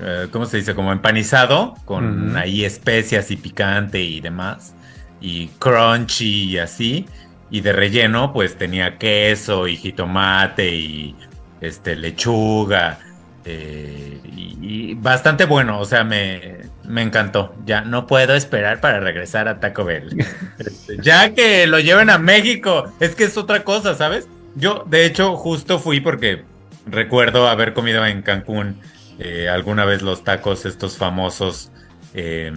eh, 0.00 0.28
¿cómo 0.30 0.46
se 0.46 0.58
dice? 0.58 0.74
Como 0.76 0.92
empanizado, 0.92 1.74
con 1.84 2.36
ahí 2.36 2.64
especias 2.64 3.30
y 3.32 3.36
picante 3.36 4.00
y 4.00 4.20
demás, 4.20 4.74
y 5.20 5.48
crunchy 5.58 6.44
y 6.52 6.58
así. 6.58 7.06
Y 7.50 7.60
de 7.60 7.72
relleno, 7.72 8.32
pues 8.32 8.56
tenía 8.56 8.98
queso 8.98 9.66
y 9.68 9.76
jitomate 9.76 10.74
y 10.76 11.16
este, 11.60 11.96
lechuga. 11.96 13.00
Eh, 13.44 14.20
y, 14.24 14.56
y 14.60 14.94
bastante 14.94 15.44
bueno, 15.46 15.78
o 15.80 15.84
sea, 15.84 16.04
me, 16.04 16.58
me 16.84 17.02
encantó. 17.02 17.54
Ya 17.64 17.80
no 17.82 18.06
puedo 18.06 18.34
esperar 18.34 18.80
para 18.80 19.00
regresar 19.00 19.48
a 19.48 19.60
Taco 19.60 19.84
Bell. 19.84 20.16
Este, 20.58 20.96
ya 21.02 21.34
que 21.34 21.66
lo 21.66 21.80
lleven 21.80 22.08
a 22.10 22.18
México, 22.18 22.84
es 23.00 23.14
que 23.16 23.24
es 23.24 23.36
otra 23.36 23.64
cosa, 23.64 23.94
¿sabes? 23.94 24.28
Yo, 24.54 24.84
de 24.88 25.06
hecho, 25.06 25.36
justo 25.36 25.78
fui 25.80 26.00
porque 26.00 26.44
recuerdo 26.86 27.48
haber 27.48 27.72
comido 27.72 28.04
en 28.06 28.22
Cancún 28.22 28.80
eh, 29.18 29.48
alguna 29.48 29.84
vez 29.84 30.02
los 30.02 30.22
tacos, 30.24 30.64
estos 30.66 30.96
famosos, 30.98 31.70
eh, 32.14 32.52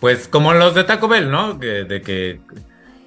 pues 0.00 0.28
como 0.28 0.54
los 0.54 0.74
de 0.74 0.84
Taco 0.84 1.08
Bell, 1.08 1.30
¿no? 1.30 1.58
Que- 1.58 1.84
de 1.84 2.00
que, 2.02 2.40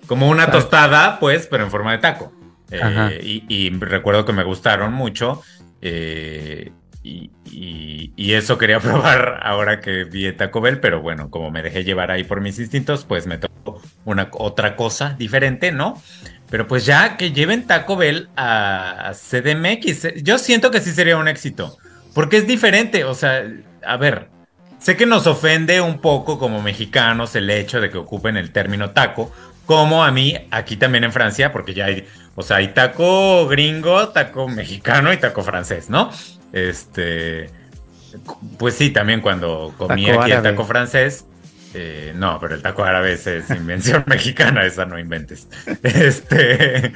como 0.08 0.28
una 0.30 0.52
tostada, 0.52 1.20
pues, 1.20 1.48
pero 1.50 1.64
en 1.64 1.72
forma 1.72 1.94
de 1.94 2.00
taco. 2.00 2.34
Eh, 2.70 3.42
y 3.48 3.70
recuerdo 3.80 4.26
que 4.26 4.34
me 4.34 4.44
gustaron 4.44 4.94
mucho. 4.94 5.42
Eh, 5.82 6.72
y, 7.04 8.34
eso 8.34 8.58
quería 8.58 8.80
probar 8.82 9.40
ahora 9.44 9.82
que 9.82 10.06
vi 10.06 10.32
Taco 10.32 10.62
Bell, 10.62 10.80
pero 10.80 11.02
bueno, 11.02 11.30
como 11.30 11.52
me 11.52 11.62
dejé 11.62 11.84
llevar 11.84 12.12
ahí 12.12 12.24
por 12.24 12.42
mis 12.42 12.60
instintos, 12.60 13.04
pues 13.04 13.28
me 13.28 13.38
tocó 13.38 13.82
una 14.06 14.30
otra 14.32 14.76
cosa 14.76 15.16
diferente, 15.18 15.72
¿no? 15.72 16.02
Pero 16.50 16.68
pues 16.68 16.86
ya 16.86 17.18
que 17.18 17.32
lleven 17.32 17.68
Taco 17.68 17.98
Bell 17.98 18.30
a, 18.36 19.10
a 19.10 19.14
CDMX, 19.14 20.06
eh, 20.06 20.14
yo 20.24 20.38
siento 20.38 20.72
que 20.72 20.80
sí 20.80 20.92
sería 20.92 21.18
un 21.18 21.28
éxito, 21.28 21.78
porque 22.14 22.38
es 22.38 22.48
diferente, 22.48 23.04
o 23.04 23.16
sea, 23.16 23.44
a 23.84 23.98
ver, 23.98 24.30
sé 24.80 24.98
que 24.98 25.06
nos 25.06 25.28
ofende 25.28 25.82
un 25.82 26.00
poco 26.00 26.40
como 26.40 26.62
mexicanos 26.62 27.36
el 27.36 27.50
hecho 27.50 27.80
de 27.82 27.90
que 27.90 27.98
ocupen 27.98 28.38
el 28.38 28.52
término 28.52 28.92
taco, 28.92 29.32
como 29.66 30.04
a 30.04 30.12
mí 30.12 30.36
aquí 30.52 30.78
también 30.78 31.04
en 31.04 31.12
Francia, 31.14 31.52
porque 31.52 31.74
ya 31.74 31.86
hay, 31.86 32.06
o 32.36 32.42
sea, 32.44 32.58
hay 32.58 32.70
taco 32.70 33.48
gringo, 33.48 34.10
taco 34.10 34.48
mexicano 34.48 35.12
y 35.14 35.18
taco 35.18 35.44
francés, 35.44 35.90
¿no? 35.90 36.10
Este, 36.52 37.50
pues 38.58 38.76
sí, 38.76 38.90
también 38.90 39.22
cuando 39.22 39.74
comí 39.78 40.06
Taco 40.08 40.22
aquí 40.22 40.32
el 40.32 40.42
taco 40.42 40.66
francés, 40.66 41.26
eh, 41.74 42.12
no, 42.16 42.38
pero 42.40 42.56
el 42.56 42.62
taco 42.62 42.84
árabe 42.84 43.14
es, 43.14 43.26
es 43.28 43.50
invención 43.52 44.04
mexicana, 44.08 44.66
esa 44.66 44.86
no 44.86 45.00
inventes. 45.00 45.48
Este, 45.84 46.92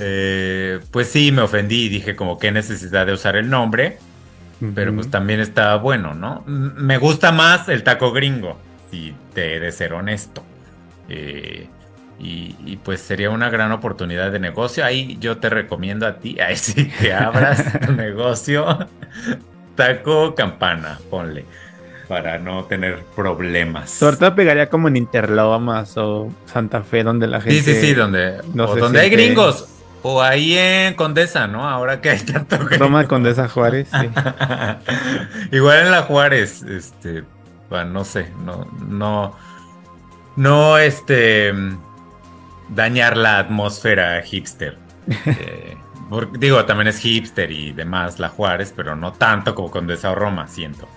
eh, 0.00 0.80
pues 0.90 1.08
sí, 1.08 1.30
me 1.32 1.42
ofendí 1.42 1.84
y 1.84 1.88
dije 1.88 2.16
como 2.16 2.38
qué 2.38 2.50
necesidad 2.52 3.06
de 3.06 3.12
usar 3.12 3.36
el 3.36 3.48
nombre, 3.50 3.98
pero 4.74 4.92
pues 4.92 5.08
también 5.10 5.38
está 5.38 5.76
bueno, 5.76 6.14
¿no? 6.14 6.44
M- 6.48 6.72
Me 6.76 6.98
gusta 6.98 7.30
más 7.30 7.68
el 7.68 7.84
taco 7.84 8.10
gringo, 8.12 8.58
si 8.90 9.14
te 9.34 9.54
he 9.56 9.60
de 9.60 9.70
ser 9.70 9.92
honesto. 9.92 10.42
Eh, 11.08 11.68
y, 12.18 12.56
y, 12.64 12.76
pues 12.76 13.00
sería 13.00 13.30
una 13.30 13.48
gran 13.48 13.70
oportunidad 13.70 14.32
de 14.32 14.40
negocio. 14.40 14.84
Ahí 14.84 15.16
yo 15.20 15.38
te 15.38 15.48
recomiendo 15.48 16.06
a 16.06 16.16
ti, 16.16 16.38
ahí 16.46 16.56
sí 16.56 16.88
que 16.88 17.12
abras 17.12 17.80
tu 17.86 17.92
negocio. 17.92 18.88
Taco 19.76 20.34
campana, 20.34 20.98
ponle, 21.08 21.44
para 22.08 22.38
no 22.38 22.64
tener 22.64 23.04
problemas. 23.14 23.90
Sobre 23.90 24.16
todo 24.16 24.34
pegaría 24.34 24.68
como 24.68 24.88
en 24.88 24.96
Interlomas 24.96 25.96
o 25.96 26.32
Santa 26.46 26.82
Fe, 26.82 27.04
donde 27.04 27.28
la 27.28 27.40
gente. 27.40 27.62
Sí, 27.62 27.74
sí, 27.74 27.80
sí, 27.80 27.94
donde, 27.94 28.38
no 28.54 28.64
o 28.64 28.74
se 28.74 28.80
donde 28.80 29.00
hay 29.00 29.10
gringos. 29.10 29.68
O 30.02 30.22
ahí 30.22 30.56
en 30.56 30.94
Condesa, 30.94 31.46
¿no? 31.48 31.68
Ahora 31.68 32.00
que 32.00 32.10
hay 32.10 32.20
tanto 32.20 32.56
gringo. 32.58 32.84
Roma 32.84 33.06
Condesa 33.06 33.48
Juárez, 33.48 33.88
sí. 33.90 34.08
Igual 35.56 35.86
en 35.86 35.90
la 35.90 36.02
Juárez, 36.02 36.62
este, 36.62 37.24
Bueno, 37.68 37.90
no 37.90 38.04
sé, 38.04 38.30
no, 38.44 38.66
no, 38.88 39.36
no, 40.36 40.78
este, 40.78 41.52
dañar 42.68 43.16
la 43.16 43.38
atmósfera 43.38 44.22
hipster. 44.22 44.78
Eh, 45.26 45.76
digo, 46.38 46.64
también 46.64 46.88
es 46.88 47.00
hipster 47.00 47.50
y 47.50 47.72
demás 47.72 48.18
la 48.18 48.28
Juárez, 48.30 48.72
pero 48.74 48.96
no 48.96 49.12
tanto 49.12 49.54
como 49.54 49.70
con 49.70 49.88
Roma, 50.14 50.48
siento. 50.48 50.88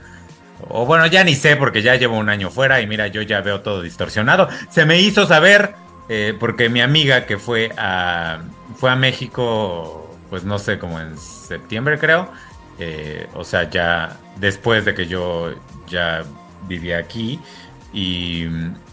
O 0.70 0.86
bueno, 0.86 1.06
ya 1.08 1.24
ni 1.24 1.36
sé 1.36 1.56
porque 1.56 1.82
ya 1.82 1.96
llevo 1.96 2.18
un 2.18 2.30
año 2.30 2.50
fuera 2.50 2.82
y 2.82 2.88
mira, 2.88 3.08
yo 3.08 3.22
ya 3.22 3.42
veo 3.42 3.62
todo 3.62 3.82
distorsionado. 3.82 4.48
Se 4.70 4.86
me 4.86 5.00
hizo 5.00 5.26
saber 5.26 5.76
eh, 6.10 6.36
porque 6.40 6.70
mi 6.70 6.82
amiga 6.82 7.26
que 7.26 7.38
fue 7.38 7.72
a, 7.78 8.42
fue 8.76 8.92
a 8.92 8.96
México, 8.96 10.16
pues 10.30 10.44
no 10.44 10.60
sé, 10.60 10.78
como 10.78 11.00
en 11.00 11.18
septiembre 11.18 11.98
creo. 11.98 12.30
Eh, 12.80 13.28
o 13.34 13.44
sea, 13.44 13.70
ya 13.70 14.18
después 14.38 14.86
de 14.86 14.94
que 14.94 15.08
yo 15.08 15.54
ya 15.88 16.24
vivía 16.68 16.98
aquí. 16.98 17.40
Y, 17.94 18.46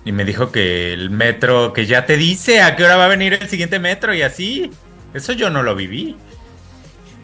y, 0.05 0.13
me 0.13 0.25
dijo 0.25 0.51
que 0.51 0.93
el 0.93 1.11
metro, 1.11 1.73
que 1.73 1.87
ya 1.87 2.05
te 2.05 2.17
dice 2.17 2.63
a 2.63 2.75
qué 2.75 2.85
hora 2.85 2.97
va 2.97 3.05
a 3.05 3.09
venir 3.09 3.35
el 3.35 3.49
siguiente 3.49 3.79
metro 3.79 4.13
y 4.13 4.23
así. 4.23 4.71
Eso 5.15 5.33
yo 5.33 5.51
no 5.51 5.63
lo 5.63 5.77
viví. 5.77 6.17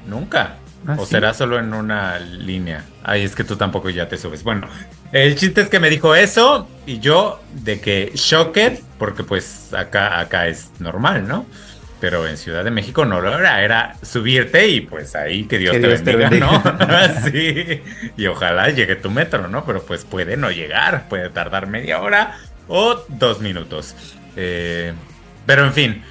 Nunca. 0.07 0.59
¿Ah, 0.87 0.97
¿O 0.99 1.07
será 1.07 1.33
solo 1.33 1.59
en 1.59 1.73
una 1.73 2.19
línea? 2.19 2.85
Ay, 3.03 3.23
es 3.23 3.35
que 3.35 3.45
tú 3.45 3.57
tampoco 3.57 3.89
ya 3.91 4.09
te 4.09 4.19
subes. 4.19 4.45
Bueno, 4.45 4.69
el 5.13 5.35
chiste 5.35 5.63
es 5.63 5.69
que 5.69 5.81
me 5.81 5.89
dijo 5.89 6.15
eso 6.15 6.69
y 6.87 6.99
yo 6.99 7.41
de 7.55 7.81
que 7.81 8.13
shocked, 8.15 8.81
porque 8.99 9.25
pues 9.25 9.73
acá, 9.73 10.21
acá 10.21 10.47
es 10.47 10.71
normal, 10.81 11.27
¿no? 11.27 11.47
Pero 12.01 12.27
en 12.27 12.37
Ciudad 12.37 12.65
de 12.65 12.71
México 12.71 13.05
no 13.05 13.21
lo 13.21 13.39
era, 13.39 13.63
era 13.63 13.97
subirte 14.03 14.69
y 14.69 14.81
pues 14.83 15.15
ahí 15.15 15.45
que 15.45 15.59
Dios, 15.59 15.73
te, 15.73 16.17
bendiga, 16.17 16.31
¿no? 16.31 16.63
sí, 17.31 17.83
y 18.17 18.27
ojalá 18.27 18.69
llegue 18.71 18.97
tu 18.97 19.11
metro, 19.11 19.49
¿no? 19.49 19.65
Pero 19.65 19.83
pues 19.83 20.05
puede 20.05 20.37
no 20.37 20.51
llegar, 20.51 21.09
puede 21.09 21.31
tardar 21.31 21.67
media 21.67 22.01
hora 22.01 22.37
o 22.69 23.05
dos 23.09 23.41
minutos. 23.41 23.95
Eh, 24.37 24.93
pero 25.47 25.65
en 25.65 25.73
fin, 25.73 26.03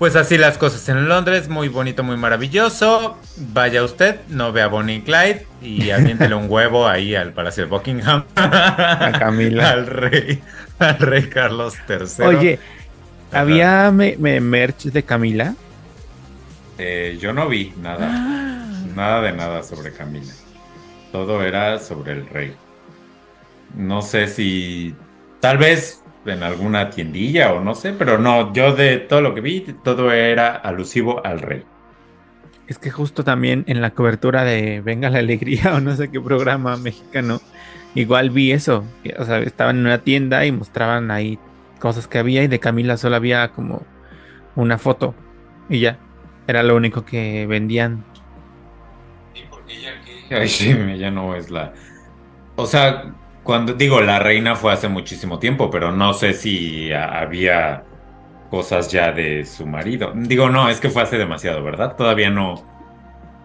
pues 0.00 0.16
así 0.16 0.38
las 0.38 0.56
cosas 0.56 0.88
en 0.88 1.08
Londres, 1.08 1.50
muy 1.50 1.68
bonito, 1.68 2.02
muy 2.02 2.16
maravilloso. 2.16 3.18
Vaya 3.36 3.84
usted, 3.84 4.16
no 4.30 4.50
vea 4.50 4.66
Bonnie 4.66 4.96
y 4.96 5.00
Clyde 5.02 5.46
y 5.60 5.90
aviéntele 5.90 6.34
un 6.34 6.46
huevo 6.48 6.88
ahí 6.88 7.14
al 7.14 7.34
Palacio 7.34 7.64
de 7.64 7.70
Buckingham. 7.70 8.24
A 8.34 9.12
Camila. 9.18 9.70
al 9.72 9.86
rey, 9.86 10.42
al 10.78 10.98
rey 10.98 11.24
Carlos 11.24 11.74
III. 11.86 12.24
Oye, 12.24 12.58
¿había 13.32 13.90
merch 13.90 14.84
de 14.84 15.02
Camila? 15.02 15.54
Eh, 16.78 17.18
yo 17.20 17.32
no 17.32 17.48
vi 17.48 17.72
nada. 17.80 18.08
Nada 18.94 19.20
de 19.22 19.32
nada 19.32 19.62
sobre 19.62 19.92
Camila. 19.92 20.32
Todo 21.12 21.42
era 21.42 21.78
sobre 21.78 22.12
el 22.12 22.26
rey. 22.26 22.54
No 23.74 24.02
sé 24.02 24.26
si. 24.26 24.94
Tal 25.40 25.58
vez 25.58 26.02
en 26.26 26.42
alguna 26.42 26.90
tiendilla 26.90 27.52
o 27.52 27.60
no 27.60 27.74
sé, 27.74 27.92
pero 27.92 28.18
no, 28.18 28.52
yo 28.52 28.74
de 28.74 28.98
todo 28.98 29.20
lo 29.20 29.34
que 29.34 29.40
vi, 29.40 29.60
todo 29.82 30.12
era 30.12 30.54
alusivo 30.54 31.24
al 31.24 31.40
rey. 31.40 31.64
Es 32.66 32.78
que 32.78 32.90
justo 32.90 33.24
también 33.24 33.64
en 33.66 33.80
la 33.80 33.90
cobertura 33.90 34.44
de 34.44 34.80
Venga 34.80 35.10
la 35.10 35.18
Alegría 35.18 35.72
o 35.74 35.80
no 35.80 35.96
sé 35.96 36.10
qué 36.10 36.20
programa 36.20 36.76
mexicano, 36.76 37.40
igual 37.94 38.30
vi 38.30 38.52
eso. 38.52 38.84
O 39.18 39.24
sea, 39.24 39.38
estaban 39.38 39.78
en 39.78 39.86
una 39.86 39.98
tienda 39.98 40.44
y 40.46 40.52
mostraban 40.52 41.10
ahí 41.10 41.38
cosas 41.80 42.06
que 42.06 42.18
había 42.18 42.44
y 42.44 42.46
de 42.46 42.60
Camila 42.60 42.96
solo 42.96 43.16
había 43.16 43.48
como 43.48 43.82
una 44.54 44.78
foto 44.78 45.14
y 45.68 45.80
ya. 45.80 45.98
Era 46.46 46.62
lo 46.62 46.76
único 46.76 47.04
que 47.04 47.46
vendían. 47.46 48.04
¿Y 49.34 49.42
porque 49.50 49.76
ella 49.76 49.92
qué? 50.04 50.34
Ay, 50.34 50.48
sí, 50.48 50.70
ella 50.88 51.10
no 51.10 51.34
es 51.34 51.50
la... 51.50 51.72
O 52.56 52.66
sea, 52.66 53.14
cuando 53.42 53.72
digo 53.72 54.00
la 54.00 54.18
reina 54.18 54.54
fue 54.54 54.72
hace 54.72 54.88
muchísimo 54.88 55.38
tiempo, 55.38 55.70
pero 55.70 55.90
no 55.92 56.12
sé 56.12 56.34
si 56.34 56.92
había 56.92 57.84
cosas 58.50 58.90
ya 58.90 59.12
de 59.12 59.44
su 59.46 59.66
marido. 59.66 60.12
Digo, 60.14 60.50
no, 60.50 60.68
es 60.68 60.80
que 60.80 60.90
fue 60.90 61.02
hace 61.02 61.16
demasiado, 61.16 61.62
¿verdad? 61.62 61.96
Todavía 61.96 62.30
no, 62.30 62.64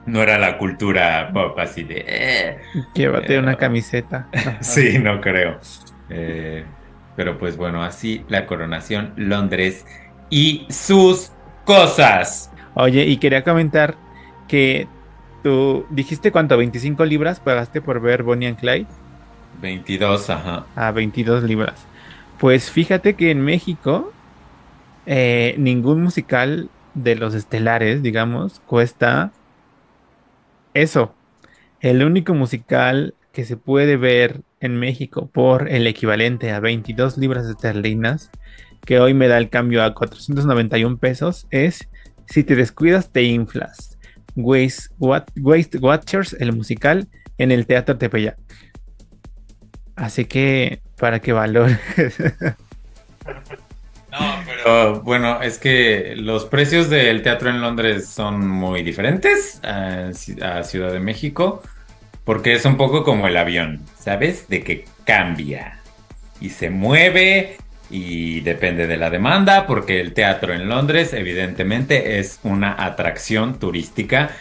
no 0.06 0.22
era 0.22 0.38
la 0.38 0.58
cultura 0.58 1.30
pop 1.34 1.58
así 1.60 1.84
de. 1.84 2.04
Eh, 2.08 2.58
Llévate 2.94 3.38
una 3.38 3.56
camiseta. 3.56 4.28
sí, 4.62 4.98
no 5.00 5.22
creo. 5.22 5.60
Eh, 6.10 6.66
pero 7.16 7.38
pues 7.38 7.58
bueno, 7.58 7.84
así 7.84 8.24
la 8.30 8.46
coronación 8.46 9.14
Londres 9.16 9.86
y 10.30 10.66
sus 10.70 11.32
cosas. 11.66 12.52
Oye, 12.74 13.06
y 13.06 13.18
quería 13.18 13.44
comentar 13.44 13.96
que 14.48 14.88
tú 15.44 15.86
dijiste 15.90 16.32
cuánto, 16.32 16.58
25 16.58 17.06
libras 17.06 17.40
pagaste 17.40 17.82
por 17.82 18.02
ver 18.02 18.24
Bonnie 18.24 18.48
and 18.48 18.60
Clyde. 18.60 18.88
22, 19.62 20.30
ajá. 20.30 20.66
A 20.76 20.92
22 20.92 21.44
libras. 21.44 21.86
Pues 22.40 22.70
fíjate 22.70 23.16
que 23.16 23.32
en 23.32 23.42
México 23.42 24.12
eh, 25.06 25.56
ningún 25.58 26.02
musical 26.02 26.70
de 26.94 27.16
los 27.16 27.34
estelares, 27.36 28.02
digamos, 28.02 28.62
cuesta 28.66 29.32
eso. 30.74 31.14
El 31.80 32.04
único 32.04 32.34
musical 32.34 33.14
que 33.32 33.46
se 33.46 33.58
puede 33.58 33.98
ver 33.98 34.42
en 34.60 34.78
México 34.78 35.30
por 35.32 35.70
el 35.70 35.88
equivalente 35.88 36.52
a 36.52 36.60
22 36.60 37.18
libras 37.18 37.46
esterlinas, 37.48 38.32
que 38.86 39.00
hoy 39.00 39.14
me 39.14 39.28
da 39.28 39.38
el 39.38 39.50
cambio 39.50 39.84
a 39.84 39.94
491 39.94 40.98
pesos, 40.98 41.48
es 41.52 41.90
Si 42.28 42.44
te 42.44 42.56
descuidas, 42.56 43.12
te 43.12 43.24
inflas. 43.24 43.98
Waste, 44.36 44.90
Watchers, 44.98 46.36
el 46.40 46.54
musical, 46.54 47.08
en 47.38 47.52
el 47.52 47.68
Teatro 47.68 47.98
Tepeyac. 47.98 48.38
Así 49.96 50.26
que 50.26 50.82
para 50.98 51.20
que 51.20 51.34
valores. 51.34 51.80
No, 54.18 54.44
pero 54.46 55.02
bueno, 55.02 55.42
es 55.42 55.58
que 55.58 56.14
los 56.16 56.46
precios 56.46 56.90
del 56.90 57.22
teatro 57.22 57.50
en 57.50 57.60
Londres 57.60 58.08
son 58.08 58.48
muy 58.48 58.82
diferentes 58.82 59.60
a, 59.62 60.14
Ciudad 60.64 60.94
de 60.94 61.02
México, 61.02 61.62
porque 62.26 62.54
es 62.54 62.66
un 62.66 62.76
poco 62.76 63.04
como 63.04 63.28
el 63.28 63.38
avión, 63.38 63.82
¿sabes? 63.98 64.50
De 64.50 64.64
que 64.64 64.86
cambia 65.06 65.80
y 66.42 66.50
se 66.50 66.70
mueve 66.70 67.58
y 67.90 68.42
depende 68.42 68.88
de 68.88 68.98
la 68.98 69.10
demanda, 69.10 69.68
porque 69.68 70.02
el 70.02 70.14
teatro 70.14 70.54
en 70.54 70.68
Londres 70.68 71.14
evidentemente 71.14 72.20
es 72.20 72.40
una 72.44 72.84
atracción 72.84 73.60
turística 73.60 74.32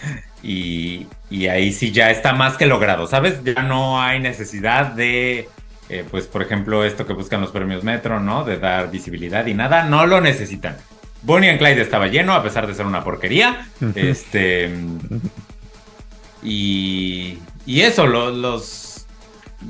y, 0.42 1.06
ahí 1.48 1.72
sí 1.72 1.92
ya 1.92 2.10
está 2.10 2.32
más 2.32 2.56
que 2.56 2.66
logrado, 2.66 3.06
¿sabes? 3.06 3.42
Ya 3.44 3.62
no 3.62 4.00
hay 4.00 4.20
necesidad 4.20 4.86
de, 4.86 5.48
eh, 5.88 6.04
pues 6.10 6.26
por 6.26 6.42
ejemplo, 6.42 6.84
esto 6.84 7.06
que 7.06 7.12
buscan 7.12 7.40
los 7.40 7.50
premios 7.50 7.84
Metro, 7.84 8.18
¿no? 8.20 8.44
De 8.44 8.58
dar 8.58 8.90
visibilidad 8.90 9.46
y 9.46 9.54
nada, 9.54 9.84
no 9.84 10.06
lo 10.06 10.20
necesitan. 10.20 10.76
Bonnie 11.22 11.50
and 11.50 11.58
Clyde 11.58 11.80
estaba 11.80 12.06
lleno, 12.06 12.34
a 12.34 12.42
pesar 12.42 12.66
de 12.66 12.74
ser 12.74 12.86
una 12.86 13.02
porquería. 13.02 13.66
este. 13.94 14.70
Y, 16.42 17.38
y 17.66 17.80
eso, 17.80 18.06
los, 18.06 19.06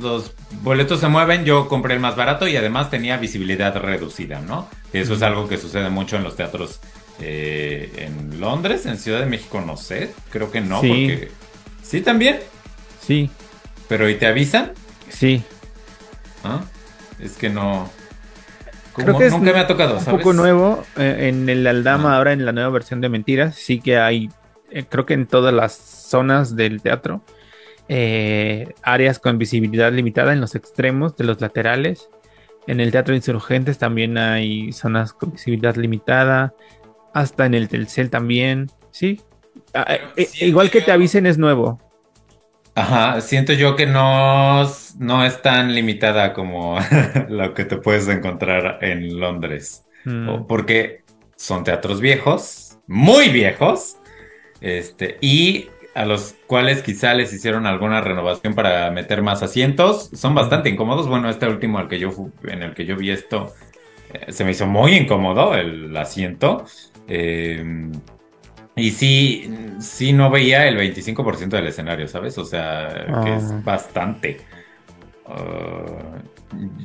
los 0.01 0.33
boletos 0.63 1.01
se 1.01 1.09
mueven. 1.09 1.45
Yo 1.45 1.69
compré 1.69 1.95
el 1.95 2.01
más 2.01 2.17
barato 2.17 2.49
y 2.49 2.57
además 2.57 2.91
tenía 2.91 3.17
visibilidad 3.17 3.77
reducida, 3.77 4.41
¿no? 4.41 4.69
Eso 4.93 5.15
es 5.15 5.23
algo 5.23 5.49
que 5.49 5.57
sucede 5.57 5.91
mucho 5.91 6.17
en 6.17 6.25
los 6.25 6.37
teatros 6.37 6.81
eh, 7.21 7.93
en 7.97 8.41
Londres, 8.41 8.87
en 8.87 8.99
Ciudad 8.99 9.21
de 9.21 9.27
México, 9.27 9.61
no 9.61 9.77
sé. 9.77 10.13
Creo 10.31 10.51
que 10.51 10.61
no, 10.61 10.77
porque. 10.77 11.31
¿Sí 11.83 12.01
también? 12.01 12.41
Sí. 13.01 13.31
¿Pero 13.89 14.09
y 14.09 14.15
te 14.17 14.27
avisan? 14.27 14.73
Sí. 15.09 15.43
¿Ah? 16.43 16.63
Es 17.21 17.37
que 17.37 17.51
no. 17.51 17.91
Creo 18.95 19.19
que 19.19 19.29
nunca 19.29 19.53
me 19.53 19.59
ha 19.59 19.67
tocado, 19.67 19.99
un 19.99 20.05
poco 20.05 20.33
nuevo. 20.33 20.85
Eh, 20.97 21.29
en 21.29 21.49
el 21.49 21.67
Aldama, 21.67 22.17
ahora 22.17 22.33
en 22.33 22.45
la 22.45 22.53
nueva 22.53 22.71
versión 22.71 23.01
de 23.01 23.09
Mentiras, 23.09 23.57
sí 23.57 23.81
que 23.81 23.99
hay, 23.99 24.31
eh, 24.71 24.85
creo 24.89 25.05
que 25.05 25.15
en 25.15 25.27
todas 25.27 25.53
las 25.53 25.73
zonas 25.75 26.55
del 26.55 26.81
teatro, 26.81 27.23
áreas 28.83 29.19
con 29.19 29.39
visibilidad 29.39 29.93
limitada 29.93 30.33
en 30.33 30.41
los 30.41 30.55
extremos 30.55 31.17
de 31.17 31.25
los 31.25 31.41
laterales. 31.41 32.09
En 32.67 32.81
el 32.81 32.91
Teatro 32.91 33.13
de 33.13 33.19
Insurgentes 33.19 33.79
también 33.79 34.17
hay 34.17 34.73
zonas 34.73 35.13
con 35.13 35.33
visibilidad 35.33 35.77
limitada 35.77 36.55
hasta 37.13 37.47
en 37.47 37.55
el 37.55 37.69
Telcel 37.69 38.11
también, 38.11 38.71
¿sí? 38.91 39.21
Ah, 39.73 39.87
eh, 40.17 40.29
igual 40.41 40.71
que 40.71 40.81
te 40.81 40.93
avisen 40.93 41.27
es 41.27 41.39
nuevo. 41.39 41.81
Ajá, 42.75 43.21
siento 43.21 43.53
yo 43.53 43.77
que 43.77 43.87
no, 43.87 44.69
no 44.99 45.25
es 45.25 45.43
tan 45.43 45.75
limitada 45.75 46.33
como 46.33 46.77
lo 47.29 47.55
que 47.55 47.65
te 47.65 47.77
puedes 47.77 48.09
encontrar 48.09 48.79
en 48.83 49.21
Londres. 49.21 49.85
Mm. 50.05 50.47
Porque 50.49 51.05
son 51.37 51.63
teatros 51.63 52.01
viejos, 52.01 52.79
muy 52.89 53.29
viejos, 53.29 53.99
este, 54.61 55.19
y 55.21 55.69
a 55.95 56.05
los 56.05 56.35
cuales 56.47 56.83
quizá 56.83 57.15
les 57.15 57.33
hicieron 57.33 57.67
alguna 57.67 58.01
renovación 58.01 58.55
para 58.55 58.91
meter 58.91 59.23
más 59.23 59.43
asientos. 59.43 60.11
Son 60.13 60.35
bastante 60.35 60.69
incómodos. 60.69 61.09
Bueno, 61.09 61.31
este 61.31 61.47
último 61.47 61.79
al 61.79 61.89
que 61.89 61.99
yo, 61.99 62.11
en 62.45 62.63
el 62.63 62.75
que 62.75 62.85
yo 62.85 62.97
vi 62.97 63.11
esto, 63.11 63.53
eh, 64.13 64.33
se 64.33 64.45
me 64.45 64.51
hizo 64.51 64.67
muy 64.67 64.95
incómodo 64.95 65.55
el 65.55 65.97
asiento. 65.97 66.65
Em, 67.07 67.93
y 68.77 68.91
sí, 68.91 69.55
sí 69.79 70.13
no 70.13 70.31
veía 70.31 70.67
el 70.67 70.77
25% 70.77 71.49
del 71.51 71.69
escenario, 71.69 72.09
¿sabes? 72.09 72.37
O 72.39 72.45
sea, 72.45 72.89
que 73.23 73.37
es 73.37 73.51
ah. 73.53 73.61
bastante. 73.65 74.41
uh, 75.27 76.35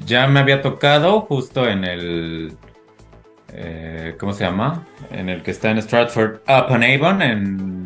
ya 0.05 0.27
me 0.27 0.39
había 0.39 0.61
tocado 0.61 1.21
justo 1.21 1.67
en 1.67 1.83
el, 1.83 2.57
eh, 3.53 4.15
¿cómo 4.19 4.33
se 4.33 4.43
llama? 4.43 4.85
En 5.11 5.29
el 5.29 5.41
que 5.41 5.51
está 5.51 5.71
en 5.71 5.79
Stratford 5.79 6.41
upon 6.47 6.83
Avon, 6.83 7.21
en 7.21 7.78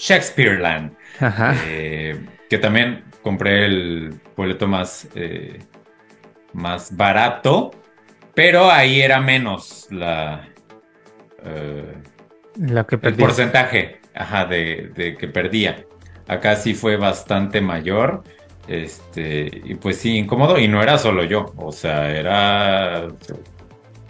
Shakespeareland. 0.00 0.96
Ajá. 1.20 1.54
Eh, 1.66 2.18
que 2.48 2.58
también 2.58 3.04
compré 3.22 3.66
el 3.66 4.20
boleto 4.36 4.66
más, 4.66 5.06
eh, 5.14 5.58
más 6.54 6.96
barato, 6.96 7.70
pero 8.34 8.70
ahí 8.70 9.02
era 9.02 9.20
menos 9.20 9.86
la, 9.90 10.48
eh, 11.44 11.94
Lo 12.56 12.86
que 12.86 12.98
el 13.02 13.14
porcentaje 13.14 14.00
ajá, 14.14 14.46
de, 14.46 14.90
de 14.94 15.16
que 15.16 15.28
perdía. 15.28 15.84
Acá 16.26 16.56
sí 16.56 16.74
fue 16.74 16.96
bastante 16.96 17.60
mayor. 17.60 18.22
Este, 18.68 19.50
y 19.64 19.74
pues 19.74 19.98
sí, 19.98 20.16
incómodo. 20.16 20.58
Y 20.58 20.68
no 20.68 20.82
era 20.82 20.96
solo 20.96 21.24
yo. 21.24 21.52
O 21.56 21.72
sea, 21.72 22.10
era. 22.10 23.08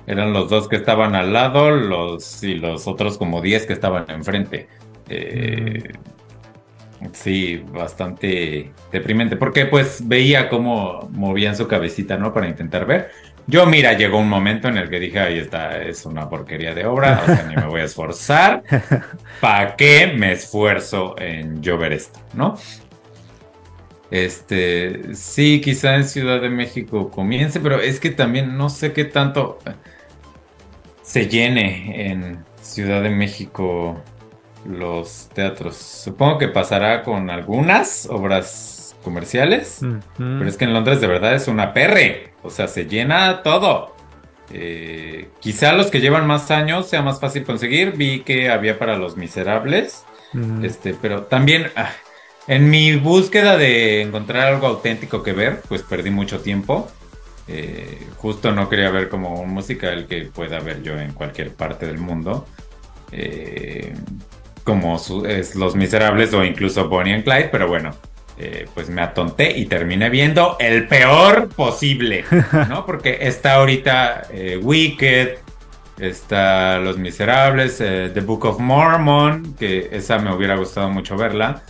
Eran 0.07 0.32
los 0.32 0.51
dos 0.51 0.68
que 0.68 0.76
estaban 0.76 1.14
al 1.14 1.32
lado, 1.32 1.70
los 1.70 2.43
y 2.43 2.55
los 2.55 2.86
otros 2.88 3.16
como 3.16 3.41
10 3.41 3.66
que 3.66 3.72
estaban 3.72 4.05
enfrente. 4.09 4.68
Eh, 5.11 5.92
Sí, 7.12 7.56
bastante 7.72 8.72
deprimente. 8.92 9.36
Porque 9.36 9.66
pues 9.66 10.06
veía 10.06 10.48
cómo 10.48 11.08
movían 11.12 11.56
su 11.56 11.66
cabecita, 11.66 12.16
¿no? 12.16 12.32
Para 12.32 12.48
intentar 12.48 12.86
ver. 12.86 13.11
Yo, 13.46 13.66
mira, 13.66 13.94
llegó 13.94 14.18
un 14.18 14.28
momento 14.28 14.68
en 14.68 14.76
el 14.76 14.88
que 14.88 15.00
dije, 15.00 15.18
ahí 15.18 15.38
está, 15.38 15.82
es 15.82 16.04
una 16.04 16.28
porquería 16.28 16.74
de 16.74 16.86
obra, 16.86 17.22
o 17.22 17.26
sea, 17.26 17.46
ni 17.48 17.56
me 17.56 17.66
voy 17.66 17.80
a 17.80 17.84
esforzar. 17.84 18.62
¿Para 19.40 19.74
qué 19.76 20.12
me 20.14 20.32
esfuerzo 20.32 21.16
en 21.18 21.61
yo 21.62 21.76
ver 21.78 21.94
esto, 21.94 22.20
no? 22.34 22.56
Este, 24.11 25.14
sí, 25.14 25.61
quizá 25.61 25.96
en 25.96 26.04
Ciudad 26.04 26.40
de 26.40 26.50
México 26.50 27.11
comience, 27.11 27.61
pero 27.61 27.80
es 27.80 27.98
que 27.98 28.11
también 28.11 28.56
no 28.56 28.68
sé 28.68 28.92
qué 28.92 29.04
tanto 29.04 29.58
se 31.02 31.26
llene 31.26 32.11
en 32.11 32.44
Ciudad 32.61 33.02
de 33.02 33.11
México 33.11 34.00
los 34.64 35.28
teatros. 35.34 35.76
Supongo 35.76 36.38
que 36.38 36.48
pasará 36.48 37.02
con 37.02 37.30
algunas 37.30 38.06
obras 38.06 38.96
comerciales. 39.02 39.80
Pero 40.16 40.46
es 40.46 40.56
que 40.56 40.64
en 40.64 40.72
Londres 40.72 41.00
de 41.00 41.06
verdad 41.06 41.34
es 41.34 41.48
una 41.48 41.72
perre. 41.72 42.32
O 42.42 42.50
sea, 42.50 42.68
se 42.68 42.86
llena 42.86 43.42
todo. 43.42 43.94
Eh, 44.52 45.28
quizá 45.40 45.72
los 45.72 45.90
que 45.90 46.00
llevan 46.00 46.26
más 46.26 46.50
años 46.50 46.88
sea 46.88 47.02
más 47.02 47.20
fácil 47.20 47.44
conseguir. 47.44 47.92
Vi 47.96 48.20
que 48.20 48.50
había 48.50 48.78
para 48.78 48.96
los 48.96 49.16
miserables. 49.16 50.04
Mm. 50.32 50.64
Este, 50.64 50.94
pero 50.94 51.24
también 51.24 51.70
ah, 51.76 51.90
en 52.46 52.70
mi 52.70 52.96
búsqueda 52.96 53.56
de 53.56 54.02
encontrar 54.02 54.52
algo 54.52 54.66
auténtico 54.66 55.22
que 55.22 55.32
ver, 55.32 55.62
pues 55.68 55.82
perdí 55.82 56.11
mucho 56.11 56.40
tiempo. 56.40 56.88
Eh, 57.48 58.06
justo 58.16 58.52
no 58.52 58.68
quería 58.68 58.90
ver 58.90 59.08
como 59.08 59.40
un 59.40 59.50
musical 59.50 60.06
que 60.06 60.26
pueda 60.26 60.61
ver 60.61 60.82
yo 60.82 60.98
en 60.98 61.12
cualquier 61.12 61.52
parte 61.52 61.86
del 61.86 61.98
mundo. 61.98 62.46
Eh, 63.12 63.92
como 64.64 64.98
su- 64.98 65.24
es 65.26 65.54
Los 65.54 65.74
Miserables 65.76 66.32
o 66.34 66.44
incluso 66.44 66.88
Bonnie 66.88 67.14
and 67.14 67.24
Clyde, 67.24 67.48
pero 67.50 67.66
bueno, 67.68 67.90
eh, 68.38 68.66
pues 68.74 68.88
me 68.88 69.02
atonté 69.02 69.56
y 69.58 69.66
terminé 69.66 70.08
viendo 70.11 70.56
el 70.61 70.86
peor 70.88 71.48
posible, 71.48 72.24
¿no? 72.68 72.86
Porque 72.86 73.18
está 73.22 73.54
ahorita 73.54 74.22
eh, 74.32 74.58
Wicked, 74.62 75.36
está 75.98 76.78
Los 76.78 76.96
Miserables, 76.98 77.80
eh, 77.80 78.11
The 78.12 78.20
Book 78.20 78.44
of 78.46 78.58
Mormon, 78.61 79.54
que 79.58 79.88
esa 79.92 80.18
me 80.18 80.32
hubiera 80.34 80.56
gustado 80.56 80.88
mucho 80.90 81.16
verla, 81.16 81.62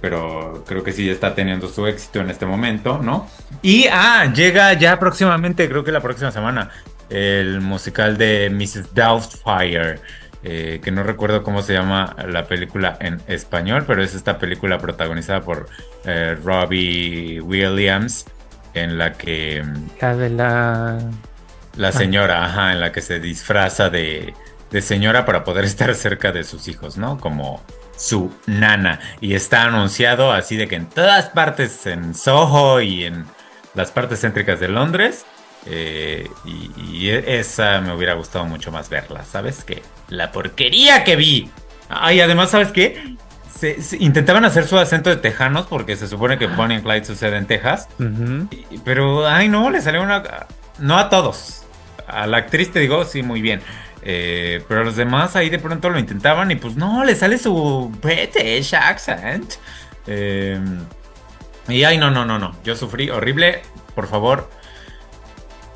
pero 0.00 0.64
creo 0.66 0.82
que 0.82 0.92
sí 0.92 1.10
está 1.10 1.34
teniendo 1.34 1.68
su 1.68 1.86
éxito 1.86 2.20
en 2.20 2.30
este 2.30 2.46
momento, 2.46 2.98
¿no? 3.02 3.28
Y, 3.60 3.86
ah, 3.92 4.32
llega 4.34 4.72
ya 4.74 4.98
próximamente, 4.98 5.68
creo 5.68 5.84
que 5.84 5.92
la 5.92 6.00
próxima 6.00 6.30
semana, 6.30 6.70
el 7.10 7.60
musical 7.60 8.16
de 8.16 8.48
Mrs. 8.50 8.94
Doubtfire, 8.94 9.98
eh, 10.42 10.80
que 10.82 10.90
no 10.90 11.02
recuerdo 11.02 11.42
cómo 11.42 11.62
se 11.62 11.74
llama 11.74 12.16
la 12.26 12.46
película 12.46 12.96
en 13.00 13.20
español, 13.26 13.84
pero 13.86 14.02
es 14.02 14.14
esta 14.14 14.38
película 14.38 14.78
protagonizada 14.78 15.42
por 15.42 15.68
eh, 16.04 16.36
Robbie 16.42 17.40
Williams, 17.40 18.26
en 18.74 18.96
la 18.98 19.12
que 19.12 19.62
La 20.00 20.16
de 20.16 20.30
la. 20.30 20.98
la 21.76 21.92
señora, 21.92 22.44
ajá, 22.44 22.72
en 22.72 22.80
la 22.80 22.92
que 22.92 23.02
se 23.02 23.20
disfraza 23.20 23.90
de, 23.90 24.34
de 24.70 24.82
señora 24.82 25.24
para 25.24 25.44
poder 25.44 25.64
estar 25.66 25.94
cerca 25.94 26.32
de 26.32 26.44
sus 26.44 26.68
hijos, 26.68 26.96
¿no? 26.96 27.18
Como 27.18 27.62
su 27.96 28.32
nana. 28.46 28.98
Y 29.20 29.34
está 29.34 29.64
anunciado 29.64 30.32
así 30.32 30.56
de 30.56 30.68
que 30.68 30.76
en 30.76 30.86
todas 30.86 31.28
partes, 31.28 31.86
en 31.86 32.14
Soho 32.14 32.80
y 32.80 33.04
en 33.04 33.26
las 33.74 33.90
partes 33.90 34.20
céntricas 34.20 34.58
de 34.58 34.68
Londres. 34.68 35.26
Eh, 35.66 36.28
y, 36.44 36.70
y 36.80 37.10
esa 37.10 37.80
me 37.80 37.94
hubiera 37.94 38.14
gustado 38.14 38.44
mucho 38.46 38.70
más 38.72 38.88
verla, 38.88 39.24
¿sabes? 39.24 39.64
Que 39.64 39.82
la 40.08 40.32
porquería 40.32 41.04
que 41.04 41.16
vi. 41.16 41.50
Ay, 41.88 42.20
además, 42.20 42.50
¿sabes 42.50 42.68
qué? 42.72 43.16
Se- 43.54 43.82
se- 43.82 43.98
intentaban 43.98 44.44
hacer 44.44 44.66
su 44.66 44.78
acento 44.78 45.10
de 45.10 45.16
tejanos 45.16 45.66
porque 45.66 45.96
se 45.96 46.08
supone 46.08 46.38
que 46.38 46.46
Bonnie 46.46 46.76
and 46.76 46.84
Clyde 46.84 47.04
sucede 47.04 47.36
en 47.36 47.46
Texas. 47.46 47.88
Y- 48.70 48.78
Pero, 48.84 49.26
ay, 49.28 49.48
no, 49.48 49.70
le 49.70 49.80
salió 49.82 50.02
una. 50.02 50.22
No 50.78 50.96
a 50.98 51.10
todos. 51.10 51.64
A 52.06 52.26
la 52.26 52.38
actriz 52.38 52.72
te 52.72 52.78
digo, 52.80 53.04
sí, 53.04 53.22
muy 53.22 53.42
bien. 53.42 53.60
Eh, 54.02 54.64
pero 54.66 54.80
a 54.80 54.84
los 54.84 54.96
demás 54.96 55.36
ahí 55.36 55.50
de 55.50 55.58
pronto 55.58 55.90
lo 55.90 55.98
intentaban 55.98 56.50
y 56.50 56.56
pues 56.56 56.74
no, 56.74 57.04
le 57.04 57.14
sale 57.14 57.36
su 57.36 57.92
British 58.00 58.74
accent. 58.74 59.52
Eh, 60.06 60.58
y 61.68 61.84
ay, 61.84 61.98
no, 61.98 62.10
no, 62.10 62.24
no, 62.24 62.38
no. 62.38 62.56
Yo 62.64 62.74
sufrí 62.76 63.10
horrible. 63.10 63.60
Por 63.94 64.06
favor, 64.08 64.48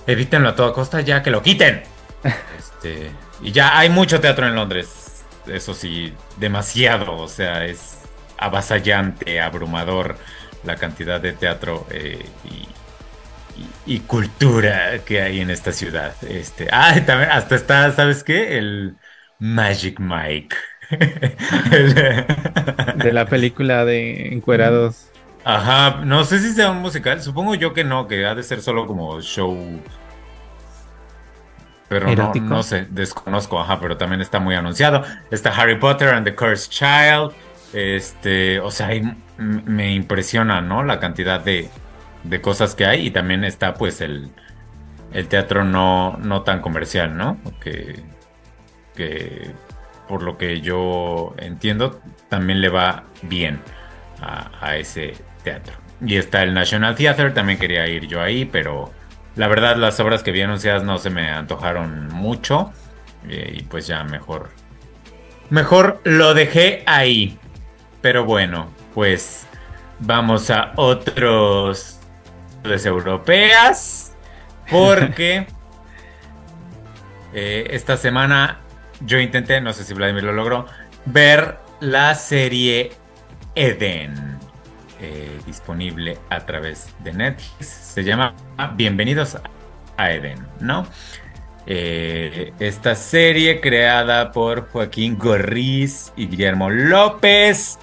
evítenlo 0.06 0.50
a 0.50 0.54
toda 0.56 0.72
costa 0.72 1.00
ya 1.00 1.22
que 1.22 1.30
lo 1.30 1.42
quiten. 1.42 1.82
Este, 2.58 3.20
y 3.40 3.52
ya 3.52 3.78
hay 3.78 3.90
mucho 3.90 4.20
teatro 4.20 4.46
en 4.46 4.54
Londres. 4.54 5.26
Eso 5.46 5.74
sí, 5.74 6.14
demasiado. 6.36 7.16
O 7.18 7.28
sea, 7.28 7.66
es 7.66 8.10
avasallante, 8.38 9.40
abrumador 9.40 10.18
la 10.62 10.78
cantidad 10.78 11.20
de 11.20 11.34
teatro 11.34 11.86
eh, 11.90 12.32
y, 12.44 12.74
y- 13.54 13.76
y 13.86 14.00
cultura 14.00 15.04
que 15.04 15.22
hay 15.22 15.40
en 15.40 15.50
esta 15.50 15.72
ciudad. 15.72 16.16
Este, 16.24 16.68
ah, 16.72 16.94
también 17.06 17.30
hasta 17.30 17.54
está, 17.56 17.92
¿sabes 17.92 18.24
qué? 18.24 18.58
El 18.58 18.98
Magic 19.38 20.00
Mike. 20.00 20.56
De 22.94 23.12
la 23.12 23.28
película 23.28 23.84
de 23.84 24.32
Encuerados. 24.32 25.13
Ajá, 25.44 26.00
no 26.04 26.24
sé 26.24 26.38
si 26.38 26.52
sea 26.52 26.70
un 26.70 26.78
musical, 26.80 27.20
supongo 27.20 27.54
yo 27.54 27.74
que 27.74 27.84
no, 27.84 28.08
que 28.08 28.24
ha 28.26 28.34
de 28.34 28.42
ser 28.42 28.62
solo 28.62 28.86
como 28.86 29.20
show. 29.20 29.82
Pero 31.88 32.10
no, 32.10 32.12
¿Erótico? 32.12 32.54
no 32.54 32.62
sé, 32.62 32.86
desconozco, 32.90 33.60
ajá, 33.60 33.78
pero 33.78 33.96
también 33.98 34.22
está 34.22 34.40
muy 34.40 34.54
anunciado. 34.54 35.04
Está 35.30 35.50
Harry 35.50 35.78
Potter 35.78 36.08
and 36.14 36.24
the 36.26 36.34
Cursed 36.34 36.70
Child. 36.70 37.32
Este, 37.74 38.58
o 38.60 38.70
sea, 38.70 38.88
me 39.36 39.92
impresiona, 39.94 40.62
¿no? 40.62 40.82
La 40.82 40.98
cantidad 40.98 41.40
de, 41.40 41.70
de 42.22 42.40
cosas 42.40 42.74
que 42.74 42.86
hay. 42.86 43.06
Y 43.06 43.10
también 43.10 43.44
está, 43.44 43.74
pues, 43.74 44.00
el, 44.00 44.30
el 45.12 45.28
teatro 45.28 45.64
no, 45.64 46.16
no 46.18 46.42
tan 46.42 46.62
comercial, 46.62 47.16
¿no? 47.16 47.38
Que, 47.60 48.02
que, 48.94 49.50
por 50.08 50.22
lo 50.22 50.38
que 50.38 50.62
yo 50.62 51.34
entiendo, 51.36 52.00
también 52.30 52.62
le 52.62 52.70
va 52.70 53.04
bien 53.22 53.60
a, 54.22 54.50
a 54.60 54.76
ese 54.78 55.14
teatro. 55.44 55.74
Y 56.04 56.16
está 56.16 56.42
el 56.42 56.52
National 56.54 56.96
Theatre, 56.96 57.30
también 57.30 57.58
quería 57.58 57.86
ir 57.86 58.08
yo 58.08 58.20
ahí, 58.20 58.44
pero 58.44 58.92
la 59.36 59.48
verdad 59.48 59.76
las 59.76 60.00
obras 60.00 60.22
que 60.22 60.32
vi 60.32 60.42
anunciadas 60.42 60.82
no 60.82 60.98
se 60.98 61.10
me 61.10 61.30
antojaron 61.30 62.08
mucho. 62.08 62.72
eh, 63.28 63.54
y 63.58 63.62
pues 63.62 63.86
ya 63.86 64.04
mejor. 64.04 64.50
Mejor 65.50 66.00
lo 66.04 66.34
dejé 66.34 66.82
ahí. 66.86 67.38
Pero 68.02 68.24
bueno, 68.24 68.68
pues 68.94 69.46
vamos 70.00 70.50
a 70.50 70.72
otros 70.76 72.00
ciudades 72.62 72.86
europeas. 72.86 74.16
Porque 74.70 75.46
eh, 77.34 77.66
esta 77.70 77.96
semana 77.96 78.60
yo 79.00 79.18
intenté, 79.18 79.60
no 79.60 79.72
sé 79.72 79.84
si 79.84 79.94
Vladimir 79.94 80.24
lo 80.24 80.32
logró, 80.32 80.66
ver 81.06 81.58
la 81.80 82.14
serie 82.14 82.92
Eden. 83.54 84.38
Eh, 85.00 85.40
disponible 85.46 86.18
a 86.30 86.40
través 86.46 86.88
de 87.02 87.12
Netflix. 87.12 87.66
Se 87.66 88.04
llama 88.04 88.34
Bienvenidos 88.76 89.36
a 89.96 90.10
Eden, 90.10 90.46
¿no? 90.60 90.86
Eh, 91.66 92.52
esta 92.60 92.94
serie 92.94 93.60
creada 93.60 94.32
por 94.32 94.68
Joaquín 94.68 95.16
Gorriz 95.18 96.12
y 96.14 96.26
Guillermo 96.26 96.68
López 96.68 97.78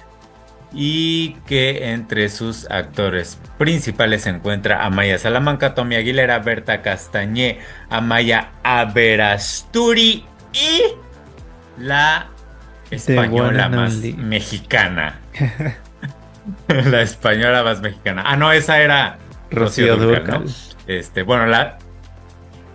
y 0.72 1.34
que 1.46 1.90
entre 1.92 2.28
sus 2.28 2.70
actores 2.70 3.38
principales 3.58 4.22
se 4.22 4.30
encuentra 4.30 4.84
Amaya 4.84 5.18
Salamanca, 5.18 5.74
Tommy 5.74 5.96
Aguilera, 5.96 6.38
Berta 6.38 6.80
Castañé, 6.80 7.58
Amaya 7.90 8.52
Averasturi 8.62 10.24
y 10.52 10.82
la 11.78 12.28
española 12.90 13.48
one 13.48 13.62
and 13.62 13.74
más 13.74 13.94
mexicana. 14.16 15.20
la 16.68 17.02
española 17.02 17.62
más 17.62 17.80
mexicana. 17.80 18.22
Ah, 18.26 18.36
no, 18.36 18.52
esa 18.52 18.80
era 18.80 19.18
Rocío, 19.50 19.96
Durcal. 19.96 20.44
Este, 20.86 21.22
bueno, 21.22 21.46
la, 21.46 21.78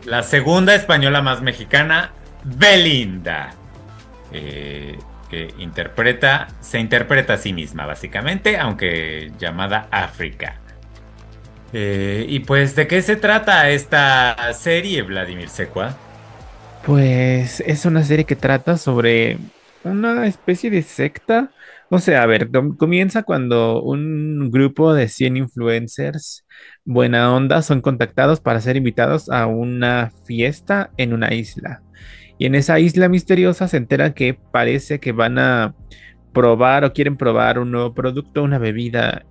la 0.05 0.24
segunda 0.24 0.76
española 0.76 1.22
más 1.22 1.41
mexicana, 1.41 2.11
Belinda. 2.43 3.51
Eh, 4.32 4.97
que 5.30 5.53
interpreta, 5.57 6.47
se 6.61 6.80
interpreta 6.80 7.34
a 7.34 7.38
sí 7.38 7.53
misma, 7.53 7.86
básicamente, 7.86 8.57
aunque 8.57 9.32
llamada 9.38 9.88
África. 9.91 10.55
Eh, 11.74 12.26
y 12.30 12.39
pues, 12.39 12.76
¿de 12.76 12.88
qué 12.88 13.01
se 13.01 13.18
trata 13.18 13.70
esta 13.70 14.53
serie, 14.53 15.01
Vladimir 15.01 15.49
Secua? 15.49 15.95
Pues 16.86 17.61
es 17.65 17.86
una 17.86 18.03
serie 18.03 18.26
que 18.26 18.38
trata 18.38 18.78
sobre 18.78 19.38
una 19.84 20.26
especie 20.28 20.70
de 20.70 20.82
secta. 20.82 21.49
O 21.90 22.00
sea, 22.00 22.24
a 22.24 22.26
ver, 22.26 22.50
comienza 22.78 23.24
cuando 23.24 23.82
un 23.82 24.50
grupo 24.52 24.94
de 24.94 25.08
100 25.08 25.38
influencers 25.38 26.46
buena 26.84 27.34
onda 27.34 27.62
son 27.62 27.80
contactados 27.82 28.42
para 28.42 28.60
ser 28.60 28.76
invitados 28.76 29.30
a 29.30 29.48
una 29.48 30.12
fiesta 30.26 30.92
en 30.98 31.14
una 31.14 31.34
isla. 31.34 31.82
Y 32.38 32.46
en 32.46 32.56
esa 32.56 32.80
isla 32.80 33.08
misteriosa 33.10 33.68
se 33.68 33.78
enteran 33.78 34.14
que 34.14 34.34
parece 34.34 35.00
que 35.00 35.14
van 35.14 35.40
a 35.40 35.76
probar 36.34 36.84
o 36.84 36.94
quieren 36.94 37.18
probar 37.18 37.58
un 37.58 37.72
nuevo 37.72 37.94
producto, 37.94 38.44
una 38.44 38.60
bebida 38.60 39.26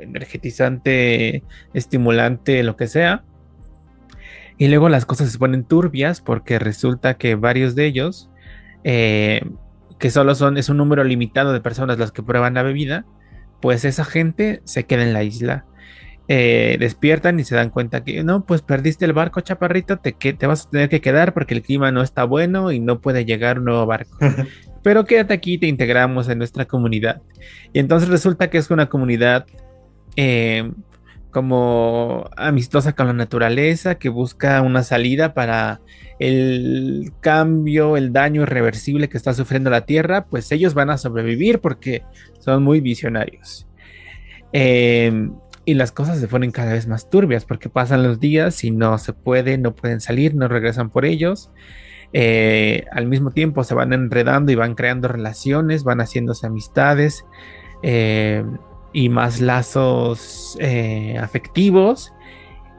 energetizante, 0.00 1.44
estimulante, 1.74 2.62
lo 2.64 2.76
que 2.76 2.88
sea. 2.88 3.24
Y 4.58 4.68
luego 4.68 4.88
las 4.88 5.06
cosas 5.06 5.30
se 5.30 5.38
ponen 5.38 5.64
turbias 5.64 6.20
porque 6.20 6.58
resulta 6.58 7.14
que 7.14 7.34
varios 7.34 7.74
de 7.74 7.86
ellos, 7.86 8.30
eh, 8.84 9.40
que 10.00 10.10
solo 10.10 10.34
son, 10.34 10.56
es 10.56 10.68
un 10.68 10.78
número 10.78 11.04
limitado 11.04 11.52
de 11.52 11.60
personas 11.60 11.98
las 11.98 12.10
que 12.10 12.22
prueban 12.22 12.54
la 12.54 12.62
bebida, 12.62 13.04
pues 13.60 13.84
esa 13.84 14.04
gente 14.04 14.62
se 14.64 14.84
queda 14.84 15.04
en 15.04 15.12
la 15.12 15.22
isla. 15.22 15.66
Eh, 16.26 16.76
despiertan 16.78 17.38
y 17.40 17.44
se 17.44 17.56
dan 17.56 17.70
cuenta 17.70 18.04
que 18.04 18.22
no, 18.22 18.44
pues 18.44 18.62
perdiste 18.62 19.04
el 19.04 19.12
barco, 19.12 19.40
chaparrito, 19.40 19.98
te, 19.98 20.12
que, 20.12 20.32
te 20.32 20.46
vas 20.46 20.66
a 20.66 20.70
tener 20.70 20.88
que 20.88 21.00
quedar 21.00 21.34
porque 21.34 21.54
el 21.54 21.62
clima 21.62 21.90
no 21.90 22.02
está 22.02 22.24
bueno 22.24 22.70
y 22.70 22.78
no 22.80 23.00
puede 23.00 23.24
llegar 23.24 23.58
un 23.58 23.66
nuevo 23.66 23.84
barco. 23.84 24.16
Pero 24.82 25.04
quédate 25.04 25.34
aquí, 25.34 25.58
te 25.58 25.66
integramos 25.66 26.28
en 26.28 26.38
nuestra 26.38 26.64
comunidad. 26.64 27.20
Y 27.72 27.80
entonces 27.80 28.08
resulta 28.08 28.48
que 28.48 28.58
es 28.58 28.70
una 28.70 28.88
comunidad 28.88 29.44
eh, 30.16 30.70
como 31.30 32.28
amistosa 32.36 32.94
con 32.94 33.06
la 33.06 33.12
naturaleza, 33.12 33.96
que 33.96 34.08
busca 34.08 34.60
una 34.62 34.82
salida 34.82 35.34
para 35.34 35.80
el 36.18 37.12
cambio, 37.20 37.96
el 37.96 38.12
daño 38.12 38.42
irreversible 38.42 39.08
que 39.08 39.16
está 39.16 39.32
sufriendo 39.32 39.70
la 39.70 39.86
Tierra, 39.86 40.26
pues 40.26 40.52
ellos 40.52 40.74
van 40.74 40.90
a 40.90 40.98
sobrevivir 40.98 41.60
porque 41.60 42.02
son 42.40 42.62
muy 42.62 42.80
visionarios. 42.80 43.66
Em, 44.52 45.32
y 45.64 45.74
las 45.74 45.92
cosas 45.92 46.18
se 46.18 46.28
ponen 46.28 46.50
cada 46.50 46.72
vez 46.72 46.86
más 46.86 47.08
turbias 47.08 47.44
porque 47.44 47.68
pasan 47.68 48.02
los 48.02 48.20
días 48.20 48.64
y 48.64 48.70
no 48.70 48.98
se 48.98 49.12
puede, 49.12 49.56
no 49.58 49.74
pueden 49.74 50.00
salir, 50.00 50.34
no 50.34 50.48
regresan 50.48 50.90
por 50.90 51.04
ellos. 51.04 51.50
Eh, 52.12 52.84
al 52.92 53.06
mismo 53.06 53.30
tiempo 53.30 53.62
se 53.62 53.74
van 53.74 53.92
enredando 53.92 54.50
y 54.50 54.56
van 54.56 54.74
creando 54.74 55.08
relaciones, 55.08 55.84
van 55.84 56.00
haciéndose 56.00 56.46
amistades. 56.46 57.24
Eh, 57.82 58.44
y 58.92 59.08
más 59.08 59.40
lazos 59.40 60.56
eh, 60.60 61.18
afectivos. 61.18 62.12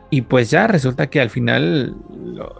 Y 0.09 0.23
pues 0.23 0.49
ya 0.51 0.67
resulta 0.67 1.09
que 1.09 1.21
al 1.21 1.29
final 1.29 1.95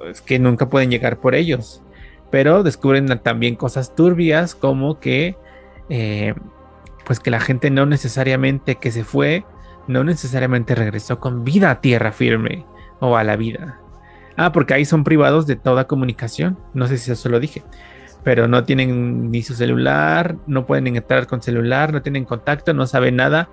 es 0.09 0.21
que 0.21 0.39
nunca 0.39 0.69
pueden 0.69 0.89
llegar 0.89 1.19
por 1.19 1.35
ellos. 1.35 1.83
Pero 2.29 2.63
descubren 2.63 3.07
también 3.19 3.55
cosas 3.55 3.93
turbias 3.93 4.55
como 4.55 4.99
que 4.99 5.35
eh, 5.89 6.33
pues 7.05 7.19
que 7.19 7.29
la 7.29 7.41
gente 7.41 7.69
no 7.69 7.85
necesariamente 7.85 8.75
que 8.75 8.91
se 8.91 9.03
fue, 9.03 9.43
no 9.87 10.05
necesariamente 10.05 10.75
regresó 10.75 11.19
con 11.19 11.43
vida 11.43 11.71
a 11.71 11.81
tierra 11.81 12.13
firme 12.13 12.65
o 13.01 13.17
a 13.17 13.23
la 13.25 13.35
vida. 13.35 13.79
Ah, 14.37 14.53
porque 14.53 14.73
ahí 14.73 14.85
son 14.85 15.03
privados 15.03 15.45
de 15.45 15.57
toda 15.57 15.87
comunicación. 15.87 16.57
No 16.73 16.87
sé 16.87 16.97
si 16.97 17.11
eso 17.11 17.27
lo 17.27 17.41
dije 17.41 17.63
pero 18.23 18.47
no 18.47 18.63
tienen 18.63 19.31
ni 19.31 19.41
su 19.41 19.53
celular, 19.53 20.35
no 20.47 20.65
pueden 20.65 20.87
entrar 20.87 21.27
con 21.27 21.41
celular, 21.41 21.91
no 21.91 22.01
tienen 22.01 22.25
contacto, 22.25 22.73
no 22.73 22.85
saben 22.85 23.15
nada 23.15 23.49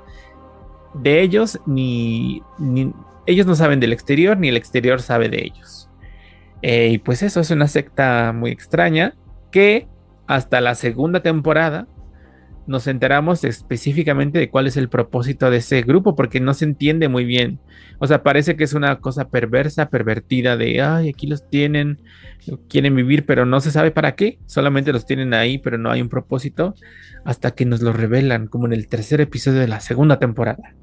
de 0.94 1.20
ellos, 1.20 1.60
ni, 1.66 2.42
ellos 3.26 3.46
no 3.46 3.54
saben 3.54 3.80
del 3.80 3.92
exterior, 3.92 4.36
ni 4.38 4.48
el 4.48 4.56
exterior 4.56 5.00
sabe 5.00 5.28
de 5.28 5.44
ellos. 5.44 5.88
Eh, 6.62 6.88
y 6.88 6.98
pues 6.98 7.22
eso 7.22 7.40
es 7.40 7.50
una 7.50 7.68
secta 7.68 8.32
muy 8.34 8.50
extraña 8.50 9.14
que 9.50 9.86
hasta 10.26 10.60
la 10.60 10.74
segunda 10.74 11.22
temporada 11.22 11.86
nos 12.68 12.86
enteramos 12.86 13.44
específicamente 13.44 14.38
de 14.38 14.50
cuál 14.50 14.66
es 14.66 14.76
el 14.76 14.88
propósito 14.88 15.50
de 15.50 15.56
ese 15.56 15.82
grupo, 15.82 16.14
porque 16.14 16.38
no 16.38 16.54
se 16.54 16.66
entiende 16.66 17.08
muy 17.08 17.24
bien. 17.24 17.58
O 17.98 18.06
sea, 18.06 18.22
parece 18.22 18.56
que 18.56 18.64
es 18.64 18.74
una 18.74 19.00
cosa 19.00 19.28
perversa, 19.28 19.88
pervertida 19.88 20.56
de, 20.56 20.80
ay, 20.82 21.08
aquí 21.08 21.26
los 21.26 21.48
tienen, 21.48 22.00
quieren 22.68 22.94
vivir, 22.94 23.26
pero 23.26 23.46
no 23.46 23.60
se 23.60 23.70
sabe 23.70 23.90
para 23.90 24.14
qué, 24.14 24.38
solamente 24.46 24.92
los 24.92 25.06
tienen 25.06 25.34
ahí, 25.34 25.58
pero 25.58 25.78
no 25.78 25.90
hay 25.90 26.02
un 26.02 26.08
propósito, 26.08 26.74
hasta 27.24 27.50
que 27.52 27.64
nos 27.64 27.80
lo 27.80 27.92
revelan, 27.92 28.46
como 28.46 28.66
en 28.66 28.74
el 28.74 28.86
tercer 28.86 29.20
episodio 29.20 29.60
de 29.60 29.68
la 29.68 29.80
segunda 29.80 30.18
temporada. 30.18 30.74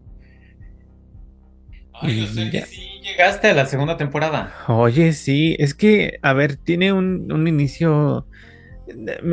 Ay, 1.94 2.24
o 2.24 2.28
sea 2.28 2.52
que 2.52 2.62
sí 2.64 2.96
llegaste 3.06 3.48
a 3.50 3.54
la 3.54 3.66
segunda 3.66 3.96
temporada. 3.96 4.54
Oye, 4.68 5.14
sí, 5.14 5.56
es 5.60 5.74
que, 5.74 6.20
a 6.22 6.34
ver, 6.34 6.56
tiene 6.56 6.92
un, 6.92 7.32
un 7.32 7.48
inicio 7.48 8.28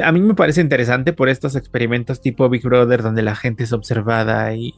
a 0.02 0.12
mí 0.12 0.20
me 0.20 0.34
parece 0.34 0.60
interesante 0.60 1.12
por 1.12 1.28
estos 1.28 1.56
experimentos 1.56 2.20
tipo 2.20 2.48
Big 2.48 2.62
Brother 2.62 3.02
donde 3.02 3.22
la 3.22 3.34
gente 3.34 3.64
es 3.64 3.72
observada 3.72 4.54
y 4.54 4.74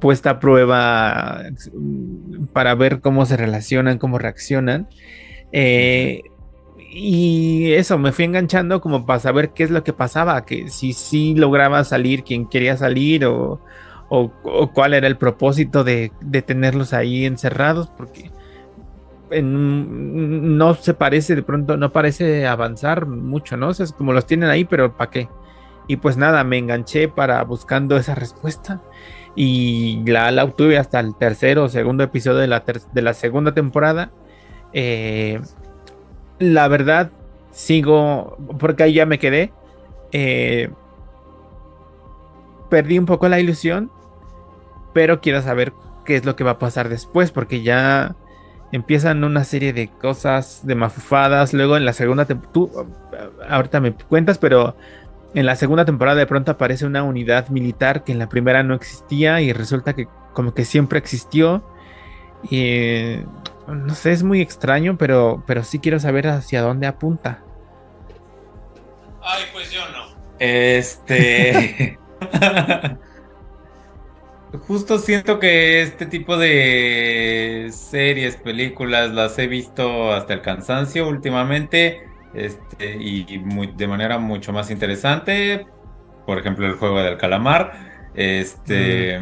puesta 0.00 0.30
a 0.30 0.40
prueba 0.40 1.42
mm, 1.72 2.46
para 2.52 2.74
ver 2.74 3.00
cómo 3.00 3.26
se 3.26 3.36
relacionan, 3.36 3.98
cómo 3.98 4.18
reaccionan. 4.18 4.88
Eh, 5.52 6.22
y 6.92 7.72
eso, 7.72 7.98
me 7.98 8.12
fui 8.12 8.24
enganchando 8.24 8.80
como 8.80 9.06
para 9.06 9.20
saber 9.20 9.50
qué 9.50 9.62
es 9.62 9.70
lo 9.70 9.84
que 9.84 9.92
pasaba, 9.92 10.44
que 10.44 10.68
si 10.68 10.92
sí 10.92 11.34
lograba 11.36 11.84
salir 11.84 12.24
quien 12.24 12.48
quería 12.48 12.76
salir 12.76 13.24
o, 13.26 13.60
cuál 14.74 14.94
era 14.94 15.06
el 15.06 15.16
propósito 15.16 15.84
de, 15.84 16.10
de 16.20 16.42
tenerlos 16.42 16.92
ahí 16.92 17.26
encerrados, 17.26 17.90
porque 17.96 18.32
no 19.30 20.74
se 20.74 20.94
parece, 20.94 21.36
de 21.36 21.42
pronto 21.42 21.76
no 21.76 21.92
parece 21.92 22.46
avanzar 22.46 23.06
mucho, 23.06 23.56
¿no? 23.56 23.68
O 23.68 23.74
sea, 23.74 23.84
es 23.84 23.92
como 23.92 24.12
los 24.12 24.26
tienen 24.26 24.50
ahí, 24.50 24.64
pero 24.64 24.96
¿para 24.96 25.10
qué? 25.10 25.28
Y 25.86 25.96
pues 25.96 26.16
nada, 26.16 26.44
me 26.44 26.58
enganché 26.58 27.08
para 27.08 27.42
buscando 27.44 27.96
esa 27.96 28.14
respuesta 28.14 28.80
y 29.34 30.02
la, 30.06 30.30
la 30.30 30.44
obtuve 30.44 30.78
hasta 30.78 31.00
el 31.00 31.16
tercero 31.16 31.64
o 31.64 31.68
segundo 31.68 32.04
episodio 32.04 32.38
de 32.38 32.46
la, 32.46 32.64
de 32.92 33.02
la 33.02 33.14
segunda 33.14 33.54
temporada. 33.54 34.10
Eh, 34.72 35.40
la 36.38 36.68
verdad, 36.68 37.10
sigo, 37.50 38.36
porque 38.58 38.84
ahí 38.84 38.94
ya 38.94 39.06
me 39.06 39.18
quedé. 39.18 39.52
Eh, 40.12 40.70
perdí 42.68 42.98
un 42.98 43.06
poco 43.06 43.28
la 43.28 43.40
ilusión, 43.40 43.90
pero 44.92 45.20
quiero 45.20 45.42
saber 45.42 45.72
qué 46.04 46.16
es 46.16 46.24
lo 46.24 46.36
que 46.36 46.44
va 46.44 46.52
a 46.52 46.58
pasar 46.58 46.88
después, 46.88 47.30
porque 47.30 47.62
ya 47.62 48.16
empiezan 48.72 49.24
una 49.24 49.44
serie 49.44 49.72
de 49.72 49.88
cosas 49.88 50.60
de 50.64 50.74
mafufadas. 50.74 51.52
Luego 51.52 51.76
en 51.76 51.84
la 51.84 51.92
segunda 51.92 52.24
temporada, 52.24 52.52
tú 52.52 52.70
ahorita 53.48 53.80
me 53.80 53.92
cuentas, 53.92 54.38
pero 54.38 54.76
en 55.34 55.46
la 55.46 55.56
segunda 55.56 55.84
temporada 55.84 56.18
de 56.18 56.26
pronto 56.26 56.52
aparece 56.52 56.86
una 56.86 57.02
unidad 57.02 57.48
militar 57.48 58.04
que 58.04 58.12
en 58.12 58.18
la 58.18 58.28
primera 58.28 58.62
no 58.62 58.74
existía 58.74 59.40
y 59.40 59.52
resulta 59.52 59.94
que 59.94 60.08
como 60.32 60.54
que 60.54 60.64
siempre 60.64 60.98
existió. 60.98 61.64
Y 62.50 63.16
no 63.66 63.94
sé, 63.94 64.12
es 64.12 64.22
muy 64.22 64.40
extraño, 64.40 64.96
pero, 64.98 65.42
pero 65.46 65.62
sí 65.64 65.78
quiero 65.78 66.00
saber 66.00 66.28
hacia 66.28 66.62
dónde 66.62 66.86
apunta. 66.86 67.42
Ay, 69.22 69.44
pues 69.52 69.70
yo 69.70 69.80
no. 69.90 70.16
Este. 70.38 71.98
Justo 74.58 74.98
siento 74.98 75.38
que 75.38 75.80
este 75.82 76.06
tipo 76.06 76.36
de 76.36 77.70
series, 77.72 78.36
películas, 78.36 79.12
las 79.12 79.38
he 79.38 79.46
visto 79.46 80.12
hasta 80.12 80.34
el 80.34 80.42
cansancio 80.42 81.08
últimamente 81.08 82.08
este, 82.34 82.96
y 82.96 83.38
de 83.76 83.86
manera 83.86 84.18
mucho 84.18 84.52
más 84.52 84.70
interesante. 84.70 85.66
Por 86.26 86.38
ejemplo, 86.38 86.66
el 86.66 86.74
juego 86.74 87.00
del 87.00 87.16
calamar. 87.16 88.10
Este. 88.14 89.20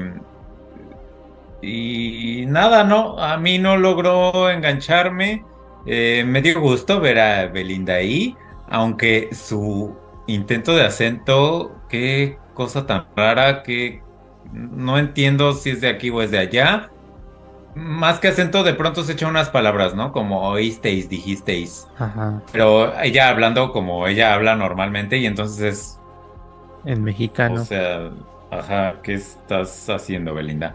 Y 1.60 2.44
nada, 2.46 2.84
no, 2.84 3.18
a 3.18 3.36
mí 3.36 3.58
no 3.58 3.76
logró 3.76 4.50
engancharme. 4.50 5.44
Eh, 5.86 6.24
me 6.26 6.40
dio 6.42 6.60
gusto 6.60 7.00
ver 7.00 7.18
a 7.18 7.46
Belinda 7.46 7.94
ahí, 7.94 8.36
aunque 8.68 9.28
su 9.32 9.96
intento 10.26 10.76
de 10.76 10.84
acento, 10.84 11.80
qué 11.88 12.38
cosa 12.54 12.86
tan 12.86 13.06
rara, 13.16 13.62
qué 13.62 14.02
no 14.53 14.99
entiendo 14.99 15.53
si 15.53 15.70
es 15.70 15.80
de 15.80 15.88
aquí 15.88 16.11
o 16.11 16.22
es 16.22 16.30
de 16.30 16.38
allá. 16.38 16.90
Más 17.74 18.18
que 18.18 18.28
acento, 18.28 18.64
de 18.64 18.74
pronto 18.74 19.05
se 19.05 19.12
echa 19.12 19.28
unas 19.28 19.51
palabras, 19.51 19.94
¿no? 19.94 20.11
Como 20.12 20.49
oísteis, 20.49 21.09
dijisteis. 21.09 21.86
Ajá. 21.99 22.42
Pero 22.51 22.99
ella 23.01 23.28
hablando 23.28 23.72
como 23.72 24.07
ella 24.07 24.34
habla 24.34 24.57
normalmente 24.57 25.18
y 25.18 25.26
entonces 25.26 25.61
es... 25.62 26.01
En 26.84 27.05
mexicano. 27.05 27.61
O 27.61 27.64
sea, 27.64 28.11
ajá, 28.51 28.96
¿qué 29.03 29.14
estás 29.14 29.88
haciendo, 29.88 30.34
Belinda? 30.34 30.74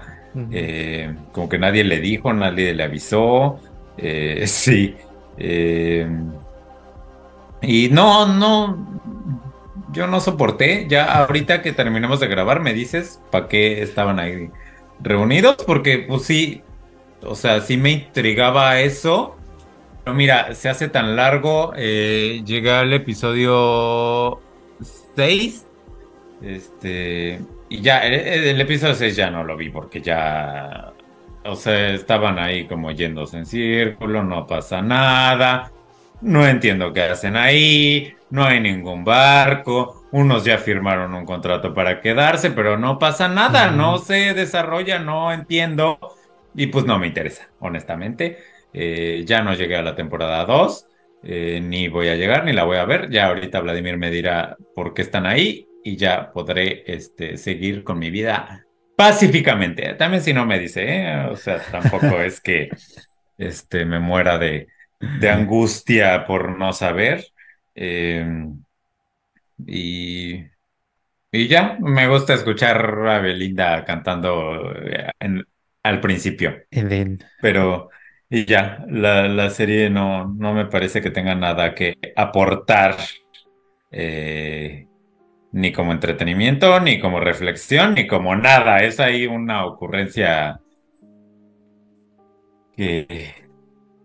eh, 0.51 1.13
como 1.32 1.47
que 1.47 1.59
nadie 1.59 1.84
le 1.84 1.99
dijo, 1.99 2.34
nadie 2.34 2.74
le 2.74 2.84
avisó. 2.84 3.59
Eh, 3.97 4.43
sí. 4.47 4.95
Eh, 5.38 6.07
y 7.61 7.89
no, 7.89 8.26
no, 8.28 9.01
yo 9.93 10.07
no 10.07 10.19
soporté. 10.19 10.87
Ya 10.89 11.05
ahorita 11.05 11.61
que 11.61 11.71
terminemos 11.71 12.19
de 12.19 12.27
grabar, 12.27 12.59
me 12.61 12.73
dices 12.73 13.21
para 13.31 13.47
qué 13.47 13.81
estaban 13.81 14.19
ahí 14.19 14.49
reunidos, 14.99 15.57
porque 15.65 15.99
pues 15.99 16.23
sí, 16.23 16.61
o 17.21 17.35
sea, 17.35 17.61
sí 17.61 17.77
me 17.77 17.91
intrigaba 17.91 18.79
eso. 18.81 19.37
Pero 20.03 20.15
mira, 20.15 20.53
se 20.55 20.69
hace 20.69 20.89
tan 20.89 21.15
largo. 21.15 21.73
llega 21.73 22.81
el 22.81 22.93
episodio 22.93 24.41
6. 25.15 25.65
Este. 26.41 27.39
Y 27.69 27.81
ya, 27.81 28.05
el, 28.05 28.59
episodio 28.59 28.95
6 28.95 29.15
ya 29.15 29.29
no 29.29 29.43
lo 29.43 29.55
vi 29.55 29.69
porque 29.69 30.01
ya. 30.01 30.91
O 31.45 31.55
sea, 31.55 31.93
estaban 31.93 32.39
ahí 32.39 32.67
como 32.67 32.91
yéndose 32.91 33.37
en 33.37 33.45
círculo, 33.45 34.23
no 34.23 34.47
pasa 34.47 34.81
nada. 34.81 35.71
No 36.21 36.47
entiendo 36.47 36.93
qué 36.93 37.03
hacen 37.03 37.35
ahí, 37.35 38.13
no 38.34 38.45
hay 38.45 38.59
ningún 38.59 39.05
barco. 39.05 40.07
Unos 40.11 40.43
ya 40.43 40.57
firmaron 40.57 41.13
un 41.13 41.23
contrato 41.23 41.71
para 41.71 42.01
quedarse, 42.01 42.49
pero 42.49 42.79
no 42.79 42.97
pasa 42.97 43.27
nada, 43.27 43.69
no 43.69 43.99
se 43.99 44.34
desarrolla, 44.34 44.97
no 44.97 45.31
entiendo. 45.31 45.99
Y 46.55 46.65
pues 46.65 46.84
no 46.86 46.97
me 46.97 47.05
interesa, 47.05 47.49
honestamente. 47.59 48.39
Eh, 48.73 49.23
ya 49.27 49.43
no 49.43 49.53
llegué 49.53 49.75
a 49.75 49.84
la 49.84 49.95
temporada 49.95 50.45
2, 50.45 50.88
eh, 51.21 51.61
ni 51.61 51.89
voy 51.89 52.07
a 52.07 52.15
llegar, 52.15 52.43
ni 52.43 52.53
la 52.53 52.63
voy 52.63 52.77
a 52.77 52.86
ver. 52.86 53.11
Ya 53.11 53.27
ahorita 53.27 53.59
Vladimir 53.59 53.99
me 53.99 54.09
dirá 54.09 54.57
por 54.73 54.95
qué 54.95 55.03
están 55.03 55.27
ahí 55.27 55.67
y 55.84 55.95
ya 55.95 56.31
podré 56.31 56.84
este, 56.88 57.38
seguir 57.38 57.84
con 57.84 57.99
mi 57.99 58.09
vida 58.09 58.65
pacíficamente. 58.95 59.93
También 59.93 60.23
si 60.23 60.34
no 60.34 60.43
me 60.47 60.57
dice, 60.57 60.84
¿eh? 60.88 61.27
o 61.29 61.36
sea, 61.36 61.59
tampoco 61.59 62.07
es 62.19 62.41
que 62.41 62.69
este, 63.38 63.86
me 63.86 63.99
muera 63.99 64.39
de, 64.39 64.69
de 65.19 65.29
angustia 65.29 66.25
por 66.25 66.57
no 66.57 66.73
saber. 66.73 67.25
Em, 67.76 68.63
y, 69.65 70.36
y 71.32 71.47
ya, 71.47 71.78
me 71.80 72.07
gusta 72.07 72.34
escuchar 72.34 73.07
a 73.07 73.19
Belinda 73.19 73.84
cantando 73.86 74.71
eh, 74.76 75.09
al 75.84 75.99
principio. 75.99 76.63
Pero, 77.41 77.89
y 78.30 78.45
ya, 78.45 78.86
la, 78.88 79.28
la, 79.28 79.49
serie 79.49 79.89
no, 79.89 80.28
no 80.28 80.53
me 80.53 80.65
parece 80.65 81.01
que 81.01 81.11
tenga 81.11 81.36
nada 81.36 81.74
que 81.76 81.97
aportar. 82.15 82.97
Eh, 83.91 84.88
ni 85.53 85.71
como 85.71 85.91
entretenimiento, 85.91 86.80
ni 86.80 86.99
como 86.99 87.19
reflexión, 87.19 87.93
ni 87.93 88.07
como 88.07 88.36
nada. 88.36 88.84
Es 88.84 88.99
ahí 88.99 89.28
una 89.28 89.65
ocurrencia 89.65 90.59
que, 92.76 93.36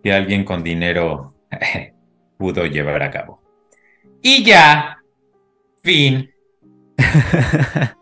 que 0.02 0.12
alguien 0.12 0.44
con 0.44 0.62
dinero 0.62 1.34
pudo 2.38 2.66
llevar 2.66 3.02
a 3.02 3.10
cabo. 3.10 3.47
Y 4.22 4.44
ya, 4.44 4.98
fin. 5.82 6.30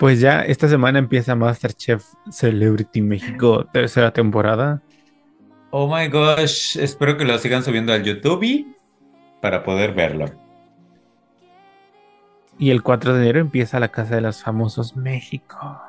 Pues 0.00 0.18
ya 0.18 0.40
esta 0.40 0.66
semana 0.66 0.98
empieza 0.98 1.34
Masterchef 1.34 2.02
Celebrity 2.30 3.02
México, 3.02 3.66
tercera 3.70 4.10
temporada. 4.10 4.80
Oh 5.72 5.94
my 5.94 6.08
gosh, 6.08 6.78
espero 6.78 7.18
que 7.18 7.26
lo 7.26 7.36
sigan 7.36 7.62
subiendo 7.62 7.92
al 7.92 8.02
YouTube 8.02 8.66
para 9.42 9.62
poder 9.62 9.92
verlo. 9.92 10.24
Y 12.58 12.70
el 12.70 12.82
4 12.82 13.12
de 13.12 13.20
enero 13.20 13.40
empieza 13.40 13.78
la 13.78 13.88
Casa 13.88 14.14
de 14.14 14.22
los 14.22 14.42
Famosos 14.42 14.96
México. 14.96 15.82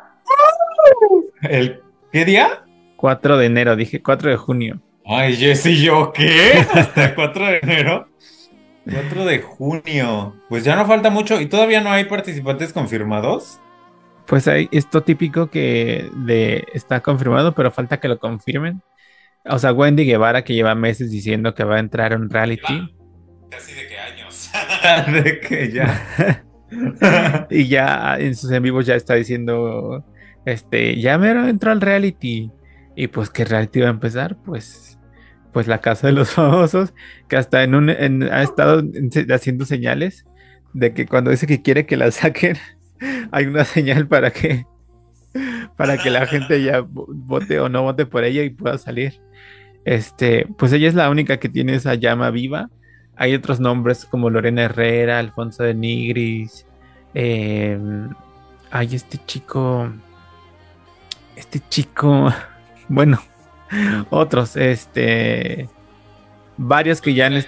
¿El 1.42 1.82
qué 2.12 2.26
día? 2.26 2.66
4 2.98 3.38
de 3.38 3.46
enero, 3.46 3.78
dije 3.78 4.02
4 4.02 4.30
de 4.30 4.36
junio. 4.36 4.82
Ay, 5.06 5.36
Jessy, 5.36 5.84
¿yo 5.84 6.12
qué? 6.14 6.66
¿Hasta 6.74 7.16
4 7.16 7.46
de 7.46 7.60
enero? 7.64 8.08
4 8.90 9.26
de 9.26 9.40
junio. 9.40 10.36
Pues 10.50 10.64
ya 10.64 10.76
no 10.76 10.86
falta 10.86 11.10
mucho 11.10 11.40
y 11.42 11.48
todavía 11.48 11.82
no 11.82 11.92
hay 11.92 12.06
participantes 12.06 12.74
confirmados. 12.74 13.60
Pues 14.28 14.48
hay 14.48 14.70
esto 14.72 15.04
típico 15.04 15.50
que 15.50 16.10
de, 16.26 16.66
está 16.74 17.02
confirmado, 17.02 17.54
pero 17.54 17.72
falta 17.72 18.00
que 18.00 18.08
lo 18.08 18.20
confirmen. 18.20 18.82
O 19.46 19.58
sea, 19.58 19.74
Wendy 19.74 20.06
Guevara 20.06 20.44
que 20.44 20.54
lleva 20.54 20.76
meses 20.76 21.12
diciendo 21.12 21.56
que 21.56 21.64
va 21.64 21.78
a 21.78 21.80
entrar 21.80 22.14
en 22.14 22.22
un 22.22 22.30
reality. 22.30 22.96
Casi 23.50 23.74
de 23.74 23.88
qué 23.88 23.98
años. 23.98 24.52
de 25.24 25.40
que 25.40 25.72
ya. 25.72 26.46
y 27.50 27.68
ya 27.68 28.18
en 28.20 28.36
sus 28.36 28.52
en 28.52 28.64
vivos 28.64 28.86
ya 28.86 28.96
está 28.96 29.16
diciendo, 29.16 30.06
este, 30.46 31.00
ya 31.00 31.18
me 31.18 31.32
entró 31.32 31.72
al 31.72 31.82
reality. 31.82 32.52
Y 32.96 33.08
pues, 33.08 33.30
¿qué 33.30 33.46
reality 33.46 33.82
va 33.82 33.88
a 33.88 33.92
empezar? 33.92 34.38
Pues, 34.44 34.91
pues 35.54 35.68
la 35.68 35.80
casa 35.80 36.08
de 36.08 36.14
los 36.14 36.30
famosos, 36.34 36.94
que 37.28 37.38
hasta 37.38 37.64
en 37.64 37.76
un, 37.76 37.90
ha 37.90 38.44
estado 38.44 38.84
haciendo 39.34 39.66
señales 39.66 40.26
de 40.74 40.94
que 40.94 41.06
cuando 41.06 41.32
dice 41.32 41.48
que 41.48 41.62
quiere 41.62 41.86
que 41.86 41.98
la 41.98 42.12
saquen, 42.12 42.58
hay 43.32 43.46
una 43.46 43.66
señal 43.66 44.08
para 44.08 44.32
que, 44.32 44.66
para 45.78 45.98
que 45.98 46.10
la 46.10 46.26
gente 46.26 46.64
ya 46.64 46.84
vote 46.88 47.60
o 47.60 47.70
no 47.70 47.84
vote 47.84 48.06
por 48.06 48.24
ella 48.24 48.44
y 48.44 48.50
pueda 48.50 48.78
salir. 48.78 49.20
Este, 49.84 50.48
pues 50.58 50.72
ella 50.74 50.88
es 50.88 50.94
la 50.94 51.10
única 51.10 51.38
que 51.38 51.50
tiene 51.50 51.74
esa 51.74 51.96
llama 51.96 52.30
viva 52.30 52.70
hay 53.22 53.36
otros 53.36 53.60
nombres 53.60 54.06
como 54.06 54.32
Lorena 54.32 54.64
Herrera, 54.64 55.20
Alfonso 55.20 55.62
de 55.62 55.76
Nigris. 55.76 56.66
Em, 57.14 58.10
hay 58.72 58.96
este 58.96 59.20
chico. 59.28 59.92
Este 61.36 61.62
chico. 61.70 62.34
Bueno, 62.94 63.22
otros. 64.10 64.56
Este. 64.56 65.70
Varios 66.58 67.02
que 67.02 67.14
ya 67.14 67.28
han. 67.28 67.44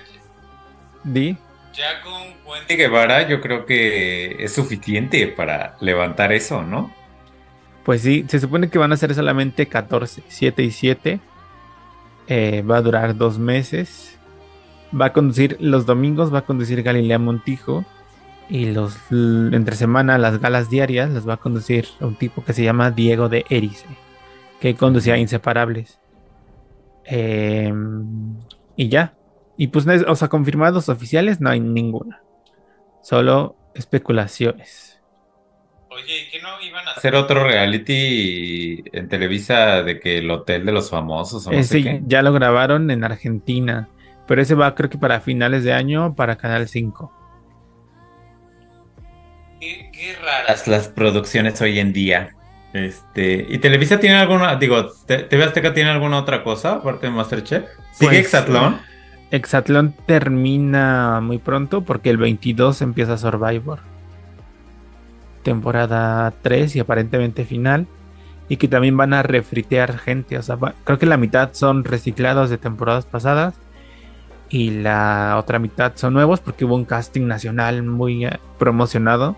¿Di? 1.03 1.37
Ya 1.73 2.01
con 2.01 2.13
Wendy 2.45 2.75
Guevara, 2.75 3.27
yo 3.27 3.41
creo 3.41 3.65
que 3.65 4.43
es 4.43 4.53
suficiente 4.53 5.27
para 5.27 5.75
levantar 5.81 6.31
eso, 6.31 6.61
¿no? 6.61 6.93
Pues 7.83 8.01
sí, 8.01 8.25
se 8.27 8.39
supone 8.39 8.69
que 8.69 8.77
van 8.77 8.93
a 8.93 8.97
ser 8.97 9.13
solamente 9.13 9.67
14, 9.67 10.23
7 10.27 10.63
y 10.63 10.71
7. 10.71 11.19
Eh, 12.27 12.61
va 12.61 12.77
a 12.77 12.81
durar 12.81 13.17
dos 13.17 13.37
meses 13.37 14.13
va 14.99 15.07
a 15.07 15.13
conducir 15.13 15.57
los 15.59 15.85
domingos, 15.85 16.33
va 16.33 16.39
a 16.39 16.45
conducir 16.45 16.83
Galilea 16.83 17.19
Montijo. 17.19 17.85
Y 18.49 18.71
los 18.71 18.97
entre 19.09 19.75
semana, 19.75 20.17
las 20.17 20.39
galas 20.39 20.69
diarias, 20.69 21.09
las 21.09 21.27
va 21.27 21.35
a 21.35 21.37
conducir 21.37 21.87
un 22.01 22.15
tipo 22.15 22.43
que 22.43 22.53
se 22.53 22.63
llama 22.63 22.91
Diego 22.91 23.29
de 23.29 23.45
Erice, 23.49 23.87
que 24.59 24.75
conducía 24.75 25.17
Inseparables. 25.17 25.99
Em, 27.05 28.37
y 28.75 28.89
ya. 28.89 29.15
Y 29.57 29.67
pues, 29.67 29.85
o 29.87 30.15
sea, 30.15 30.27
confirmados 30.29 30.89
oficiales 30.89 31.41
no 31.41 31.49
hay 31.49 31.59
ninguna. 31.59 32.21
Solo 33.01 33.55
especulaciones. 33.75 35.01
Oye, 35.89 36.23
¿y 36.23 36.31
qué 36.31 36.41
no 36.41 36.59
iban 36.61 36.87
a 36.87 36.91
hacer 36.91 37.15
otro 37.15 37.43
reality 37.43 38.83
en 38.93 39.09
Televisa 39.09 39.83
de 39.83 39.99
que 39.99 40.17
el 40.19 40.31
hotel 40.31 40.65
de 40.65 40.71
los 40.71 40.89
famosos 40.89 41.45
o 41.45 41.51
no 41.51 41.63
sé 41.63 42.01
ya 42.07 42.23
lo 42.23 42.33
grabaron 42.33 42.89
en 42.89 43.03
Argentina. 43.03 43.89
Pero 44.25 44.41
ese 44.41 44.55
va 44.55 44.73
creo 44.73 44.89
que 44.89 44.97
para 44.97 45.19
finales 45.19 45.63
de 45.63 45.73
año 45.73 46.15
para 46.15 46.37
Canal 46.37 46.67
5. 46.67 47.13
Qué, 49.59 50.15
raras 50.21 50.67
las 50.67 50.87
producciones 50.87 51.61
hoy 51.61 51.79
en 51.79 51.93
día. 51.93 52.35
Este, 52.73 53.45
¿y 53.47 53.59
Televisa 53.59 53.99
tiene 53.99 54.17
alguna, 54.17 54.55
digo, 54.55 54.91
TV 55.05 55.43
Azteca 55.43 55.75
tiene 55.75 55.91
alguna 55.91 56.17
otra 56.17 56.43
cosa 56.43 56.73
aparte 56.73 57.05
de 57.05 57.13
Masterchef? 57.13 57.65
¿Sigue 57.93 58.09
pues, 58.09 58.19
Exatlón? 58.19 58.79
Exatlón 59.29 59.95
termina 60.05 61.19
muy 61.21 61.37
pronto 61.37 61.81
porque 61.81 62.09
el 62.09 62.17
22 62.17 62.81
empieza 62.81 63.17
Survivor. 63.17 63.79
Temporada 65.43 66.33
3 66.41 66.75
y 66.75 66.79
aparentemente 66.79 67.45
final. 67.45 67.87
Y 68.49 68.57
que 68.57 68.67
también 68.67 68.97
van 68.97 69.13
a 69.13 69.23
refritear 69.23 69.97
gente. 69.97 70.37
O 70.37 70.41
sea, 70.41 70.57
creo 70.83 70.99
que 70.99 71.05
la 71.05 71.17
mitad 71.17 71.49
son 71.53 71.83
reciclados 71.83 72.49
de 72.49 72.57
temporadas 72.57 73.05
pasadas 73.05 73.55
y 74.49 74.69
la 74.69 75.35
otra 75.39 75.57
mitad 75.57 75.93
son 75.95 76.13
nuevos 76.13 76.39
porque 76.39 76.65
hubo 76.65 76.75
un 76.75 76.85
casting 76.85 77.25
nacional 77.25 77.81
muy 77.83 78.25
eh, 78.25 78.39
promocionado. 78.59 79.35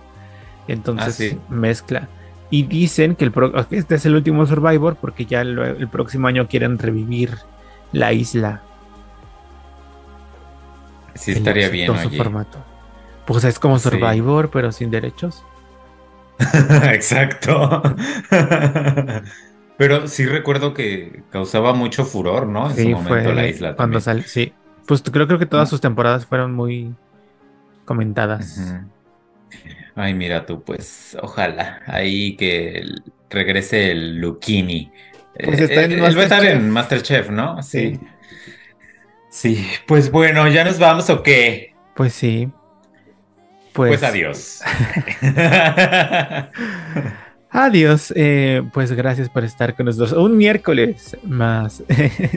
Entonces 0.67 1.37
ah, 1.37 1.53
mezcla. 1.53 2.09
Y 2.49 2.63
dicen 2.63 3.15
que 3.15 3.25
el 3.25 3.33
este 3.71 3.95
es 3.95 4.05
el 4.05 4.15
último 4.15 4.45
Survivor 4.45 4.95
porque 4.95 5.25
ya 5.25 5.41
el, 5.41 5.87
próximo 5.91 6.27
año 6.27 6.47
quieren 6.47 6.77
revivir 6.77 7.37
la 7.91 8.13
isla. 8.13 8.61
Sí, 11.15 11.31
estaría 11.31 11.69
bien. 11.69 11.91
Su 11.97 12.09
formato. 12.11 12.59
Pues 13.25 13.43
es 13.43 13.57
como 13.57 13.79
Survivor, 13.79 14.49
pero 14.51 14.71
sin 14.71 14.91
derechos. 14.91 15.43
Exacto. 16.83 17.81
pero 19.77 20.07
sí 20.07 20.25
recuerdo 20.25 20.73
que 20.73 21.23
causaba 21.31 21.73
mucho 21.73 22.05
furor, 22.05 22.45
¿no? 22.45 22.69
En 22.69 22.75
su 22.75 22.89
momento 22.89 23.33
la 23.33 23.47
isla. 23.47 23.75
Cuando 23.75 23.99
sale, 23.99 24.23
sí. 24.23 24.53
Pues 24.85 25.01
creo, 25.01 25.25
creo 25.25 25.39
que 25.39 25.47
todas 25.47 25.69
sus 25.69 25.81
temporadas 25.81 26.25
fueron 26.25 26.53
muy 26.53 26.93
comentadas. 27.85 28.75
Ay, 29.95 30.13
mira 30.13 30.45
tú, 30.45 30.61
pues 30.63 31.17
ojalá 31.21 31.81
ahí 31.87 32.35
que 32.35 32.83
regrese 33.29 33.91
el 33.91 34.17
Lucchini. 34.17 34.91
Pues 35.43 35.59
está 35.59 35.83
en 35.83 35.91
Eh, 35.91 35.95
él 35.95 36.01
va 36.17 36.21
a 36.21 36.23
estar 36.23 36.45
en 36.45 36.69
Masterchef, 36.69 37.29
¿no? 37.29 37.61
Sí. 37.63 37.99
Sí, 39.29 39.65
pues 39.85 40.11
bueno, 40.11 40.47
¿ya 40.47 40.63
nos 40.63 40.79
vamos 40.79 41.09
o 41.09 41.21
qué? 41.23 41.73
Pues 41.95 42.13
sí. 42.13 42.49
Pues, 43.73 43.89
Pues 43.89 44.03
adiós. 44.03 44.61
Adiós. 47.49 48.13
eh, 48.15 48.63
pues 48.73 48.91
gracias 48.93 49.29
por 49.29 49.43
estar 49.43 49.75
con 49.75 49.85
nosotros. 49.85 50.11
Un 50.13 50.37
miércoles 50.37 51.17
más. 51.23 51.83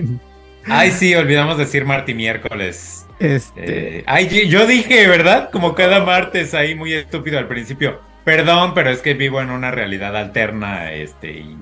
Ay, 0.66 0.90
sí, 0.90 1.14
olvidamos 1.14 1.58
decir 1.58 1.84
martes 1.84 2.12
y 2.12 2.16
miércoles. 2.16 3.07
Este. 3.20 3.98
Eh, 3.98 4.04
ay, 4.06 4.48
yo- 4.48 4.66
dije, 4.66 5.06
¿verdad? 5.06 5.50
Como 5.50 5.74
cada 5.74 6.04
martes 6.04 6.54
ahí 6.54 6.74
muy 6.74 6.92
estúpido 6.94 7.38
al 7.38 7.48
principio. 7.48 8.00
Perdón, 8.24 8.74
pero 8.74 8.90
es 8.90 9.00
que 9.00 9.14
vivo 9.14 9.40
en 9.40 9.50
una 9.50 9.70
realidad 9.70 10.14
alterna, 10.16 10.92
este, 10.92 11.30
y 11.32 11.56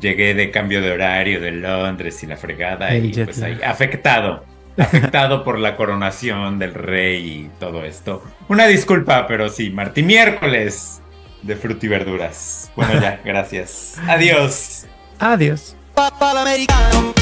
llegué 0.00 0.34
de 0.34 0.50
cambio 0.50 0.82
de 0.82 0.92
horario 0.92 1.40
de 1.40 1.52
Londres 1.52 2.22
y 2.22 2.26
la 2.26 2.36
fregada, 2.36 2.90
El 2.90 3.06
y 3.06 3.24
pues 3.24 3.38
lag. 3.38 3.50
ahí, 3.52 3.58
afectado, 3.64 4.44
afectado 4.78 5.42
por 5.42 5.58
la 5.58 5.76
coronación 5.76 6.58
del 6.58 6.74
rey 6.74 7.24
y 7.46 7.50
todo 7.58 7.84
esto. 7.84 8.22
Una 8.48 8.66
disculpa, 8.66 9.26
pero 9.26 9.48
sí, 9.48 9.70
martes 9.70 10.02
y 10.02 10.06
miércoles 10.06 11.00
de 11.42 11.56
fruta 11.56 11.86
y 11.86 11.88
verduras. 11.88 12.70
Bueno, 12.76 13.00
ya, 13.00 13.18
gracias. 13.24 13.96
Adiós. 14.06 14.86
Adiós. 15.18 15.74
Papà 15.94 16.32
l'americano 16.34 17.12